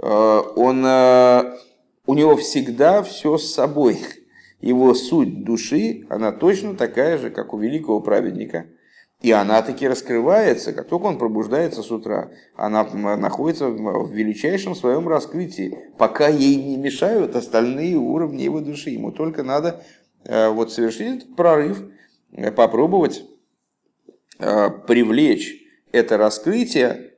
Э, 0.01 0.41
он, 0.55 0.85
э, 0.85 1.57
у 2.05 2.13
него 2.13 2.35
всегда 2.37 3.03
все 3.03 3.37
с 3.37 3.53
собой. 3.53 3.99
Его 4.61 4.93
суть 4.93 5.43
души, 5.43 6.05
она 6.09 6.31
точно 6.31 6.75
такая 6.75 7.17
же, 7.17 7.29
как 7.29 7.53
у 7.53 7.57
великого 7.57 7.99
праведника. 7.99 8.65
И 9.21 9.31
она 9.31 9.61
таки 9.61 9.87
раскрывается, 9.87 10.73
как 10.73 10.87
только 10.87 11.05
он 11.05 11.17
пробуждается 11.17 11.83
с 11.83 11.91
утра. 11.91 12.31
Она 12.55 12.83
находится 13.15 13.67
в 13.69 14.11
величайшем 14.11 14.75
своем 14.75 15.07
раскрытии, 15.07 15.77
пока 15.97 16.27
ей 16.27 16.55
не 16.55 16.77
мешают 16.77 17.35
остальные 17.35 17.95
уровни 17.97 18.43
его 18.43 18.59
души. 18.59 18.91
Ему 18.91 19.11
только 19.11 19.43
надо 19.43 19.83
э, 20.23 20.49
вот 20.49 20.71
совершить 20.71 21.23
этот 21.23 21.35
прорыв, 21.35 21.83
попробовать 22.55 23.23
привлечь 24.37 25.63
это 25.93 26.17
раскрытие 26.17 27.13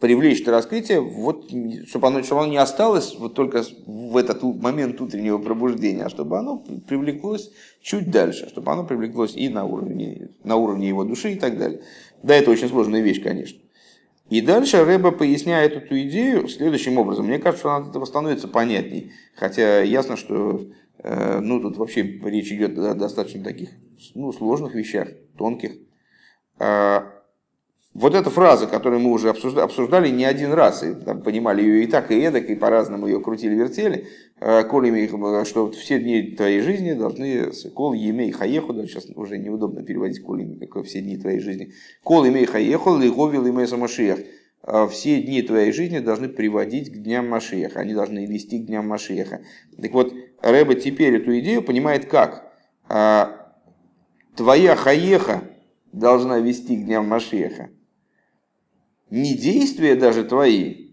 привлечь 0.00 0.42
это 0.42 0.50
раскрытие, 0.50 1.00
вот, 1.00 1.50
чтобы, 1.86 2.08
оно, 2.08 2.22
чтобы 2.22 2.42
оно 2.42 2.50
не 2.50 2.58
осталось 2.58 3.16
вот 3.18 3.34
только 3.34 3.64
в 3.86 4.16
этот 4.16 4.42
момент 4.42 5.00
утреннего 5.00 5.38
пробуждения, 5.38 6.04
а 6.04 6.10
чтобы 6.10 6.38
оно 6.38 6.58
привлеклось 6.58 7.50
чуть 7.80 8.10
дальше, 8.10 8.48
чтобы 8.48 8.72
оно 8.72 8.84
привлеклось 8.84 9.34
и 9.36 9.48
на 9.48 9.64
уровне, 9.64 10.30
на 10.42 10.56
уровне 10.56 10.88
его 10.88 11.04
души 11.04 11.32
и 11.32 11.36
так 11.36 11.58
далее. 11.58 11.82
Да, 12.22 12.34
это 12.34 12.50
очень 12.50 12.68
сложная 12.68 13.00
вещь, 13.00 13.22
конечно. 13.22 13.60
И 14.30 14.40
дальше 14.40 14.82
Рэба 14.84 15.12
поясняет 15.12 15.72
эту 15.76 16.00
идею 16.02 16.48
следующим 16.48 16.98
образом. 16.98 17.26
Мне 17.26 17.38
кажется, 17.38 17.60
что 17.60 17.70
она 17.70 17.84
от 17.84 17.90
этого 17.90 18.04
становится 18.06 18.48
понятней. 18.48 19.12
Хотя 19.36 19.82
ясно, 19.82 20.16
что 20.16 20.66
э, 20.98 21.40
ну, 21.40 21.60
тут 21.60 21.76
вообще 21.76 22.02
речь 22.02 22.50
идет 22.50 22.78
о 22.78 22.94
достаточно 22.94 23.44
таких 23.44 23.70
ну, 24.14 24.32
сложных 24.32 24.74
вещах, 24.74 25.08
тонких. 25.36 25.72
Вот 27.94 28.16
эта 28.16 28.28
фраза, 28.28 28.66
которую 28.66 29.00
мы 29.00 29.12
уже 29.12 29.30
обсуждали 29.30 30.08
не 30.08 30.24
один 30.24 30.52
раз, 30.52 30.82
и 30.82 30.94
там, 30.94 31.22
понимали 31.22 31.62
ее 31.62 31.84
и 31.84 31.86
так, 31.86 32.10
и 32.10 32.18
эдак, 32.18 32.50
и 32.50 32.56
по-разному 32.56 33.06
ее 33.06 33.20
крутили-вертели, 33.20 34.08
э, 34.40 35.44
что 35.44 35.70
все 35.70 36.00
дни 36.00 36.34
твоей 36.36 36.60
жизни 36.60 36.92
должны, 36.92 37.52
кол 37.72 37.92
емей 37.92 38.32
хаеху, 38.32 38.72
да, 38.72 38.84
сейчас 38.86 39.06
уже 39.14 39.38
неудобно 39.38 39.84
переводить 39.84 40.20
кол 40.22 40.38
какое 40.58 40.82
все 40.82 41.02
дни 41.02 41.16
твоей 41.16 41.38
жизни, 41.38 41.72
кол 42.02 42.24
емей 42.24 42.46
хаеху, 42.46 42.98
лиговил 42.98 43.48
имей 43.48 43.68
самашиях, 43.68 44.18
э, 44.66 44.88
все 44.90 45.22
дни 45.22 45.42
твоей 45.42 45.70
жизни 45.70 46.00
должны 46.00 46.28
приводить 46.28 46.92
к 46.92 46.96
дням 46.96 47.28
Машиеха, 47.28 47.78
они 47.78 47.94
должны 47.94 48.26
вести 48.26 48.58
к 48.58 48.66
дням 48.66 48.88
Машиеха. 48.88 49.42
Так 49.80 49.92
вот, 49.92 50.12
Рэба 50.42 50.74
теперь 50.74 51.14
эту 51.14 51.38
идею 51.38 51.62
понимает 51.62 52.06
как? 52.06 52.52
Э, 52.88 53.26
твоя 54.34 54.74
хаеха 54.74 55.44
должна 55.92 56.40
вести 56.40 56.76
к 56.76 56.84
дням 56.86 57.06
Машиеха 57.06 57.70
не 59.14 59.34
действия 59.34 59.94
даже 59.94 60.24
твои, 60.24 60.90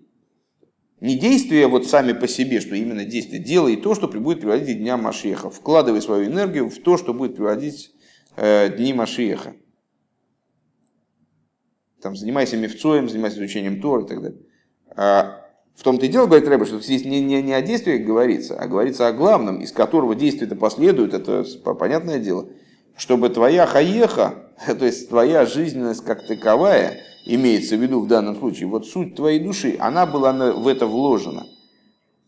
не 0.99 1.17
действия 1.17 1.67
вот 1.67 1.87
сами 1.87 2.13
по 2.13 2.27
себе, 2.27 2.61
что 2.61 2.75
именно 2.75 3.03
действия, 3.03 3.39
делай 3.39 3.75
то, 3.75 3.95
что 3.95 4.07
будет 4.07 4.41
приводить 4.41 4.77
дням 4.77 5.01
Машеха. 5.01 5.49
Вкладывай 5.49 6.01
свою 6.01 6.25
энергию 6.25 6.69
в 6.69 6.77
то, 6.77 6.97
что 6.97 7.13
будет 7.15 7.35
приводить 7.35 7.91
э, 8.37 8.69
дни 8.77 8.93
Машеха. 8.93 9.55
Там, 12.01 12.15
занимайся 12.15 12.57
мифцоем, 12.57 13.09
занимайся 13.09 13.39
изучением 13.39 13.81
Тора 13.81 14.03
и 14.03 14.07
так 14.07 14.21
далее. 14.21 14.41
А 14.95 15.41
в 15.75 15.81
том-то 15.81 16.05
и 16.05 16.09
дело, 16.09 16.27
говорит 16.27 16.47
Рэба, 16.47 16.65
что 16.67 16.79
здесь 16.79 17.03
не, 17.03 17.21
не, 17.21 17.41
не 17.41 17.53
о 17.53 17.61
действиях 17.63 18.05
говорится, 18.05 18.55
а 18.55 18.67
говорится 18.67 19.07
о 19.07 19.13
главном, 19.13 19.61
из 19.61 19.71
которого 19.71 20.13
действия-то 20.13 20.55
последуют, 20.55 21.15
это 21.15 21.43
понятное 21.73 22.19
дело. 22.19 22.49
Чтобы 23.01 23.29
твоя 23.29 23.65
хаеха, 23.65 24.35
то 24.67 24.85
есть 24.85 25.09
твоя 25.09 25.47
жизненность 25.47 26.05
как 26.05 26.27
таковая, 26.27 26.99
имеется 27.25 27.75
в 27.75 27.81
виду 27.81 27.99
в 27.99 28.07
данном 28.07 28.35
случае, 28.35 28.67
вот 28.67 28.85
суть 28.85 29.15
твоей 29.15 29.39
души, 29.39 29.75
она 29.79 30.05
была 30.05 30.31
в 30.53 30.67
это 30.67 30.85
вложена. 30.85 31.47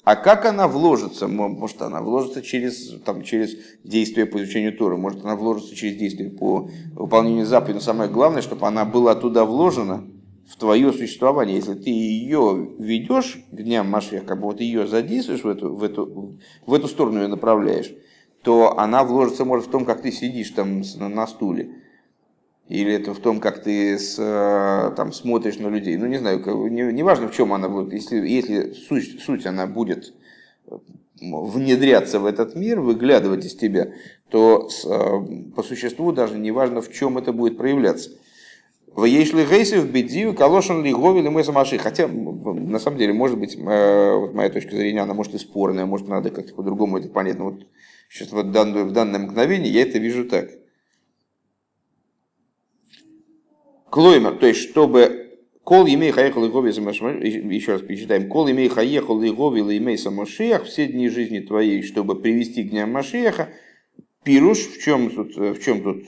А 0.03 0.15
как 0.15 0.45
она 0.45 0.67
вложится? 0.67 1.27
Может, 1.27 1.83
она 1.83 2.01
вложится 2.01 2.41
через, 2.41 2.99
там, 3.05 3.21
через 3.21 3.55
действие 3.83 4.25
по 4.25 4.37
изучению 4.41 4.75
Тора, 4.75 4.97
может, 4.97 5.23
она 5.23 5.35
вложится 5.35 5.75
через 5.75 5.95
действие 5.95 6.31
по 6.31 6.67
выполнению 6.95 7.45
заповедей, 7.45 7.75
но 7.75 7.79
самое 7.79 8.09
главное, 8.09 8.41
чтобы 8.41 8.65
она 8.65 8.83
была 8.83 9.13
туда 9.13 9.45
вложена, 9.45 10.03
в 10.47 10.57
твое 10.57 10.91
существование. 10.91 11.55
Если 11.55 11.73
ты 11.73 11.89
ее 11.89 12.69
ведешь 12.77 13.39
к 13.51 13.55
дням 13.55 13.89
Машех, 13.89 14.25
как 14.25 14.39
бы 14.39 14.47
вот 14.47 14.59
ее 14.59 14.87
задействуешь 14.87 15.43
в 15.43 15.47
эту, 15.47 15.73
в 15.73 15.83
эту, 15.83 16.37
в 16.65 16.73
эту 16.73 16.87
сторону 16.87 17.21
ее 17.21 17.27
направляешь, 17.27 17.93
то 18.43 18.77
она 18.77 19.03
вложится, 19.03 19.45
может, 19.45 19.67
в 19.67 19.71
том, 19.71 19.85
как 19.85 20.01
ты 20.01 20.11
сидишь 20.11 20.51
там 20.51 20.83
на 20.97 21.25
стуле 21.27 21.83
или 22.69 22.93
это 22.93 23.13
в 23.13 23.19
том, 23.19 23.39
как 23.39 23.61
ты 23.61 23.99
с, 23.99 24.17
э, 24.17 24.95
там, 24.95 25.11
смотришь 25.11 25.59
на 25.59 25.67
людей. 25.67 25.97
Ну, 25.97 26.07
не 26.07 26.17
знаю, 26.17 26.39
неважно, 26.69 27.25
не, 27.25 27.29
в 27.29 27.35
чем 27.35 27.53
она 27.53 27.67
будет. 27.67 27.93
Если, 27.93 28.27
если 28.27 28.71
суть, 28.71 29.21
суть 29.21 29.45
она 29.45 29.67
будет 29.67 30.13
э, 30.67 30.77
внедряться 31.21 32.19
в 32.19 32.25
этот 32.25 32.55
мир, 32.55 32.79
выглядывать 32.79 33.45
из 33.45 33.55
тебя, 33.55 33.91
то 34.29 34.69
с, 34.69 34.85
э, 34.85 35.51
по 35.55 35.61
существу 35.61 36.13
даже 36.13 36.39
неважно, 36.39 36.81
в 36.81 36.91
чем 36.91 37.17
это 37.17 37.33
будет 37.33 37.57
проявляться. 37.57 38.11
В 38.95 39.05
Ейшли 39.05 39.43
Гейсев, 39.43 39.89
Бедию, 39.89 40.33
Калошин, 40.35 40.83
Лигови, 40.83 41.21
Лимеса 41.21 41.51
Маши. 41.51 41.79
Хотя, 41.79 42.07
на 42.07 42.79
самом 42.79 42.97
деле, 42.97 43.11
может 43.11 43.39
быть, 43.39 43.55
вот 43.55 44.33
моя 44.35 44.51
точка 44.51 44.75
зрения, 44.75 45.01
она 45.01 45.15
может 45.15 45.33
и 45.33 45.39
спорная, 45.39 45.87
может, 45.87 46.07
надо 46.07 46.29
как-то 46.29 46.53
по-другому 46.53 46.99
это 46.99 47.09
понятно. 47.09 47.45
Вот 47.45 47.65
сейчас 48.13 48.31
вот 48.31 48.45
в 48.45 48.51
данное, 48.91 49.19
мгновение 49.19 49.71
я 49.71 49.81
это 49.81 49.97
вижу 49.97 50.25
так– 50.25 50.49
Клоймер, 53.93 54.37
то 54.37 54.47
есть, 54.47 54.71
чтобы 54.71 55.23
Кол 55.63 55.85
имей 55.85 56.09
хаехал 56.09 56.43
и 56.45 56.49
гови 56.49 56.71
еще 56.71 57.73
раз 57.73 57.83
перечитаем. 57.83 58.27
Кол 58.27 58.49
имей 58.49 58.67
хаехал 58.67 59.21
и 59.21 59.29
гови 59.29 59.61
и 59.61 59.77
имей 59.77 59.99
самошиях 59.99 60.63
все 60.65 60.87
дни 60.87 61.09
жизни 61.09 61.41
твоей, 61.41 61.83
чтобы 61.83 62.19
привести 62.19 62.63
к 62.63 62.71
дням 62.71 62.91
Машеха. 62.91 63.49
Пируш, 64.23 64.57
в 64.57 64.81
чем 64.81 65.11
тут, 65.11 65.37
в 65.37 65.63
чем 65.63 65.83
тут 65.83 66.05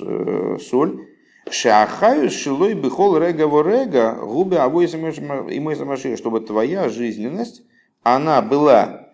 э, 0.00 0.58
соль? 0.60 1.06
Шахаю 1.48 2.28
шилой 2.28 2.74
бихол 2.74 3.16
рега 3.18 3.46
ворега 3.46 4.14
губе 4.20 4.58
авой 4.58 4.86
и 4.86 5.60
мой 5.60 5.76
чтобы 6.16 6.40
твоя 6.40 6.88
жизненность, 6.88 7.62
она 8.02 8.42
была 8.42 9.07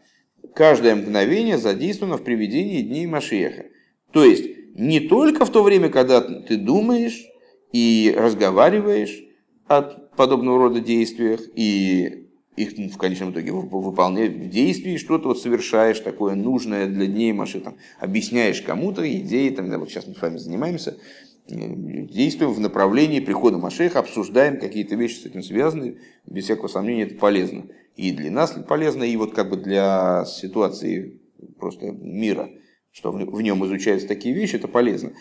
каждое 0.54 0.94
мгновение 0.94 1.58
задействована 1.58 2.16
в 2.16 2.24
приведении 2.24 2.82
дней 2.82 3.06
Машеха. 3.06 3.66
То 4.12 4.24
есть, 4.24 4.44
не 4.74 5.00
только 5.00 5.44
в 5.44 5.50
то 5.50 5.62
время, 5.62 5.88
когда 5.88 6.20
ты 6.20 6.56
думаешь, 6.56 7.26
и 7.72 8.14
разговариваешь 8.16 9.24
о 9.66 9.82
подобного 9.82 10.58
рода 10.58 10.80
действиях, 10.80 11.40
и 11.56 12.28
их 12.56 12.78
ну, 12.78 12.88
в 12.88 12.96
конечном 12.96 13.32
итоге 13.32 13.50
выполняешь 13.50 14.32
в 14.32 14.48
действии, 14.48 14.96
что-то 14.96 15.28
вот 15.28 15.40
совершаешь 15.40 15.98
такое 15.98 16.36
нужное 16.36 16.86
для 16.86 17.06
дней 17.06 17.32
Маши, 17.32 17.62
объясняешь 17.98 18.62
кому-то 18.62 19.02
идеи, 19.12 19.48
там, 19.48 19.68
да, 19.70 19.78
вот 19.78 19.90
сейчас 19.90 20.06
мы 20.06 20.14
с 20.14 20.22
вами 20.22 20.36
занимаемся, 20.36 20.96
действуем 21.46 22.52
в 22.52 22.60
направлении 22.60 23.20
прихода 23.20 23.58
Машеха, 23.58 23.98
обсуждаем 23.98 24.58
какие-то 24.58 24.94
вещи 24.94 25.20
с 25.20 25.26
этим 25.26 25.42
связаны, 25.42 25.98
без 26.26 26.44
всякого 26.44 26.68
сомнения 26.68 27.02
это 27.02 27.16
полезно. 27.16 27.66
И 27.96 28.10
для 28.12 28.30
нас 28.30 28.54
полезно, 28.66 29.04
и 29.04 29.16
вот 29.16 29.34
как 29.34 29.50
бы 29.50 29.56
для 29.56 30.24
ситуации 30.24 31.20
просто 31.58 31.92
мира, 31.92 32.50
что 32.92 33.12
в 33.12 33.42
нем 33.42 33.64
изучаются 33.66 34.08
такие 34.08 34.34
вещи, 34.34 34.56
это 34.56 34.68
полезно. 34.68 35.12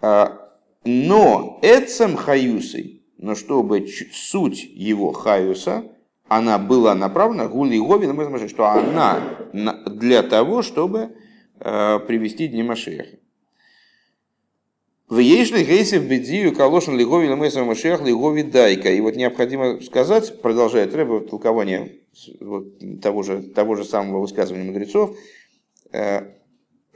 А 0.00 0.46
но 0.84 1.58
эцем 1.62 2.16
хаюсой, 2.16 3.02
но 3.18 3.34
чтобы 3.34 3.86
суть 4.12 4.64
его 4.72 5.12
хаюса, 5.12 5.84
она 6.28 6.58
была 6.58 6.94
направлена, 6.94 7.48
гули 7.48 7.78
говин, 7.78 8.48
что 8.48 8.66
она 8.66 9.20
для 9.86 10.22
того, 10.22 10.62
чтобы 10.62 11.16
э, 11.60 11.98
привести 12.06 12.48
дни 12.48 12.62
Машеха. 12.62 13.18
В 15.08 15.18
Ейшли 15.18 15.62
Гейсев 15.62 16.02
Бедию 16.02 16.52
Калошин 16.52 16.98
Лигови 16.98 17.28
Ламесов 17.28 17.64
Машех 17.64 18.02
Лигови 18.02 18.42
Дайка. 18.42 18.90
И 18.90 19.00
вот 19.00 19.14
необходимо 19.14 19.80
сказать, 19.80 20.42
продолжает 20.42 20.96
Рэба 20.96 21.20
толкование 21.20 21.92
вот 22.40 23.00
того, 23.00 23.22
же, 23.22 23.42
того 23.42 23.76
же 23.76 23.84
самого 23.84 24.20
высказывания 24.20 24.64
мудрецов, 24.64 25.16
э, 25.92 26.22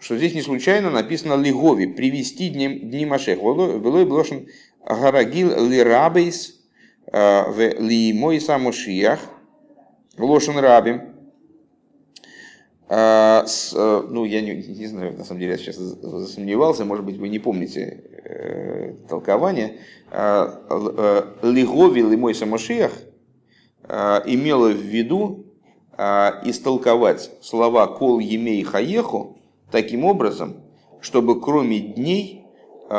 что 0.00 0.16
здесь 0.16 0.34
не 0.34 0.42
случайно 0.42 0.90
написано 0.90 1.34
Лигови, 1.34 1.86
привести 1.86 2.48
дни, 2.48 2.80
дни 2.80 3.06
Машех. 3.06 3.40
Было 3.40 4.04
блошен 4.04 4.48
Гарагил 4.84 5.68
Лирабейс 5.68 6.58
э, 7.12 7.44
в 7.48 7.80
Лимой 7.80 8.40
Самошиях, 8.40 9.20
Лошен 10.18 10.58
Раби. 10.58 11.00
Э, 12.90 13.44
э, 13.46 14.02
ну, 14.10 14.24
я 14.24 14.40
не, 14.40 14.54
не 14.54 14.86
знаю, 14.86 15.16
на 15.16 15.24
самом 15.24 15.38
деле, 15.38 15.52
я 15.52 15.58
сейчас 15.58 15.76
засомневался, 15.76 16.84
может 16.84 17.04
быть, 17.04 17.18
вы 17.18 17.28
не 17.28 17.38
помните 17.38 18.02
э, 18.24 18.94
толкование. 19.08 19.78
Лигови 20.10 22.00
Лимой 22.00 22.34
Самошиях 22.34 22.90
имела 23.88 24.70
в 24.70 24.80
виду 24.80 25.46
истолковать 25.96 27.30
слова 27.42 27.86
«кол 27.86 28.18
емей 28.18 28.64
хаеху» 28.64 29.38
таким 29.70 30.04
образом, 30.04 30.56
чтобы 31.00 31.40
кроме 31.40 31.78
дней 31.78 32.44
э, 32.88 32.94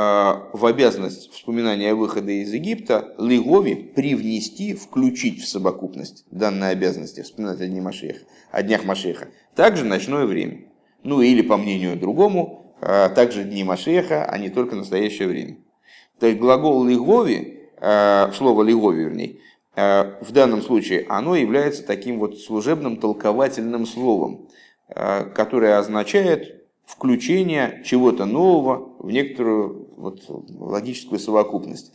в 0.54 0.66
обязанность 0.66 1.32
вспоминания 1.34 1.94
выхода 1.94 2.32
из 2.32 2.54
Египта 2.54 3.14
Лигови 3.18 3.74
привнести, 3.76 4.74
включить 4.74 5.42
в 5.42 5.48
совокупность 5.50 6.24
данной 6.32 6.72
обязанности 6.72 7.22
вспоминать 7.22 7.60
о, 7.60 7.68
дне 7.68 7.82
Машеха, 7.82 8.20
о 8.52 8.64
днях 8.64 8.86
Машеха, 8.86 9.28
также 9.56 9.86
ночное 9.86 10.26
время. 10.26 10.66
Ну 11.04 11.22
или, 11.22 11.42
по 11.42 11.58
мнению 11.58 11.98
другому, 11.98 12.76
э, 12.82 13.10
также 13.10 13.44
дни 13.44 13.64
Машеха, 13.64 14.26
а 14.26 14.38
не 14.38 14.50
только 14.50 14.76
настоящее 14.76 15.28
время. 15.28 15.58
То 16.20 16.28
есть 16.28 16.40
глагол 16.40 16.84
Лигови, 16.84 17.70
э, 17.78 18.32
слово 18.34 18.64
Лигови, 18.64 19.04
вернее, 19.04 19.38
в 19.74 20.34
данном 20.34 20.62
случае 20.62 21.06
оно 21.08 21.34
является 21.34 21.86
таким 21.86 22.20
вот 22.20 22.38
служебным 22.38 22.98
толковательным 22.98 23.86
словом, 23.86 24.50
которое 24.90 25.78
означает 25.78 26.68
включение 26.86 27.82
чего-то 27.86 28.26
нового 28.26 28.94
в 29.00 29.10
некоторую 29.12 29.88
вот, 29.96 30.26
логическую 30.28 31.20
совокупность. 31.20 31.94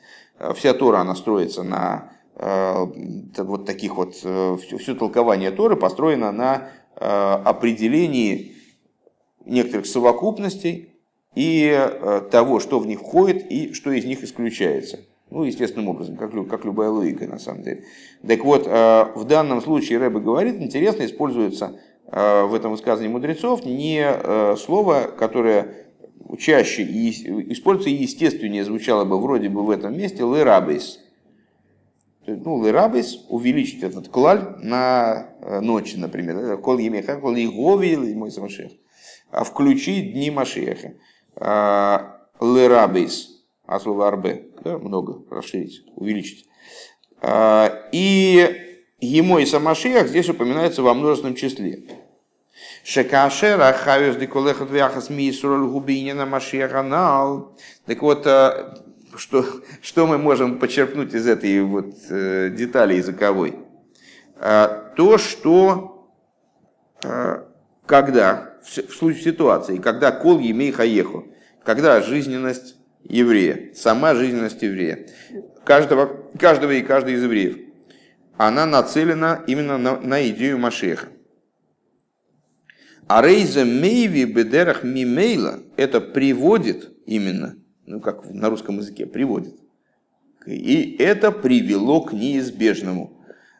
Вся 0.54 0.72
Тора, 0.72 1.00
она 1.00 1.14
строится 1.14 1.64
на 1.64 2.16
вот 2.36 3.64
таких 3.64 3.96
вот, 3.96 4.14
э, 4.22 4.56
все 4.78 4.94
толкование 4.94 5.50
Торы 5.50 5.76
построено 5.76 6.32
на 6.32 6.68
определении 6.96 8.54
некоторых 9.44 9.86
совокупностей 9.86 10.88
и 11.34 11.90
того, 12.30 12.60
что 12.60 12.78
в 12.78 12.86
них 12.86 13.00
входит 13.00 13.50
и 13.50 13.72
что 13.74 13.92
из 13.92 14.04
них 14.04 14.24
исключается. 14.24 15.00
Ну, 15.28 15.44
естественным 15.44 15.88
образом, 15.88 16.16
как, 16.16 16.32
как 16.48 16.64
любая 16.64 16.88
логика, 16.88 17.26
на 17.26 17.38
самом 17.38 17.62
деле. 17.62 17.84
Так 18.26 18.44
вот, 18.44 18.66
в 18.66 19.24
данном 19.28 19.60
случае 19.60 19.98
Рэбе 19.98 20.20
говорит, 20.20 20.56
интересно 20.56 21.04
используется 21.04 21.78
Э, 22.08 22.44
в 22.44 22.54
этом 22.54 22.72
высказывании 22.72 23.12
мудрецов 23.12 23.64
не 23.64 24.00
э, 24.00 24.56
слово, 24.56 25.10
которое 25.18 25.86
чаще 26.38 26.82
и 26.82 27.52
используется 27.52 27.90
естественнее 27.90 28.64
звучало 28.64 29.04
бы 29.04 29.20
вроде 29.20 29.48
бы 29.48 29.64
в 29.64 29.70
этом 29.70 29.96
месте 29.96 30.22
лерабейс. 30.22 31.00
Ну, 32.26 32.64
лерабейс 32.64 33.24
увеличить 33.28 33.82
этот 33.82 34.08
клаль 34.08 34.56
на 34.58 35.28
э, 35.40 35.60
ночи, 35.60 35.96
например. 35.96 36.58
Кол 36.58 36.78
емеха, 36.78 37.16
кол 37.16 37.34
игови, 37.34 37.96
мой 38.14 38.30
самашех. 38.30 38.72
А 39.30 39.44
включить 39.44 40.12
дни 40.12 40.30
Машеха. 40.30 40.94
А, 41.36 42.22
лерабейс, 42.40 43.44
а 43.66 43.78
слово 43.78 44.08
арбе, 44.08 44.46
да, 44.64 44.78
много, 44.78 45.22
расширить, 45.30 45.82
увеличить. 45.94 46.46
А, 47.20 47.88
и 47.92 48.78
ему 49.00 49.38
и 49.38 49.46
Самашиах 49.46 50.08
здесь 50.08 50.28
упоминается 50.28 50.82
во 50.82 50.94
множественном 50.94 51.36
числе. 51.36 51.82
Шекашера 52.84 53.72
хавис 53.72 54.16
деколехат 54.16 54.70
вяхас 54.70 55.10
мисураль 55.10 55.66
губинина 55.66 56.24
машиаханал. 56.24 57.56
Так 57.84 58.00
вот, 58.02 58.26
э, 58.26 58.74
что, 59.16 59.44
что 59.82 60.06
мы 60.06 60.18
можем 60.18 60.58
почерпнуть 60.58 61.14
из 61.14 61.26
этой 61.26 61.60
вот 61.62 61.94
э, 62.10 62.50
детали 62.50 62.94
языковой? 62.94 63.56
Э, 64.36 64.90
то, 64.96 65.18
что 65.18 65.92
когда, 67.86 68.56
в 68.62 68.92
случае 68.92 69.22
ситуации, 69.22 69.78
когда 69.78 70.10
кол 70.10 70.38
емей 70.38 70.72
хаеху, 70.72 71.26
когда 71.64 72.00
жизненность 72.00 72.76
еврея, 73.04 73.72
сама 73.74 74.14
жизненность 74.14 74.62
еврея, 74.62 75.06
каждого, 75.64 76.28
каждого 76.38 76.72
и 76.72 76.82
каждой 76.82 77.14
из 77.14 77.22
евреев, 77.22 77.58
она 78.36 78.66
нацелена 78.66 79.42
именно 79.46 79.78
на, 79.78 80.00
на 80.00 80.28
идею 80.28 80.58
Машеха. 80.58 81.08
А 83.08 83.22
рейза 83.22 83.64
мейви 83.64 84.24
бедерах 84.24 84.82
мимейла 84.82 85.62
это 85.76 86.00
приводит 86.00 86.92
именно, 87.06 87.56
ну 87.86 88.00
как 88.00 88.28
на 88.28 88.50
русском 88.50 88.78
языке, 88.78 89.06
приводит. 89.06 89.54
И 90.46 90.96
это 90.98 91.32
привело 91.32 92.02
к 92.02 92.12
неизбежному. 92.12 93.12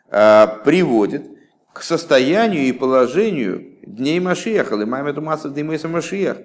А, 0.09 0.47
приводит 0.65 1.25
к 1.73 1.83
состоянию 1.83 2.65
и 2.65 2.73
положению 2.73 3.77
дней 3.83 4.21
Машиаха, 4.21 4.77
лимайм 4.77 5.07
эту 5.07 5.21
массу 5.21 5.51
дымейса 5.51 5.89
Машиах. 5.89 6.39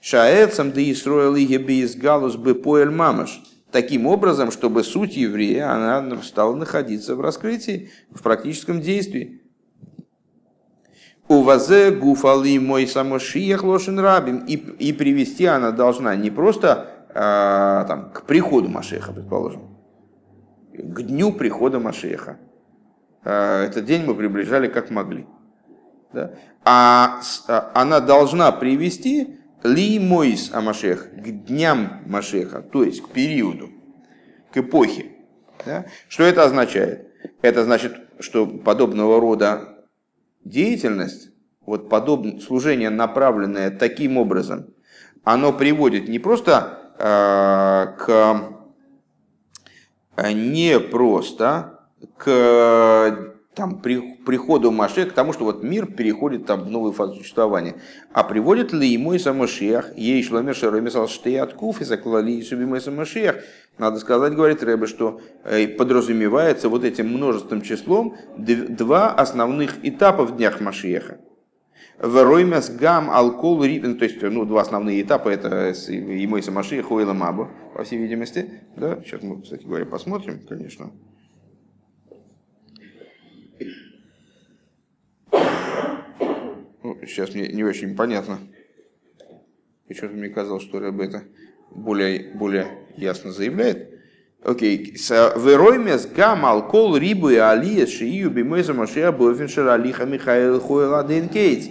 Шаэцам 0.00 0.72
да 0.72 0.80
Исроэл 0.82 1.34
из 1.36 1.96
галус 1.96 2.36
бы 2.36 2.54
поэль 2.54 2.90
мамаш. 2.90 3.42
Таким 3.70 4.06
образом, 4.06 4.52
чтобы 4.52 4.84
суть 4.84 5.16
еврея, 5.16 5.72
она 5.72 6.22
стала 6.22 6.54
находиться 6.54 7.16
в 7.16 7.20
раскрытии, 7.20 7.90
в 8.10 8.22
практическом 8.22 8.80
действии. 8.80 9.40
Увазе 11.26 11.90
гуфали 11.90 12.58
мой 12.58 12.86
самошиях 12.86 13.64
лошен 13.64 13.98
рабим. 13.98 14.44
И, 14.46 14.54
и 14.54 14.92
привести 14.92 15.46
она 15.46 15.70
должна 15.70 16.14
не 16.14 16.30
просто 16.30 16.93
там, 17.14 18.10
к 18.12 18.22
приходу 18.22 18.68
Машеха, 18.68 19.12
предположим, 19.12 19.74
к 20.72 21.02
дню 21.02 21.32
прихода 21.32 21.78
Машеха. 21.78 22.38
А, 23.24 23.64
этот 23.64 23.84
день 23.84 24.04
мы 24.04 24.14
приближали 24.14 24.68
как 24.68 24.90
могли. 24.90 25.26
Да? 26.12 26.32
А, 26.64 27.20
а 27.48 27.70
она 27.74 28.00
должна 28.00 28.50
привести 28.52 29.38
ли 29.62 29.98
мойс 29.98 30.50
Амашех 30.52 31.10
к 31.10 31.46
дням 31.46 32.02
Машеха, 32.06 32.60
то 32.60 32.84
есть 32.84 33.02
к 33.02 33.08
периоду, 33.10 33.70
к 34.52 34.58
эпохе. 34.58 35.12
Да? 35.64 35.86
Что 36.08 36.24
это 36.24 36.44
означает? 36.44 37.08
Это 37.40 37.64
значит, 37.64 37.96
что 38.20 38.46
подобного 38.46 39.20
рода 39.20 39.86
деятельность, 40.44 41.30
вот 41.64 41.88
подобное 41.88 42.40
служение, 42.40 42.90
направленное 42.90 43.70
таким 43.70 44.18
образом, 44.18 44.66
оно 45.22 45.52
приводит 45.52 46.08
не 46.08 46.18
просто 46.18 46.83
к 46.96 48.06
э, 50.16 50.32
не 50.32 50.78
просто 50.80 51.80
к 52.16 53.34
там, 53.54 53.80
при, 53.80 54.16
приходу 54.26 54.70
Маше, 54.70 55.06
к 55.06 55.12
тому, 55.12 55.32
что 55.32 55.44
вот 55.44 55.62
мир 55.62 55.86
переходит 55.86 56.46
там, 56.46 56.64
в 56.64 56.70
новую 56.70 56.92
фазу 56.92 57.14
существования. 57.14 57.76
А 58.12 58.24
приводит 58.24 58.72
ли 58.72 58.88
ему 58.88 59.14
и 59.14 59.18
Самашиах, 59.18 59.96
ей 59.96 60.22
шломер 60.22 60.54
шаромисал 60.54 61.08
штей 61.08 61.40
от 61.40 61.54
куфи, 61.54 61.84
заклали 61.84 62.32
и 62.32 62.44
шубимой 62.44 62.80
Самашиах, 62.80 63.36
надо 63.78 63.98
сказать, 63.98 64.34
говорит 64.34 64.62
Рэбе, 64.62 64.86
что 64.86 65.20
э, 65.44 65.68
подразумевается 65.68 66.68
вот 66.68 66.84
этим 66.84 67.08
множественным 67.08 67.62
числом 67.62 68.16
два 68.36 69.12
основных 69.12 69.84
этапа 69.84 70.24
в 70.24 70.36
днях 70.36 70.60
Машиеха. 70.60 71.18
Вероймес 71.98 72.70
гам 72.70 73.10
алкол 73.10 73.64
рипен, 73.64 73.96
то 73.96 74.04
есть 74.04 74.20
ну, 74.20 74.44
два 74.44 74.62
основные 74.62 75.00
этапа, 75.00 75.28
это 75.28 75.72
и 75.88 76.26
мой 76.26 76.42
Самашиях, 76.42 76.90
Уэла 76.90 77.12
Мабу, 77.12 77.48
по 77.74 77.84
всей 77.84 77.98
видимости. 77.98 78.62
Да? 78.76 79.00
Сейчас 79.04 79.22
мы, 79.22 79.40
кстати 79.40 79.64
говоря, 79.64 79.86
посмотрим, 79.86 80.40
конечно. 80.46 80.90
Ну, 86.82 86.98
сейчас 87.06 87.32
мне 87.32 87.48
не 87.48 87.64
очень 87.64 87.96
понятно. 87.96 88.40
Почему-то 89.86 90.16
мне 90.16 90.28
казалось, 90.28 90.64
что 90.64 90.80
Рэб 90.80 91.00
это 91.00 91.22
более, 91.70 92.32
более 92.34 92.66
ясно 92.96 93.30
заявляет. 93.30 93.90
Окей. 94.42 94.94
Вероймес 95.08 96.06
гамал 96.06 96.68
кол 96.68 96.96
рибу 96.96 97.30
и 97.30 97.36
алия 97.36 97.86
шию 97.86 98.30
бимеза 98.30 98.74
машия 98.74 99.12
бофиншер 99.12 99.68
алиха 99.68 100.04
Михаил 100.04 100.60
Хойл 100.60 100.94
Аден 100.94 101.28
Кейтс. 101.28 101.68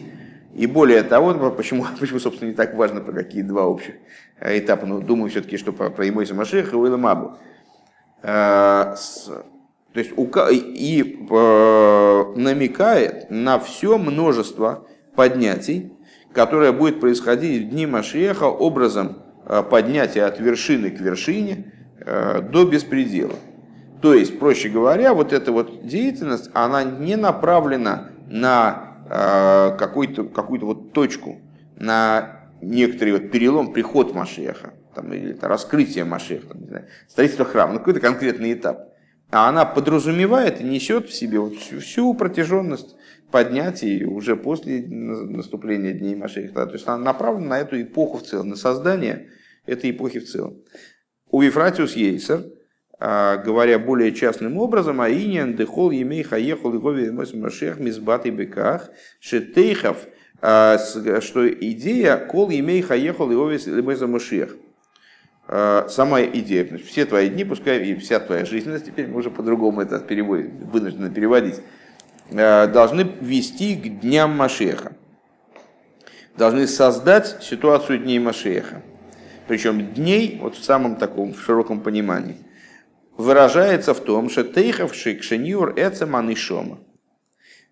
И 0.53 0.67
более 0.67 1.03
того, 1.03 1.33
ну, 1.33 1.51
почему, 1.51 1.85
почему, 1.99 2.19
собственно, 2.19 2.49
не 2.49 2.55
так 2.55 2.75
важно, 2.75 3.01
про 3.01 3.11
какие 3.13 3.41
два 3.41 3.65
общих 3.65 3.95
этапа, 4.39 4.85
но 4.85 4.99
думаю 4.99 5.29
все-таки, 5.29 5.57
что 5.57 5.73
про, 5.73 5.89
про 5.89 6.07
Имойса 6.07 6.33
Машеха 6.35 6.75
и 6.75 6.79
Уилла 6.79 6.97
Мабу. 6.97 7.37
А, 8.21 8.95
то 9.93 9.99
есть 9.99 10.11
и 10.17 11.27
э, 11.29 12.23
намекает 12.35 13.29
на 13.29 13.59
все 13.59 13.97
множество 13.97 14.87
поднятий, 15.15 15.93
которое 16.33 16.71
будет 16.71 16.99
происходить 16.99 17.63
в 17.63 17.69
дни 17.69 17.85
Машеха 17.85 18.45
образом 18.45 19.23
Э, 19.45 19.61
поднятия 19.61 20.23
от 20.23 20.39
вершины 20.39 20.89
к 20.89 20.99
вершине 21.01 21.73
э, 21.99 22.41
до 22.41 22.65
беспредела. 22.65 23.35
То 24.01 24.13
есть, 24.13 24.39
проще 24.39 24.69
говоря, 24.69 25.13
вот 25.13 25.33
эта 25.33 25.51
вот 25.51 25.85
деятельность, 25.85 26.49
она 26.53 26.83
не 26.83 27.17
направлена 27.17 28.11
на 28.27 28.92
э, 28.92 28.92
какую-то 29.13 30.23
какую 30.23 30.65
вот 30.65 30.93
точку, 30.93 31.41
на 31.75 32.49
некоторый 32.61 33.11
вот 33.11 33.31
перелом, 33.31 33.73
приход 33.73 34.15
Машеха, 34.15 34.73
там, 34.95 35.13
или 35.13 35.31
это 35.31 35.47
раскрытие 35.47 36.05
Машеха, 36.05 36.47
там, 36.47 36.61
не 36.61 36.67
знаю, 36.67 36.87
строительство 37.07 37.45
храма, 37.45 37.73
ну, 37.73 37.79
какой-то 37.79 37.99
конкретный 37.99 38.53
этап. 38.53 38.93
А 39.29 39.49
она 39.49 39.65
подразумевает 39.65 40.61
и 40.61 40.63
несет 40.63 41.09
в 41.09 41.13
себе 41.13 41.39
вот 41.39 41.55
всю, 41.55 41.79
всю 41.79 42.13
протяженность 42.13 42.95
поднятий 43.31 44.05
уже 44.05 44.35
после 44.35 44.85
наступления 44.87 45.93
Дней 45.93 46.15
Машеха. 46.15 46.65
То 46.65 46.73
есть 46.73 46.87
она 46.87 46.97
направлена 46.97 47.49
на 47.49 47.59
эту 47.59 47.81
эпоху 47.81 48.19
в 48.19 48.23
целом, 48.23 48.49
на 48.49 48.55
создание 48.55 49.29
этой 49.65 49.91
эпохи 49.91 50.19
в 50.19 50.29
целом. 50.29 50.61
У 51.29 51.41
Ефратиус 51.41 51.95
Ейсер, 51.95 52.45
говоря 53.03 53.79
более 53.79 54.13
частным 54.13 54.57
образом, 54.57 55.01
а 55.01 55.09
иньян 55.09 55.55
дехол 55.55 55.91
емей 55.91 56.23
хаехол 56.23 56.73
и 56.73 57.09
машех 57.11 57.77
мизбат 57.79 58.25
и 58.25 58.29
беках 58.29 58.91
шетейхов, 59.19 59.97
а, 60.41 60.77
что 61.19 61.49
идея 61.49 62.17
кол 62.17 62.49
емей 62.49 62.81
хаехол 62.81 63.31
и 63.31 63.35
овес 63.35 64.01
машех. 64.01 64.55
А, 65.47 65.87
сама 65.89 66.21
идея, 66.21 66.77
все 66.77 67.05
твои 67.05 67.27
дни, 67.29 67.43
пускай 67.43 67.83
и 67.83 67.95
вся 67.95 68.21
твоя 68.21 68.45
жизненность, 68.45 68.85
теперь 68.85 69.07
мы 69.07 69.19
уже 69.19 69.29
по-другому 69.29 69.81
это 69.81 69.99
переводим, 69.99 70.57
вынуждены 70.69 71.09
переводить, 71.09 71.61
должны 72.29 73.01
вести 73.19 73.75
к 73.75 73.99
дням 73.99 74.31
Машеха. 74.31 74.93
Должны 76.37 76.67
создать 76.67 77.37
ситуацию 77.41 77.99
дней 77.99 78.19
Машеха. 78.19 78.81
Причем 79.47 79.93
дней, 79.93 80.39
вот 80.41 80.55
в 80.55 80.63
самом 80.63 80.95
таком, 80.95 81.33
в 81.33 81.41
широком 81.41 81.81
понимании, 81.81 82.37
выражается 83.17 83.93
в 83.93 83.99
том, 84.01 84.29
что 84.29 84.43
тейхов 84.43 84.95
шикшениур 84.95 85.73
эцеман 85.75 86.29
и 86.29 86.35
шома. 86.35 86.79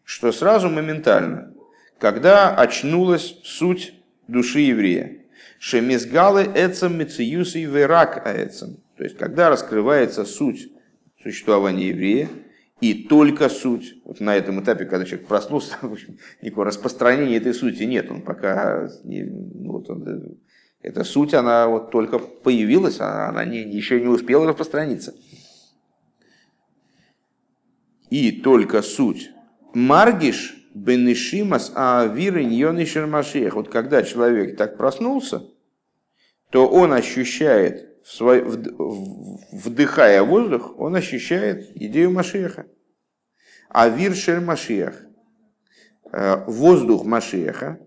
Что 0.03 0.31
сразу 0.31 0.69
моментально, 0.69 1.53
когда 1.99 2.55
очнулась 2.55 3.35
суть 3.43 3.93
души 4.27 4.61
еврея, 4.61 5.17
шемизгалы 5.59 6.49
эцем 6.55 6.97
мециюс 6.97 7.55
и 7.55 7.65
верак 7.65 8.23
эцем. 8.25 8.77
То 8.97 9.03
есть, 9.03 9.17
когда 9.17 9.49
раскрывается 9.49 10.25
суть 10.25 10.71
существования 11.21 11.89
еврея, 11.89 12.29
и 12.81 12.95
только 12.95 13.47
суть. 13.47 14.01
Вот 14.03 14.19
на 14.19 14.35
этом 14.35 14.59
этапе, 14.61 14.85
когда 14.85 15.05
человек 15.05 15.27
проснулся, 15.27 15.77
никакого 16.41 16.65
распространения 16.65 17.37
этой 17.37 17.53
сути 17.53 17.83
нет. 17.83 18.09
Он 18.09 18.21
пока, 18.21 18.89
ну, 19.03 19.71
вот 19.71 19.89
он, 19.89 20.37
эта 20.81 21.03
суть, 21.03 21.35
она 21.35 21.67
вот 21.67 21.91
только 21.91 22.17
появилась, 22.17 22.99
а 22.99 23.29
она 23.29 23.45
не, 23.45 23.59
еще 23.59 24.01
не 24.01 24.07
успела 24.07 24.47
распространиться. 24.47 25.13
И 28.11 28.31
только 28.31 28.83
суть. 28.83 29.31
Маргиш 29.73 30.55
бенешимас 30.75 31.71
а 31.75 32.05
виры 32.05 32.43
ньонишер 32.43 33.07
машех. 33.07 33.55
Вот 33.55 33.69
когда 33.69 34.03
человек 34.03 34.57
так 34.57 34.77
проснулся, 34.77 35.41
то 36.51 36.67
он 36.67 36.93
ощущает, 36.93 37.89
вдыхая 39.51 40.21
воздух, 40.23 40.77
он 40.77 40.95
ощущает 40.95 41.71
идею 41.75 42.11
Машеха. 42.11 42.67
А 43.69 43.87
виршель 43.87 44.41
Машех, 44.41 45.01
э, 46.11 46.43
воздух 46.45 47.05
Машеха, 47.05 47.79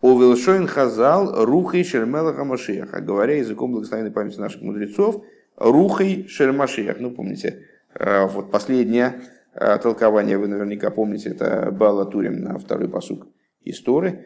Овелшойн 0.00 0.68
Хазал, 0.68 1.44
Рухой 1.44 1.82
Шермелаха 1.82 2.44
Машеха, 2.44 3.00
говоря 3.00 3.36
языком 3.36 3.72
благословенной 3.72 4.12
памяти 4.12 4.38
наших 4.38 4.62
мудрецов, 4.62 5.24
Рухой 5.56 6.28
Шермашех. 6.28 7.00
Ну, 7.00 7.10
помните, 7.10 7.66
э, 7.94 8.26
вот 8.26 8.52
последнее 8.52 9.20
э, 9.20 9.37
толкование, 9.58 10.38
вы 10.38 10.48
наверняка 10.48 10.90
помните, 10.90 11.30
это 11.30 11.70
Бала 11.72 12.04
Турим 12.06 12.40
на 12.42 12.58
второй 12.58 12.88
посук 12.88 13.26
истории, 13.64 14.24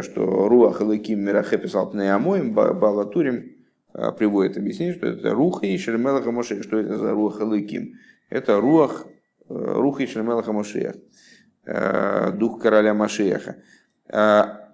что 0.00 0.48
Руах 0.48 0.80
Лыким 0.80 1.20
Мирахе 1.20 1.58
писал 1.58 1.90
Пнеамоем, 1.90 2.52
Бала 2.54 3.04
Турим 3.04 3.52
приводит 4.18 4.56
объяснение, 4.56 4.94
что 4.94 5.06
это 5.06 5.30
Руха 5.30 5.66
и 5.66 5.78
Шермелаха 5.78 6.32
Машех. 6.32 6.62
Что 6.64 6.78
это 6.78 6.98
за 6.98 7.12
Руах 7.12 7.40
Лыким? 7.40 7.94
Это 8.28 8.60
Руах, 8.60 9.06
Руха 9.48 10.02
и 10.02 10.06
Шермелаха 10.06 10.52
Машех. 10.52 10.96
Дух 12.34 12.60
короля 12.60 12.92
Машеха. 12.92 13.56
Одну 14.08 14.66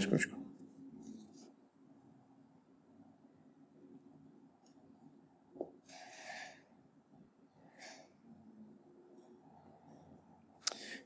секундочку. 0.00 0.37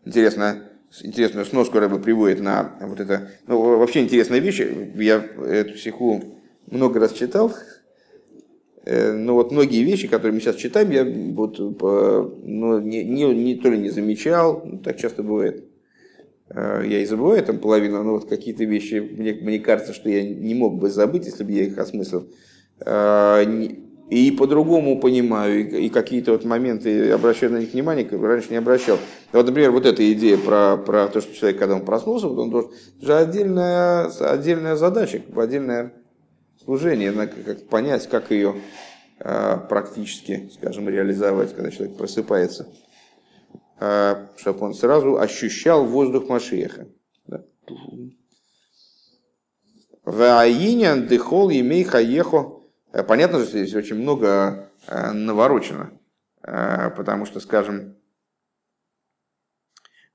Интересно, 0.05 0.65
интересную 1.03 1.47
сноску 1.47 1.79
Рэба 1.79 1.99
приводит 1.99 2.41
на 2.41 2.77
вот 2.81 3.01
это, 3.01 3.31
ну, 3.47 3.79
вообще 3.79 4.03
интересная 4.03 4.41
вещь, 4.41 4.61
я 4.97 5.25
эту 5.47 5.75
психу 5.75 6.23
много 6.67 7.01
раз 7.01 7.13
читал, 7.13 7.53
э, 8.85 9.13
но 9.13 9.35
вот 9.35 9.53
многие 9.53 9.83
вещи, 9.83 10.09
которые 10.09 10.35
мы 10.35 10.41
сейчас 10.41 10.57
читаем, 10.57 10.91
я 10.91 11.05
вот, 11.05 11.59
ну, 11.59 12.81
не, 12.81 13.05
не, 13.05 13.35
не 13.35 13.55
то 13.57 13.71
ли 13.71 13.79
не 13.79 13.91
замечал, 13.91 14.81
так 14.83 14.99
часто 14.99 15.23
бывает, 15.23 15.65
Э, 16.55 16.83
я 16.87 17.01
и 17.01 17.07
забываю 17.07 17.43
там 17.45 17.59
половину, 17.59 18.03
но 18.03 18.13
вот 18.13 18.29
какие-то 18.29 18.65
вещи, 18.65 18.95
мне, 18.97 19.33
мне 19.35 19.59
кажется, 19.59 19.95
что 19.95 20.09
я 20.09 20.23
не 20.23 20.55
мог 20.55 20.79
бы 20.79 20.91
забыть, 20.91 21.27
если 21.27 21.45
бы 21.45 21.53
я 21.53 21.65
их 21.65 21.79
осмыслил. 21.79 22.29
Э, 24.13 24.15
и 24.15 24.31
по-другому 24.31 25.01
понимаю, 25.01 25.69
и 25.69 25.89
какие-то 25.89 26.33
вот 26.33 26.45
моменты 26.45 27.11
обращаю 27.11 27.53
на 27.53 27.59
них 27.59 27.73
внимание, 27.73 28.05
как 28.05 28.21
раньше 28.23 28.51
не 28.51 28.57
обращал. 28.57 28.99
Вот, 29.33 29.47
например, 29.47 29.71
вот 29.71 29.87
эта 29.87 30.13
идея 30.13 30.37
про, 30.37 30.77
про 30.77 31.09
то, 31.09 31.21
что 31.21 31.35
человек, 31.35 31.59
когда 31.59 31.77
он 31.77 31.85
проснулся, 31.85 32.29
вот 32.29 32.39
он 32.39 32.51
должен, 32.51 32.71
это 32.99 33.07
же 33.07 33.17
отдельная, 33.17 34.07
отдельная 34.21 34.77
задача, 34.77 35.23
отдельное 35.35 35.95
служение, 36.63 37.13
как 37.13 37.69
понять, 37.69 38.09
как 38.09 38.31
ее 38.31 38.57
э, 39.19 39.57
практически, 39.69 40.51
скажем, 40.55 40.89
реализовать, 40.89 41.55
когда 41.55 41.71
человек 41.71 41.97
просыпается. 41.97 42.69
А, 43.81 44.29
чтобы 44.37 44.67
он 44.67 44.75
сразу 44.75 45.19
ощущал 45.19 45.85
воздух 45.85 46.29
Машеха. 46.29 46.87
Ваинян 50.05 51.07
дыхол 51.09 51.51
имей 51.51 51.83
хаехо. 51.83 52.62
Э, 52.93 53.03
понятно, 53.03 53.39
что 53.39 53.49
здесь 53.49 53.75
очень 53.75 53.97
много 53.97 54.69
э, 54.87 55.13
наворочено. 55.13 55.91
Э, 56.43 56.91
потому 56.91 57.27
что, 57.27 57.41
скажем, 57.41 57.97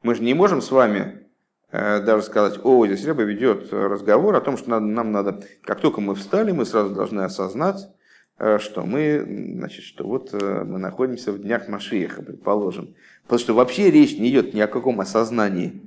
мы 0.04 0.16
же 0.16 0.24
не 0.24 0.34
можем 0.34 0.62
с 0.62 0.72
вами 0.72 1.24
даже 1.70 2.24
сказать, 2.24 2.62
о, 2.64 2.86
здесь 2.88 3.04
Рэба 3.04 3.24
ведет 3.24 3.74
разговор 3.74 4.34
о 4.38 4.40
том, 4.40 4.56
что 4.56 4.70
надо, 4.70 4.86
нам 4.86 5.12
надо, 5.12 5.44
как 5.64 5.82
только 5.82 6.00
мы 6.00 6.16
встали, 6.16 6.54
мы 6.54 6.66
сразу 6.66 6.96
должны 6.96 7.22
осознать, 7.22 7.90
что 8.38 8.86
мы, 8.86 9.22
значит, 9.58 9.84
что 9.84 10.08
вот 10.08 10.32
мы 10.32 10.80
находимся 10.80 11.34
в 11.34 11.40
днях 11.40 11.68
Машиеха, 11.68 12.22
предположим. 12.22 12.96
Потому 13.24 13.40
что 13.40 13.54
вообще 13.54 13.92
речь 13.92 14.18
не 14.18 14.30
идет 14.30 14.54
ни 14.54 14.62
о 14.62 14.68
каком 14.68 15.02
осознании. 15.02 15.82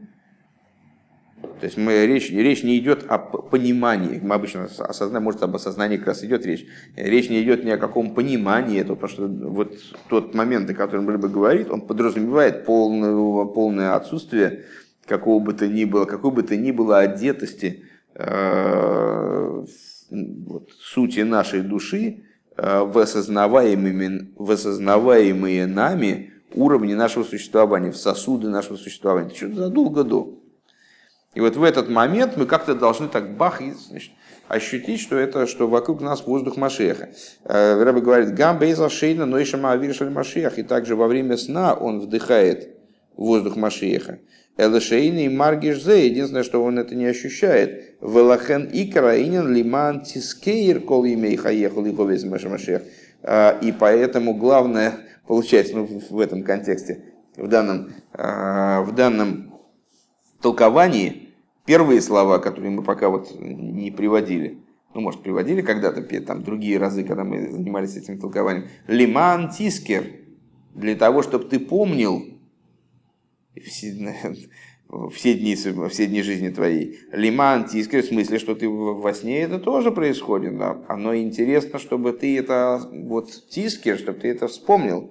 То 1.61 1.67
есть 1.67 1.77
мы, 1.77 2.07
речь, 2.07 2.31
речь 2.31 2.63
не 2.63 2.79
идет 2.79 3.05
о 3.07 3.19
понимании. 3.19 4.19
Мы 4.23 4.35
обычно 4.35 4.65
осознаем, 4.79 5.25
может, 5.25 5.43
об 5.43 5.55
осознании 5.55 5.99
как 5.99 6.09
раз 6.09 6.25
идет 6.25 6.47
речь. 6.47 6.67
Речь 6.97 7.29
не 7.29 7.43
идет 7.43 7.65
ни 7.65 7.71
о 7.71 7.77
каком 7.77 8.15
понимании 8.15 8.81
этого, 8.81 8.97
потому 8.97 9.13
что 9.13 9.49
вот 9.51 9.77
тот 10.09 10.35
момент, 10.35 10.71
о 10.71 10.75
котором 10.75 11.07
Рыба 11.09 11.29
говорит, 11.29 11.71
он 11.71 11.83
подразумевает 11.83 12.65
полное, 12.65 13.45
полное 13.45 13.95
отсутствие 13.95 14.65
какого 15.07 15.43
бы 15.43 15.53
то 15.53 15.67
ни 15.67 15.85
было, 15.85 16.05
какой 16.05 16.31
бы 16.31 16.43
то 16.43 16.57
ни 16.57 16.71
было 16.71 17.01
одетости 17.01 17.85
э, 18.15 19.65
вот, 20.11 20.71
сути 20.81 21.21
нашей 21.21 21.63
души 21.63 22.23
э, 22.57 22.83
в 22.85 22.97
осознаваемые, 22.99 24.29
в 24.37 24.51
осознаваемые 24.51 25.67
нами 25.67 26.33
уровни 26.55 26.95
нашего 26.95 27.25
существования, 27.25 27.91
в 27.91 27.97
сосуды 27.97 28.49
нашего 28.49 28.77
существования. 28.77 29.29
Это 29.29 29.37
что-то 29.37 29.57
задолго 29.57 30.05
до. 30.05 30.41
И 31.35 31.41
вот 31.41 31.57
в 31.57 31.63
этот 31.63 31.89
момент 31.89 32.37
мы 32.37 32.47
как-то 32.47 32.75
должны 32.75 33.09
так 33.09 33.37
бах 33.37 33.61
и 33.63 33.71
значит, 33.71 34.11
ощутить, 34.49 35.01
что 35.01 35.17
это, 35.17 35.47
что 35.47 35.69
вокруг 35.69 36.01
нас 36.01 36.27
воздух 36.27 36.57
Машеха. 36.57 37.11
Э, 37.45 37.81
Рэбе 37.83 38.01
говорит, 38.01 38.35
гам 38.35 38.59
бейза 38.59 38.89
шейна, 38.89 39.27
но 39.27 39.39
еще 39.39 39.57
Машех. 39.57 40.59
И 40.59 40.65
также 40.65 40.97
во 40.97 41.07
время 41.07 41.37
сна 41.37 41.75
он 41.75 42.01
вдыхает 42.01 42.71
воздух 43.17 43.55
Машеха. 43.55 44.19
Элешейный 44.57 45.29
маргиш 45.29 45.83
зе, 45.83 46.07
единственное, 46.07 46.43
что 46.43 46.65
он 46.65 46.81
это 46.81 46.97
не 46.97 47.07
ощущает. 47.07 47.95
Велахен 48.01 48.69
икраинен 48.73 49.55
лиман 49.55 50.03
тискейр 50.03 50.81
кол 50.81 51.07
имей 51.07 51.37
хаехал 51.37 51.87
и 51.87 52.27
Машех. 52.27 52.83
Э, 53.23 53.53
и 53.63 53.71
поэтому 53.71 54.35
главное, 54.35 54.95
получается 55.29 55.77
ну, 55.77 55.87
в 55.87 56.19
этом 56.19 56.43
контексте, 56.43 57.05
в 57.37 57.47
данном, 57.47 57.93
а, 58.13 58.83
в 58.83 58.95
данном 58.95 59.50
толковании, 60.41 61.29
первые 61.65 62.01
слова, 62.01 62.39
которые 62.39 62.71
мы 62.71 62.83
пока 62.83 63.09
вот 63.09 63.35
не 63.39 63.91
приводили, 63.91 64.59
ну, 64.95 65.03
может, 65.03 65.23
приводили 65.23 65.63
когда-то, 65.63 66.03
там, 66.21 66.43
другие 66.43 66.79
разы, 66.79 67.05
когда 67.05 67.25
мы 67.25 67.51
занимались 67.51 67.97
этим 67.97 68.19
толкованием, 68.19 68.69
лиман 68.89 69.51
тискер, 69.51 70.05
для 70.75 70.97
того, 70.97 71.23
чтобы 71.23 71.45
ты 71.45 71.59
помнил 71.59 72.25
все, 73.65 74.15
все, 75.13 75.35
дни, 75.35 75.55
все 75.55 76.07
дни 76.07 76.23
жизни 76.23 76.49
твоей. 76.49 76.99
Лиман 77.13 77.67
тискер, 77.67 78.03
в 78.03 78.07
смысле, 78.07 78.39
что 78.39 78.55
ты 78.55 78.69
во 78.69 79.13
сне 79.13 79.43
это 79.43 79.59
тоже 79.59 79.91
происходит. 79.91 80.59
Да? 80.59 80.83
Оно 80.89 81.17
интересно, 81.17 81.79
чтобы 81.79 82.13
ты 82.13 82.39
это, 82.39 82.81
вот 82.93 83.31
тискер, 83.49 83.99
чтобы 83.99 84.21
ты 84.21 84.29
это 84.29 84.49
вспомнил. 84.49 85.11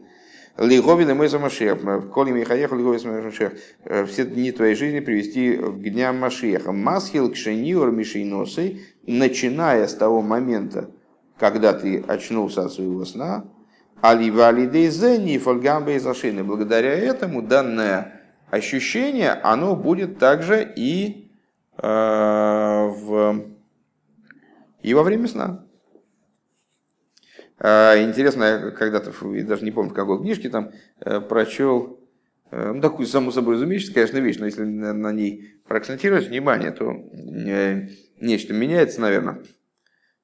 Лиговин 0.59 1.09
и 1.09 1.13
мой 1.13 1.29
Машех. 1.39 1.79
Коли 2.11 2.31
Михаех, 2.31 2.71
Лиговин 2.73 3.23
Машех. 3.23 3.53
Э, 3.85 4.05
все 4.05 4.25
дни 4.25 4.51
твоей 4.51 4.75
жизни 4.75 4.99
привести 4.99 5.55
к 5.55 5.81
дням 5.81 6.17
Машеха. 6.19 6.73
Масхил 6.73 7.31
кшениор 7.31 7.91
мишейносы, 7.91 8.81
начиная 9.07 9.87
с 9.87 9.93
того 9.93 10.21
момента, 10.21 10.89
когда 11.37 11.71
ты 11.71 12.03
очнулся 12.05 12.65
от 12.65 12.73
своего 12.73 13.05
сна, 13.05 13.45
Аливалидейзени 14.01 15.37
фольгамбе 15.37 15.95
из 15.95 16.05
Ашины. 16.05 16.43
Благодаря 16.43 16.93
этому 16.93 17.41
данное 17.41 18.21
ощущение, 18.49 19.31
оно 19.31 19.77
будет 19.77 20.19
также 20.19 20.73
и, 20.75 21.31
э, 21.77 21.87
в, 21.87 23.45
и 24.81 24.93
во 24.93 25.03
время 25.03 25.27
сна. 25.27 25.68
А, 27.61 28.01
интересно, 28.01 28.43
я 28.43 28.71
когда-то, 28.71 29.11
даже 29.43 29.65
не 29.65 29.71
помню 29.71 29.91
в 29.91 29.93
какой 29.93 30.19
книжке, 30.19 30.49
там 30.49 30.71
э, 31.01 31.19
прочел, 31.19 31.99
э, 32.51 32.71
ну, 32.71 32.81
такую, 32.81 33.05
само 33.05 33.31
собой 33.31 33.55
разумеющуюся, 33.55 33.93
конечно, 33.93 34.17
вещь, 34.19 34.37
но 34.39 34.45
если 34.45 34.63
на 34.63 35.11
ней 35.11 35.61
проакцентировать 35.67 36.29
внимание, 36.29 36.71
то 36.71 36.89
э, 36.91 37.89
нечто 38.21 38.53
меняется, 38.53 39.01
наверное. 39.01 39.43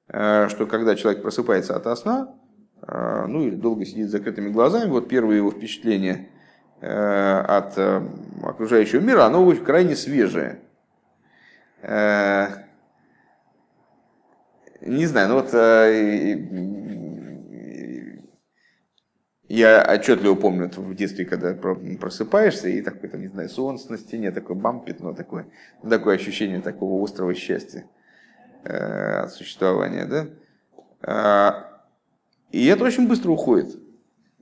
Что 0.08 0.66
когда 0.70 0.94
человек 0.94 1.20
просыпается 1.20 1.74
от 1.74 1.98
сна, 1.98 2.32
ну 2.86 3.44
или 3.44 3.56
долго 3.56 3.84
сидит 3.84 4.08
с 4.08 4.12
закрытыми 4.12 4.50
глазами, 4.50 4.88
вот 4.88 5.08
первые 5.08 5.38
его 5.38 5.50
впечатления 5.50 6.28
от 6.80 7.76
окружающего 8.44 9.00
мира, 9.00 9.24
оно 9.24 9.52
крайне 9.56 9.96
свежее. 9.96 10.60
Не 14.80 15.06
знаю, 15.06 15.28
ну 15.28 15.34
вот 15.40 15.50
я 19.56 19.82
отчетливо 19.82 20.34
помню 20.34 20.70
в 20.76 20.94
детстве, 20.94 21.24
когда 21.24 21.54
просыпаешься, 21.54 22.68
и 22.68 22.82
такой, 22.82 23.08
там, 23.08 23.22
не 23.22 23.28
знаю, 23.28 23.48
солнце 23.48 23.90
на 23.90 23.98
стене, 23.98 24.30
такой 24.30 24.54
бам, 24.54 24.84
пятно 24.84 25.14
такое, 25.14 25.46
такое 25.88 26.16
ощущение 26.16 26.60
такого 26.60 27.02
острого 27.02 27.34
счастья 27.34 27.86
э, 28.64 29.28
существования, 29.28 30.04
да? 30.04 30.26
А, 31.02 31.82
и 32.52 32.66
это 32.66 32.84
очень 32.84 33.08
быстро 33.08 33.30
уходит. 33.30 33.78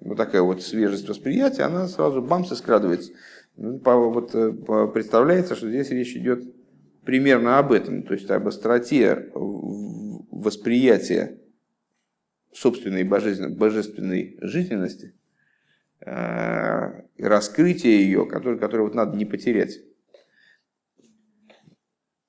Вот 0.00 0.16
такая 0.16 0.42
вот 0.42 0.62
свежесть 0.62 1.08
восприятия, 1.08 1.62
она 1.62 1.86
сразу 1.86 2.20
бамс 2.20 2.50
и 2.50 2.56
скрадывается. 2.56 3.12
Ну, 3.56 3.80
вот, 3.84 4.34
э, 4.34 4.52
представляется, 4.92 5.54
что 5.54 5.68
здесь 5.68 5.90
речь 5.90 6.16
идет 6.16 6.42
примерно 7.04 7.58
об 7.58 7.70
этом, 7.70 8.02
то 8.02 8.14
есть 8.14 8.28
об 8.30 8.48
остроте 8.48 9.30
восприятия 9.32 11.38
собственной 12.54 13.04
божественной, 13.04 13.54
божественной 13.54 14.38
жизненности, 14.40 15.14
э, 16.00 17.02
раскрытия 17.18 17.90
ее, 17.90 18.26
которое, 18.26 18.58
которое 18.58 18.84
вот 18.84 18.94
надо 18.94 19.16
не 19.16 19.24
потерять. 19.24 19.80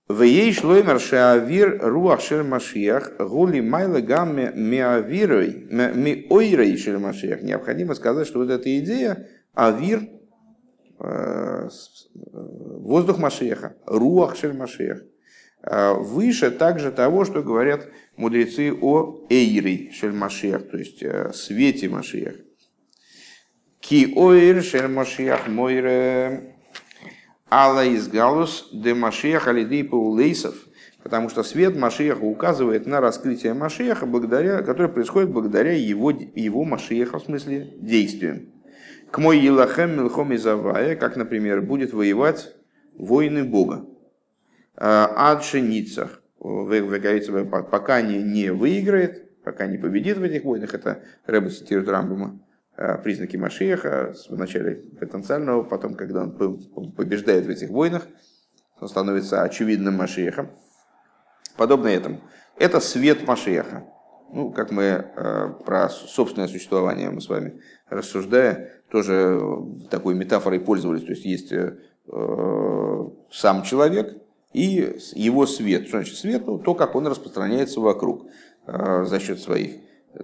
Вей 0.08 0.54
шлоймер 0.54 1.00
шеавир 1.00 1.80
руах 1.82 2.22
шер 2.22 2.44
машиях 2.44 3.18
гули 3.18 3.60
майла 3.60 4.02
гамме 4.02 4.52
миавирой 4.54 5.68
ми 5.72 6.28
ойрой 6.30 6.78
шер 6.78 7.00
машиях. 7.00 7.42
Необходимо 7.42 7.96
сказать, 7.96 8.28
что 8.28 8.40
вот 8.40 8.52
эта 8.52 8.78
идея 8.80 9.28
авир 9.56 10.08
э, 11.00 11.70
воздух 12.34 13.18
Машеха, 13.18 13.76
руах 13.88 14.36
шер 14.36 14.54
Машех, 14.54 15.02
э, 15.02 15.06
выше 15.66 16.52
также 16.52 16.92
того, 16.92 17.26
что 17.26 17.42
говорят 17.42 17.88
мудрецы 18.18 18.72
о 18.72 19.26
эйре 19.30 19.92
шель 19.92 20.14
Машех, 20.14 20.70
то 20.70 20.78
есть 20.78 21.02
э, 21.02 21.32
свете 21.34 21.90
Машех. 21.90 22.36
Ки 23.80 24.14
ойр 24.16 24.64
шель 24.64 24.88
Машех 24.88 25.48
мойре 25.48 26.56
Алла 27.50 27.86
из 27.86 28.08
Галус 28.08 28.70
де 28.74 28.94
Машеха 28.94 29.52
лидей 29.52 29.84
паулейсов, 29.84 30.56
потому 31.04 31.30
что 31.30 31.44
свет 31.44 31.76
Машеха 31.76 32.24
указывает 32.24 32.86
на 32.86 33.00
раскрытие 33.02 33.54
Машеха, 33.54 34.06
благодаря, 34.06 34.62
которое 34.62 34.90
происходит 34.90 35.30
благодаря 35.30 35.74
его, 35.74 36.12
его 36.12 36.64
Машеха, 36.64 37.20
в 37.20 37.24
смысле 37.24 37.74
действиям. 37.78 38.50
К 39.12 39.20
мой 39.20 39.40
Елахем 39.40 39.96
Милхом 39.96 40.36
Изавая, 40.36 40.96
как, 40.96 41.16
например, 41.16 41.62
будет 41.62 41.94
воевать 41.94 42.54
воины 42.98 43.44
Бога. 43.44 43.86
Адшеницах, 44.78 46.22
пока 46.40 48.02
не, 48.02 48.22
не 48.22 48.52
выиграет, 48.52 49.42
пока 49.44 49.68
не 49.68 49.78
победит 49.78 50.18
в 50.18 50.24
этих 50.24 50.44
войнах, 50.44 50.74
это 50.74 51.04
Рэба 51.26 51.50
цитирует 51.50 51.90
Рамбума, 51.90 52.40
Э, 52.78 52.98
признаки 52.98 53.38
Машиеха, 53.38 54.14
вначале 54.30 54.76
потенциального, 55.00 55.64
потом, 55.64 55.96
когда 55.96 56.24
он 56.24 56.92
побеждает 56.92 57.46
в 57.46 57.50
этих 57.50 57.70
войнах, 57.70 58.06
он 58.82 58.90
становится 58.90 59.44
очевидным 59.44 59.96
Машиехом. 59.96 60.50
Подобно 61.56 61.88
этому. 61.88 62.20
Это 62.58 62.82
свет 62.82 63.26
Машиеха. 63.26 63.86
Ну, 64.34 64.52
как 64.52 64.72
мы 64.72 64.84
э, 64.84 65.54
про 65.66 65.88
собственное 65.88 66.50
существование 66.50 67.10
мы 67.10 67.22
с 67.22 67.30
вами 67.30 67.62
рассуждая, 67.88 68.74
тоже 68.92 69.40
такой 69.90 70.14
метафорой 70.14 70.60
пользовались. 70.60 71.04
То 71.04 71.12
есть 71.12 71.24
есть 71.24 71.54
э, 71.54 71.78
сам 73.32 73.64
человек 73.64 74.18
и 74.56 74.98
его 75.14 75.46
свет. 75.46 75.88
Что 75.88 75.98
значит 75.98 76.18
свет? 76.18 76.46
Ну, 76.46 76.60
то, 76.60 76.74
как 76.74 76.96
он 76.96 77.08
распространяется 77.08 77.80
вокруг 77.80 78.28
за 78.66 79.20
счет 79.20 79.40
своих 79.40 79.76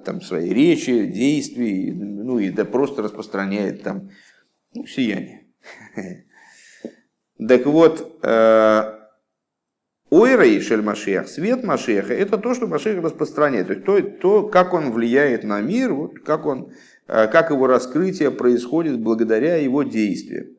там, 0.03 0.21
своей 0.21 0.53
речи, 0.53 1.05
действий, 1.05 1.91
ну 1.91 2.39
и 2.39 2.49
да 2.49 2.65
просто 2.65 3.01
распространяет 3.01 3.83
там 3.83 4.09
ну, 4.73 4.85
сияние. 4.85 5.47
Так 7.47 7.65
вот, 7.65 8.19
э, 8.21 8.99
Ойра 10.11 10.45
и 10.45 10.59
Шель 10.59 10.83
Машех, 10.83 11.27
свет 11.27 11.63
Машеха, 11.63 12.13
это 12.13 12.37
то, 12.37 12.53
что 12.53 12.67
Машех 12.67 13.01
распространяет. 13.03 13.65
То 13.65 13.73
есть 13.73 13.85
то, 13.85 14.01
то, 14.01 14.47
как 14.47 14.75
он 14.75 14.91
влияет 14.91 15.43
на 15.43 15.59
мир, 15.59 15.91
вот, 15.91 16.19
как, 16.19 16.45
он, 16.45 16.71
э, 17.07 17.27
как 17.29 17.49
его 17.49 17.65
раскрытие 17.65 18.29
происходит 18.29 18.99
благодаря 18.99 19.55
его 19.55 19.81
действиям. 19.81 20.49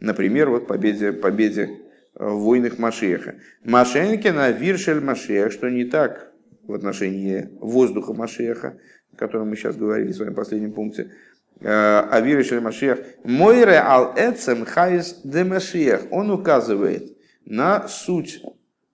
Например, 0.00 0.50
вот 0.50 0.66
победе, 0.66 1.12
победе 1.12 1.83
в 2.14 2.36
войнах 2.36 2.78
Машеха. 2.78 3.36
Машенкина 3.64 4.50
Виршель 4.50 5.00
Машех, 5.00 5.52
что 5.52 5.68
не 5.68 5.84
так 5.84 6.32
в 6.66 6.72
отношении 6.72 7.48
воздуха 7.60 8.14
Машеха, 8.14 8.78
о 9.12 9.16
котором 9.16 9.50
мы 9.50 9.56
сейчас 9.56 9.76
говорили 9.76 10.12
в 10.12 10.16
своем 10.16 10.34
последнем 10.34 10.72
пункте, 10.72 11.12
э, 11.60 12.00
Авир 12.10 12.40
и 12.40 12.60
Машех, 12.60 13.00
Мойре 13.24 13.78
ал 13.78 14.14
эцем 14.16 14.64
хайс 14.64 15.20
де 15.24 15.44
Машех, 15.44 16.06
он 16.10 16.30
указывает 16.30 17.16
на 17.44 17.88
суть 17.88 18.42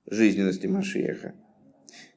жизненности 0.07 0.67
Машеха. 0.67 1.35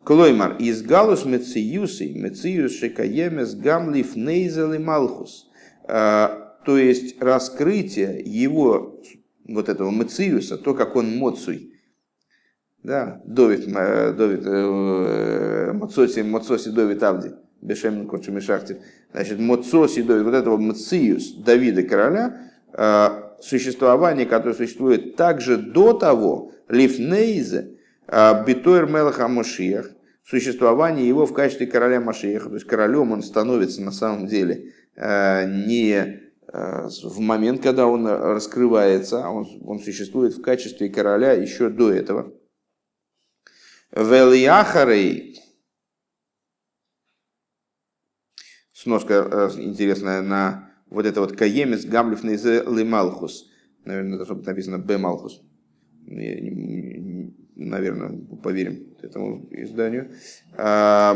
Клоймар, 0.04 0.58
из 0.58 0.82
галус 0.82 1.24
мециюсы, 1.24 2.14
мециюс 2.14 2.78
шекаемес 2.78 3.56
гамлиф 3.56 4.16
нейзел 4.16 4.74
и 4.74 4.78
малхус. 4.78 5.50
Э, 5.88 6.30
то 6.66 6.78
есть 6.78 7.22
раскрытие 7.22 8.22
его, 8.26 9.02
вот 9.48 9.70
этого 9.70 9.92
мециюса, 9.92 10.58
то, 10.58 10.74
как 10.74 10.96
он 10.96 11.18
моцуй, 11.18 11.74
да, 12.84 13.22
Довид, 13.26 13.66
э, 13.74 14.14
Довид, 14.14 14.42
э, 14.46 15.72
Моцоси, 15.74 16.20
Моцоси 16.20 16.70
Довид 16.70 17.02
Авди, 17.02 17.32
Бешемин 17.62 18.08
Кончемишахтив. 18.08 18.78
Значит, 19.14 19.40
Моцоси 19.40 20.02
Довид, 20.02 20.26
вот 20.26 20.34
этого 20.34 20.58
Мациус 20.58 21.36
Давида 21.46 21.84
короля, 21.84 22.52
э, 22.74 23.08
существование, 23.42 24.26
которое 24.26 24.54
существует 24.54 25.16
также 25.16 25.58
до 25.58 25.94
того, 25.94 26.52
Лифнейзе, 26.68 27.78
Битойр 28.46 28.90
Мелаха 28.90 29.30
Мошиях, 29.30 29.92
существование 30.26 31.08
его 31.08 31.26
в 31.26 31.34
качестве 31.34 31.68
короля 31.68 32.02
Машиеха, 32.02 32.50
то 32.50 32.56
есть 32.56 32.68
королем 32.68 33.12
он 33.12 33.22
становится 33.22 33.82
на 33.82 33.92
самом 33.92 34.28
деле 34.28 34.74
не 34.98 36.23
в 36.54 37.20
момент, 37.20 37.64
когда 37.64 37.88
он 37.88 38.06
раскрывается, 38.06 39.26
а 39.26 39.32
он, 39.32 39.48
он 39.66 39.80
существует 39.80 40.36
в 40.36 40.42
качестве 40.42 40.88
короля 40.88 41.34
еще 41.34 41.70
до 41.70 41.92
этого. 41.92 42.32
Велиахарей. 43.92 45.40
Сноска 48.72 49.28
э, 49.32 49.50
интересная 49.62 50.22
на 50.22 50.70
вот 50.88 51.06
это 51.08 51.22
вот 51.22 51.36
Каемис 51.36 51.86
Гамлев 51.86 52.24
Нейзе 52.24 52.64
Лемалхус. 52.64 53.50
Наверное, 53.86 54.18
должно 54.18 54.36
быть 54.36 54.46
написано 54.46 54.78
Бемалхус. 54.78 55.42
Наверное, 57.56 58.12
поверим 58.44 58.94
этому 59.02 59.48
изданию. 59.52 60.12
А, 60.56 61.16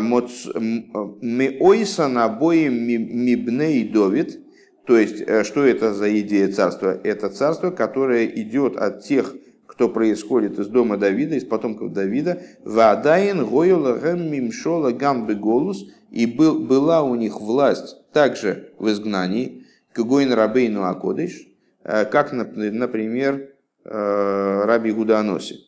Меойса 1.22 2.08
на 2.08 2.28
бое 2.30 2.70
Мибней 2.70 3.88
Довид. 3.88 4.47
То 4.88 4.98
есть, 4.98 5.22
э, 5.22 5.44
что 5.44 5.66
это 5.66 5.94
за 5.94 6.20
идея 6.22 6.52
царства? 6.52 6.98
Это 7.04 7.30
царство, 7.30 7.72
которое 7.72 8.26
идет 8.26 8.78
от 8.78 9.04
тех 9.04 9.36
кто 9.68 9.90
происходит 9.90 10.58
из 10.58 10.68
дома 10.70 10.98
Давида, 10.98 11.36
из 11.36 11.44
потомков 11.44 11.94
Давида, 11.94 12.42
«Вадаин 12.64 13.46
гоюлагем 13.46 14.32
мимшола 14.32 14.92
гамбы 14.92 15.36
голус» 15.36 15.86
и 16.10 16.26
был, 16.26 16.60
была 16.62 17.04
у 17.04 17.14
них 17.14 17.40
власть 17.40 17.98
также 18.12 18.72
в 18.80 18.90
изгнании, 18.90 19.68
кгойн 19.94 20.34
рабейну 20.34 20.86
акодыш, 20.86 21.48
э, 21.84 22.06
как, 22.06 22.32
например, 22.32 23.52
э, 23.86 24.62
раби 24.66 24.92
Гуданоси. 24.92 25.67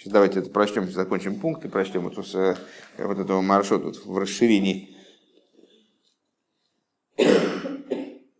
Сейчас 0.00 0.14
давайте 0.14 0.38
это 0.38 0.48
прочтем, 0.48 0.90
закончим 0.90 1.38
пункт 1.38 1.62
и 1.66 1.68
прочтем 1.68 2.08
вот, 2.08 2.26
с, 2.26 2.34
э, 2.34 2.56
вот 2.96 3.18
этого 3.18 3.42
маршрута 3.42 3.92
в 4.06 4.16
расширении. 4.16 4.96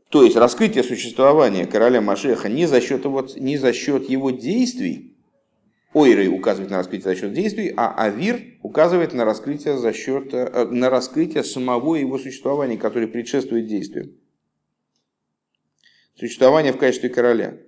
То 0.08 0.24
есть 0.24 0.36
раскрытие 0.36 0.82
существования 0.82 1.66
короля 1.66 2.00
Машеха 2.00 2.48
не 2.48 2.64
за 2.64 2.80
счет 2.80 3.04
его, 3.04 3.28
не 3.36 3.58
за 3.58 3.74
счет 3.74 4.08
его 4.08 4.30
действий, 4.30 5.18
Ойры 5.92 6.30
указывает 6.30 6.70
на 6.70 6.78
раскрытие 6.78 7.14
за 7.14 7.20
счет 7.20 7.34
действий, 7.34 7.74
а 7.76 7.92
Авир 7.92 8.40
указывает 8.62 9.12
на 9.12 9.26
раскрытие 9.26 9.76
за 9.76 9.92
счет 9.92 10.32
э, 10.32 10.64
на 10.64 10.88
раскрытие 10.88 11.44
самого 11.44 11.96
его 11.96 12.16
существования, 12.16 12.78
которое 12.78 13.06
предшествует 13.06 13.66
действию. 13.66 14.16
Существование 16.14 16.72
в 16.72 16.78
качестве 16.78 17.10
короля. 17.10 17.58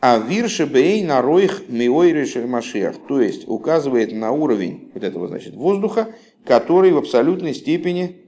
А 0.00 0.18
вирши 0.18 0.64
бей 0.64 1.02
на 1.04 1.20
роих 1.20 1.64
машех, 1.68 2.96
то 3.06 3.20
есть 3.20 3.46
указывает 3.46 4.12
на 4.12 4.32
уровень 4.32 4.90
вот 4.94 5.04
этого 5.04 5.28
значит, 5.28 5.54
воздуха, 5.54 6.14
который 6.44 6.92
в 6.92 6.96
абсолютной 6.96 7.52
степени 7.52 8.24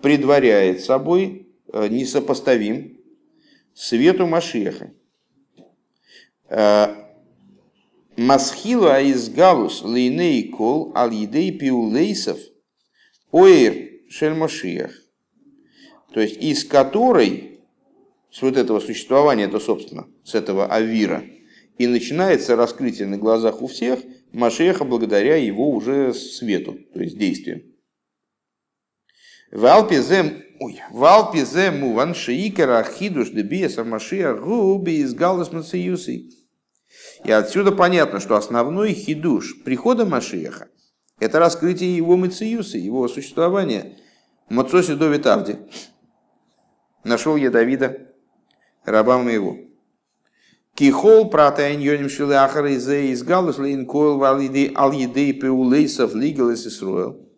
предваряет 0.00 0.80
собой 0.80 1.48
э, 1.72 1.88
несопоставим 1.88 2.98
свету 3.74 4.28
Машеха. 4.28 4.92
Э, 6.48 6.94
Масхилу 8.16 8.88
аизгалус 8.88 9.82
лейней 9.82 10.48
кол 10.48 10.92
ал 10.94 11.10
едей 11.10 11.50
пиулейсов 11.56 12.38
оир 13.32 14.02
шель 14.08 14.34
Машех. 14.34 14.92
То 16.12 16.20
есть 16.20 16.36
из 16.42 16.64
которой 16.64 17.57
с 18.30 18.42
вот 18.42 18.56
этого 18.56 18.80
существования, 18.80 19.44
это, 19.44 19.60
собственно, 19.60 20.06
с 20.24 20.34
этого 20.34 20.66
авира, 20.66 21.24
и 21.78 21.86
начинается 21.86 22.56
раскрытие 22.56 23.08
на 23.08 23.16
глазах 23.16 23.62
у 23.62 23.66
всех 23.66 24.00
Машеха 24.32 24.84
благодаря 24.84 25.36
его 25.36 25.70
уже 25.70 26.12
свету, 26.12 26.76
то 26.92 27.00
есть 27.00 27.16
действиям. 27.16 27.62
В 29.50 29.64
Алпизе, 29.64 30.44
ой, 30.60 30.80
в 30.90 31.04
Алпизе 31.04 31.70
муван 31.70 32.14
шиикера 32.14 32.82
хидуш 32.84 33.30
дебиеса 33.30 33.84
машия 33.84 34.34
губи 34.34 34.98
из 34.98 35.14
галас 35.14 35.52
мациюсей. 35.52 36.34
И 37.24 37.30
отсюда 37.30 37.72
понятно, 37.72 38.20
что 38.20 38.36
основной 38.36 38.92
хидуш 38.92 39.62
прихода 39.64 40.04
Машиеха– 40.04 40.68
это 41.18 41.38
раскрытие 41.38 41.96
его 41.96 42.16
мациюса, 42.16 42.76
его 42.76 43.08
существования. 43.08 43.96
Мацоси 44.50 44.94
Довид 44.94 45.26
Авди. 45.26 45.56
Нашел 47.04 47.36
я 47.36 47.50
Давида, 47.50 48.07
раба 48.90 49.18
моего. 49.18 49.56
Кихол 50.74 51.28
пратайньоним 51.28 52.08
шилахар 52.08 52.66
изе 52.66 53.10
из 53.10 53.22
галус 53.22 53.58
лейн 53.58 53.86
койл 53.86 54.18
валиды 54.18 54.72
ал 54.74 54.92
едей 54.92 55.32
пеулейсов 55.32 56.14
лигалес 56.14 56.66
Исруэл. 56.66 57.28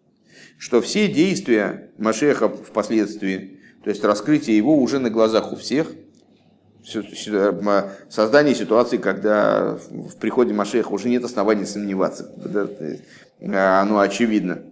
Что 0.59 0.81
все 0.81 1.09
действия 1.09 1.91
Машеха 1.97 2.49
впоследствии, 2.49 3.61
то 3.83 3.89
есть 3.89 4.05
раскрытие 4.05 4.57
его 4.57 4.77
уже 4.77 4.99
на 4.99 5.09
глазах 5.09 5.53
у 5.53 5.57
всех– 5.57 5.93
создание 8.09 8.55
ситуации, 8.55 8.97
когда 8.97 9.79
в 9.91 10.17
приходе 10.17 10.53
Машеха 10.53 10.89
уже 10.89 11.09
нет 11.09 11.25
оснований 11.25 11.65
сомневаться. 11.65 12.33
А, 13.43 13.83
оно 13.83 13.99
очевидно. 13.99 14.63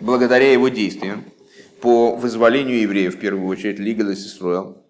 Благодаря 0.00 0.52
его 0.52 0.68
действиям 0.68 1.24
по 1.80 2.14
вызволению 2.14 2.80
евреев, 2.80 3.16
в 3.16 3.18
первую 3.18 3.46
очередь, 3.46 3.78
Лига 3.78 4.10
Исруэл. 4.12 4.81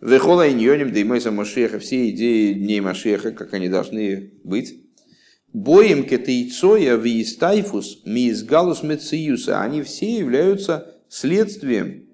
Вехола 0.00 0.50
иньоним 0.50 0.92
деймойса 0.92 1.30
Машеха, 1.30 1.78
все 1.78 2.10
идеи 2.10 2.52
дней 2.52 2.80
Машеха, 2.80 3.32
как 3.32 3.54
они 3.54 3.68
должны 3.68 4.32
быть. 4.44 4.82
Боем 5.52 6.04
кетейцоя 6.04 6.96
виистайфус 6.96 8.02
миизгалус 8.04 8.82
мециюса, 8.82 9.62
они 9.62 9.82
все 9.82 10.18
являются 10.18 10.94
следствием 11.08 12.06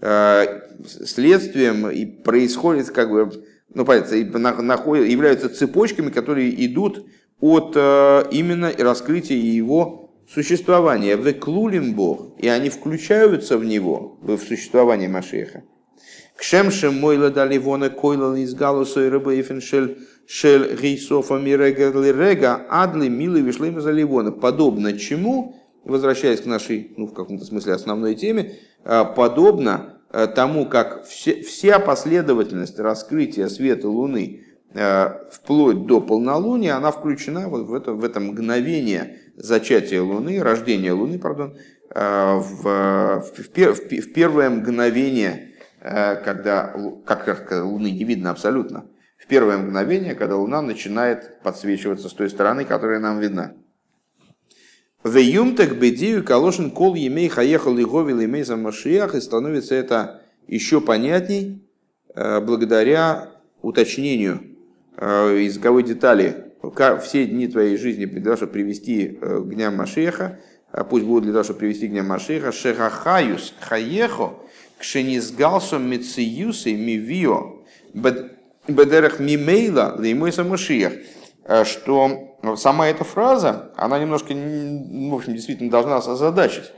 Э, 0.00 0.60
следствием 0.86 1.90
и 1.90 2.06
происходит 2.06 2.90
как 2.90 3.10
бы, 3.10 3.32
ну, 3.74 3.84
понятно, 3.84 4.14
являются 4.14 5.48
цепочками, 5.48 6.10
которые 6.10 6.64
идут 6.66 7.06
от 7.40 7.72
э, 7.74 8.24
именно 8.30 8.72
раскрытия 8.78 9.36
его 9.36 10.14
существования. 10.32 11.16
В 11.16 11.32
клулим 11.32 11.94
Бог, 11.94 12.38
и 12.38 12.46
они 12.46 12.70
включаются 12.70 13.58
в 13.58 13.64
него, 13.64 14.18
в 14.22 14.38
существование 14.38 15.08
Машеха. 15.08 15.64
Кшемшем 16.38 16.94
мойла 16.94 17.30
дали 17.30 17.58
вона 17.58 17.90
койла 17.90 18.34
из 18.36 18.54
галуса 18.54 19.04
и 19.04 19.08
рыба 19.08 19.32
шель 19.60 19.98
шель 20.26 20.78
гейсофа 20.80 21.38
мирега 21.38 21.90
рега 21.90 22.66
адли 22.70 23.08
милы 23.08 23.40
вишлема 23.40 23.80
заливона. 23.80 24.32
Подобно 24.32 24.96
чему, 24.96 25.56
возвращаясь 25.84 26.40
к 26.40 26.46
нашей, 26.46 26.92
ну, 26.96 27.06
в 27.06 27.12
каком-то 27.12 27.44
смысле, 27.44 27.74
основной 27.74 28.14
теме, 28.14 28.58
Э, 28.84 29.04
подобно 29.04 30.00
э, 30.10 30.26
тому, 30.28 30.66
как 30.66 31.04
все, 31.04 31.42
вся 31.42 31.78
последовательность 31.78 32.78
раскрытия 32.78 33.48
света 33.48 33.88
Луны 33.88 34.44
э, 34.72 35.08
вплоть 35.30 35.86
до 35.86 36.00
полнолуния, 36.00 36.76
она 36.76 36.90
включена 36.90 37.48
вот 37.48 37.66
в 37.66 37.74
это, 37.74 37.92
в 37.92 38.04
это 38.04 38.20
мгновение 38.20 39.18
зачатия 39.36 40.00
Луны, 40.00 40.42
рождения 40.42 40.92
Луны, 40.92 41.18
пардон, 41.18 41.56
в, 41.90 43.22
в, 43.22 43.32
в, 43.38 43.74
в 43.74 44.12
первое 44.12 44.50
мгновение, 44.50 45.47
когда, 45.88 46.74
как, 47.06 47.50
Луны 47.50 47.90
не 47.90 48.04
видно 48.04 48.30
абсолютно, 48.30 48.84
в 49.16 49.26
первое 49.26 49.56
мгновение, 49.58 50.14
когда 50.14 50.36
Луна 50.36 50.60
начинает 50.60 51.40
подсвечиваться 51.42 52.08
с 52.08 52.12
той 52.12 52.28
стороны, 52.28 52.64
которая 52.64 53.00
нам 53.00 53.18
видна. 53.18 53.54
В 55.02 55.16
юмтек 55.16 55.74
бедию 55.74 56.24
калошин 56.24 56.70
кол 56.70 56.94
емей 56.94 57.28
хаехал 57.28 57.78
и 57.78 57.84
говил 57.84 58.22
имей 58.22 58.42
за 58.42 58.56
машиях, 58.56 59.14
и 59.14 59.20
становится 59.20 59.74
это 59.74 60.22
еще 60.46 60.80
понятней 60.80 61.62
э, 62.14 62.40
благодаря 62.40 63.30
уточнению 63.62 64.40
э, 64.96 65.38
языковой 65.42 65.84
детали. 65.84 66.44
Все 67.02 67.26
дни 67.26 67.46
твоей 67.46 67.76
жизни 67.76 68.04
для 68.04 68.22
того, 68.22 68.36
чтобы 68.36 68.52
привести 68.52 69.18
э, 69.20 69.40
к 69.40 69.54
дням 69.54 69.76
Машеха, 69.76 70.40
а 70.72 70.84
пусть 70.84 71.04
будут 71.04 71.24
для 71.24 71.32
того, 71.32 71.44
чтобы 71.44 71.60
привести 71.60 71.86
к 71.86 71.90
дням 71.90 72.06
Машеха, 72.06 72.50
шехахаюс 72.50 73.54
хаехо, 73.60 74.34
кшенизгалсом 74.78 75.88
мециюсы 75.88 76.74
мивио, 76.74 77.62
бедерах 78.66 79.20
мимейла 79.20 79.96
леймойса 79.98 80.44
Машиях, 80.44 80.92
что 81.64 82.28
но 82.42 82.56
сама 82.56 82.88
эта 82.88 83.04
фраза, 83.04 83.72
она 83.76 83.98
немножко, 83.98 84.32
в 84.32 85.14
общем, 85.14 85.34
действительно 85.34 85.70
должна 85.70 85.96
нас 85.96 86.06
озадачить. 86.06 86.72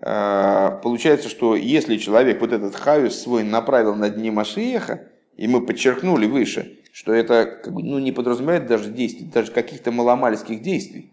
А, 0.00 0.80
получается, 0.82 1.28
что 1.28 1.54
если 1.54 1.96
человек 1.96 2.40
вот 2.40 2.52
этот 2.52 2.74
хаюс 2.74 3.18
свой 3.18 3.42
направил 3.42 3.94
на 3.94 4.08
дни 4.08 4.30
Машиеха, 4.30 5.08
и 5.36 5.48
мы 5.48 5.64
подчеркнули 5.64 6.26
выше, 6.26 6.80
что 6.92 7.12
это 7.12 7.60
ну, 7.66 7.98
не 7.98 8.12
подразумевает 8.12 8.66
даже 8.66 8.90
действий, 8.90 9.26
даже 9.26 9.52
каких-то 9.52 9.92
маломальских 9.92 10.62
действий, 10.62 11.12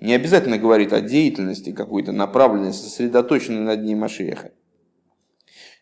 не 0.00 0.14
обязательно 0.14 0.58
говорит 0.58 0.92
о 0.92 1.00
деятельности 1.00 1.72
какой-то 1.72 2.10
направленной, 2.10 2.72
сосредоточенной 2.72 3.60
на 3.60 3.76
дни 3.76 3.94
Машиеха, 3.94 4.50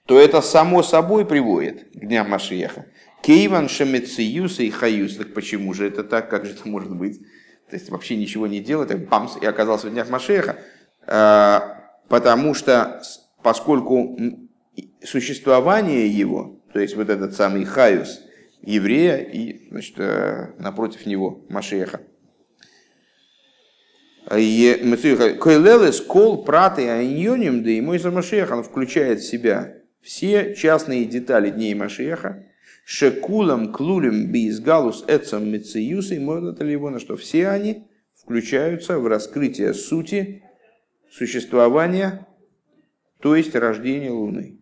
то 0.09 0.18
это 0.18 0.40
само 0.40 0.82
собой 0.82 1.24
приводит 1.24 1.90
к 1.92 2.00
дням 2.00 2.30
Машиеха. 2.30 2.86
Кейван 3.22 3.68
шемециюса 3.68 4.64
и 4.64 4.70
хаюс. 4.70 5.16
Так 5.16 5.34
почему 5.34 5.72
же 5.74 5.86
это 5.86 6.02
так? 6.02 6.28
Как 6.28 6.44
же 6.46 6.52
это 6.52 6.66
может 6.66 6.96
быть? 6.96 7.20
то 7.68 7.76
есть 7.76 7.90
вообще 7.90 8.16
ничего 8.16 8.46
не 8.46 8.61
делает, 8.61 8.90
и 8.90 8.96
бамс, 8.96 9.36
и 9.40 9.46
оказался 9.46 9.88
в 9.88 9.90
днях 9.90 10.09
Машеха, 10.09 10.56
э, 11.06 11.61
потому 12.09 12.54
что 12.54 13.02
поскольку 13.42 14.18
существование 15.02 16.09
его, 16.09 16.61
то 16.72 16.80
есть 16.80 16.96
вот 16.96 17.11
этот 17.11 17.34
самый 17.34 17.64
хаюс 17.64 18.22
еврея 18.62 19.18
и 19.18 19.68
значит, 19.70 19.94
э, 19.98 20.52
напротив 20.59 21.06
него 21.06 21.44
Машеха, 21.48 22.00
Койлелес, 24.28 26.02
кол, 26.02 26.44
праты, 26.44 26.86
айньоним, 26.86 27.62
да 27.62 27.70
и 27.70 27.80
мой 27.80 27.98
за 27.98 28.11
Машеха, 28.11 28.54
он 28.54 28.62
включает 28.62 29.20
в 29.20 29.26
себя 29.26 29.78
все 30.09 30.54
частные 30.54 31.04
детали 31.04 31.50
дней 31.50 31.74
Машеха, 31.74 32.46
Шекулам, 32.86 33.74
клулем, 33.74 34.32
бизгалус, 34.32 35.04
эцам, 35.06 35.52
мециюс 35.52 36.11
и 36.12 36.18
модаталивона, 36.18 36.98
что 36.98 37.18
все 37.18 37.48
они 37.48 37.86
включаются 38.14 38.98
в 38.98 39.06
раскрытие 39.06 39.74
сути 39.74 40.42
существования, 41.11 42.26
то 43.20 43.36
есть 43.36 43.54
рождения 43.54 44.11
Луны. 44.11 44.57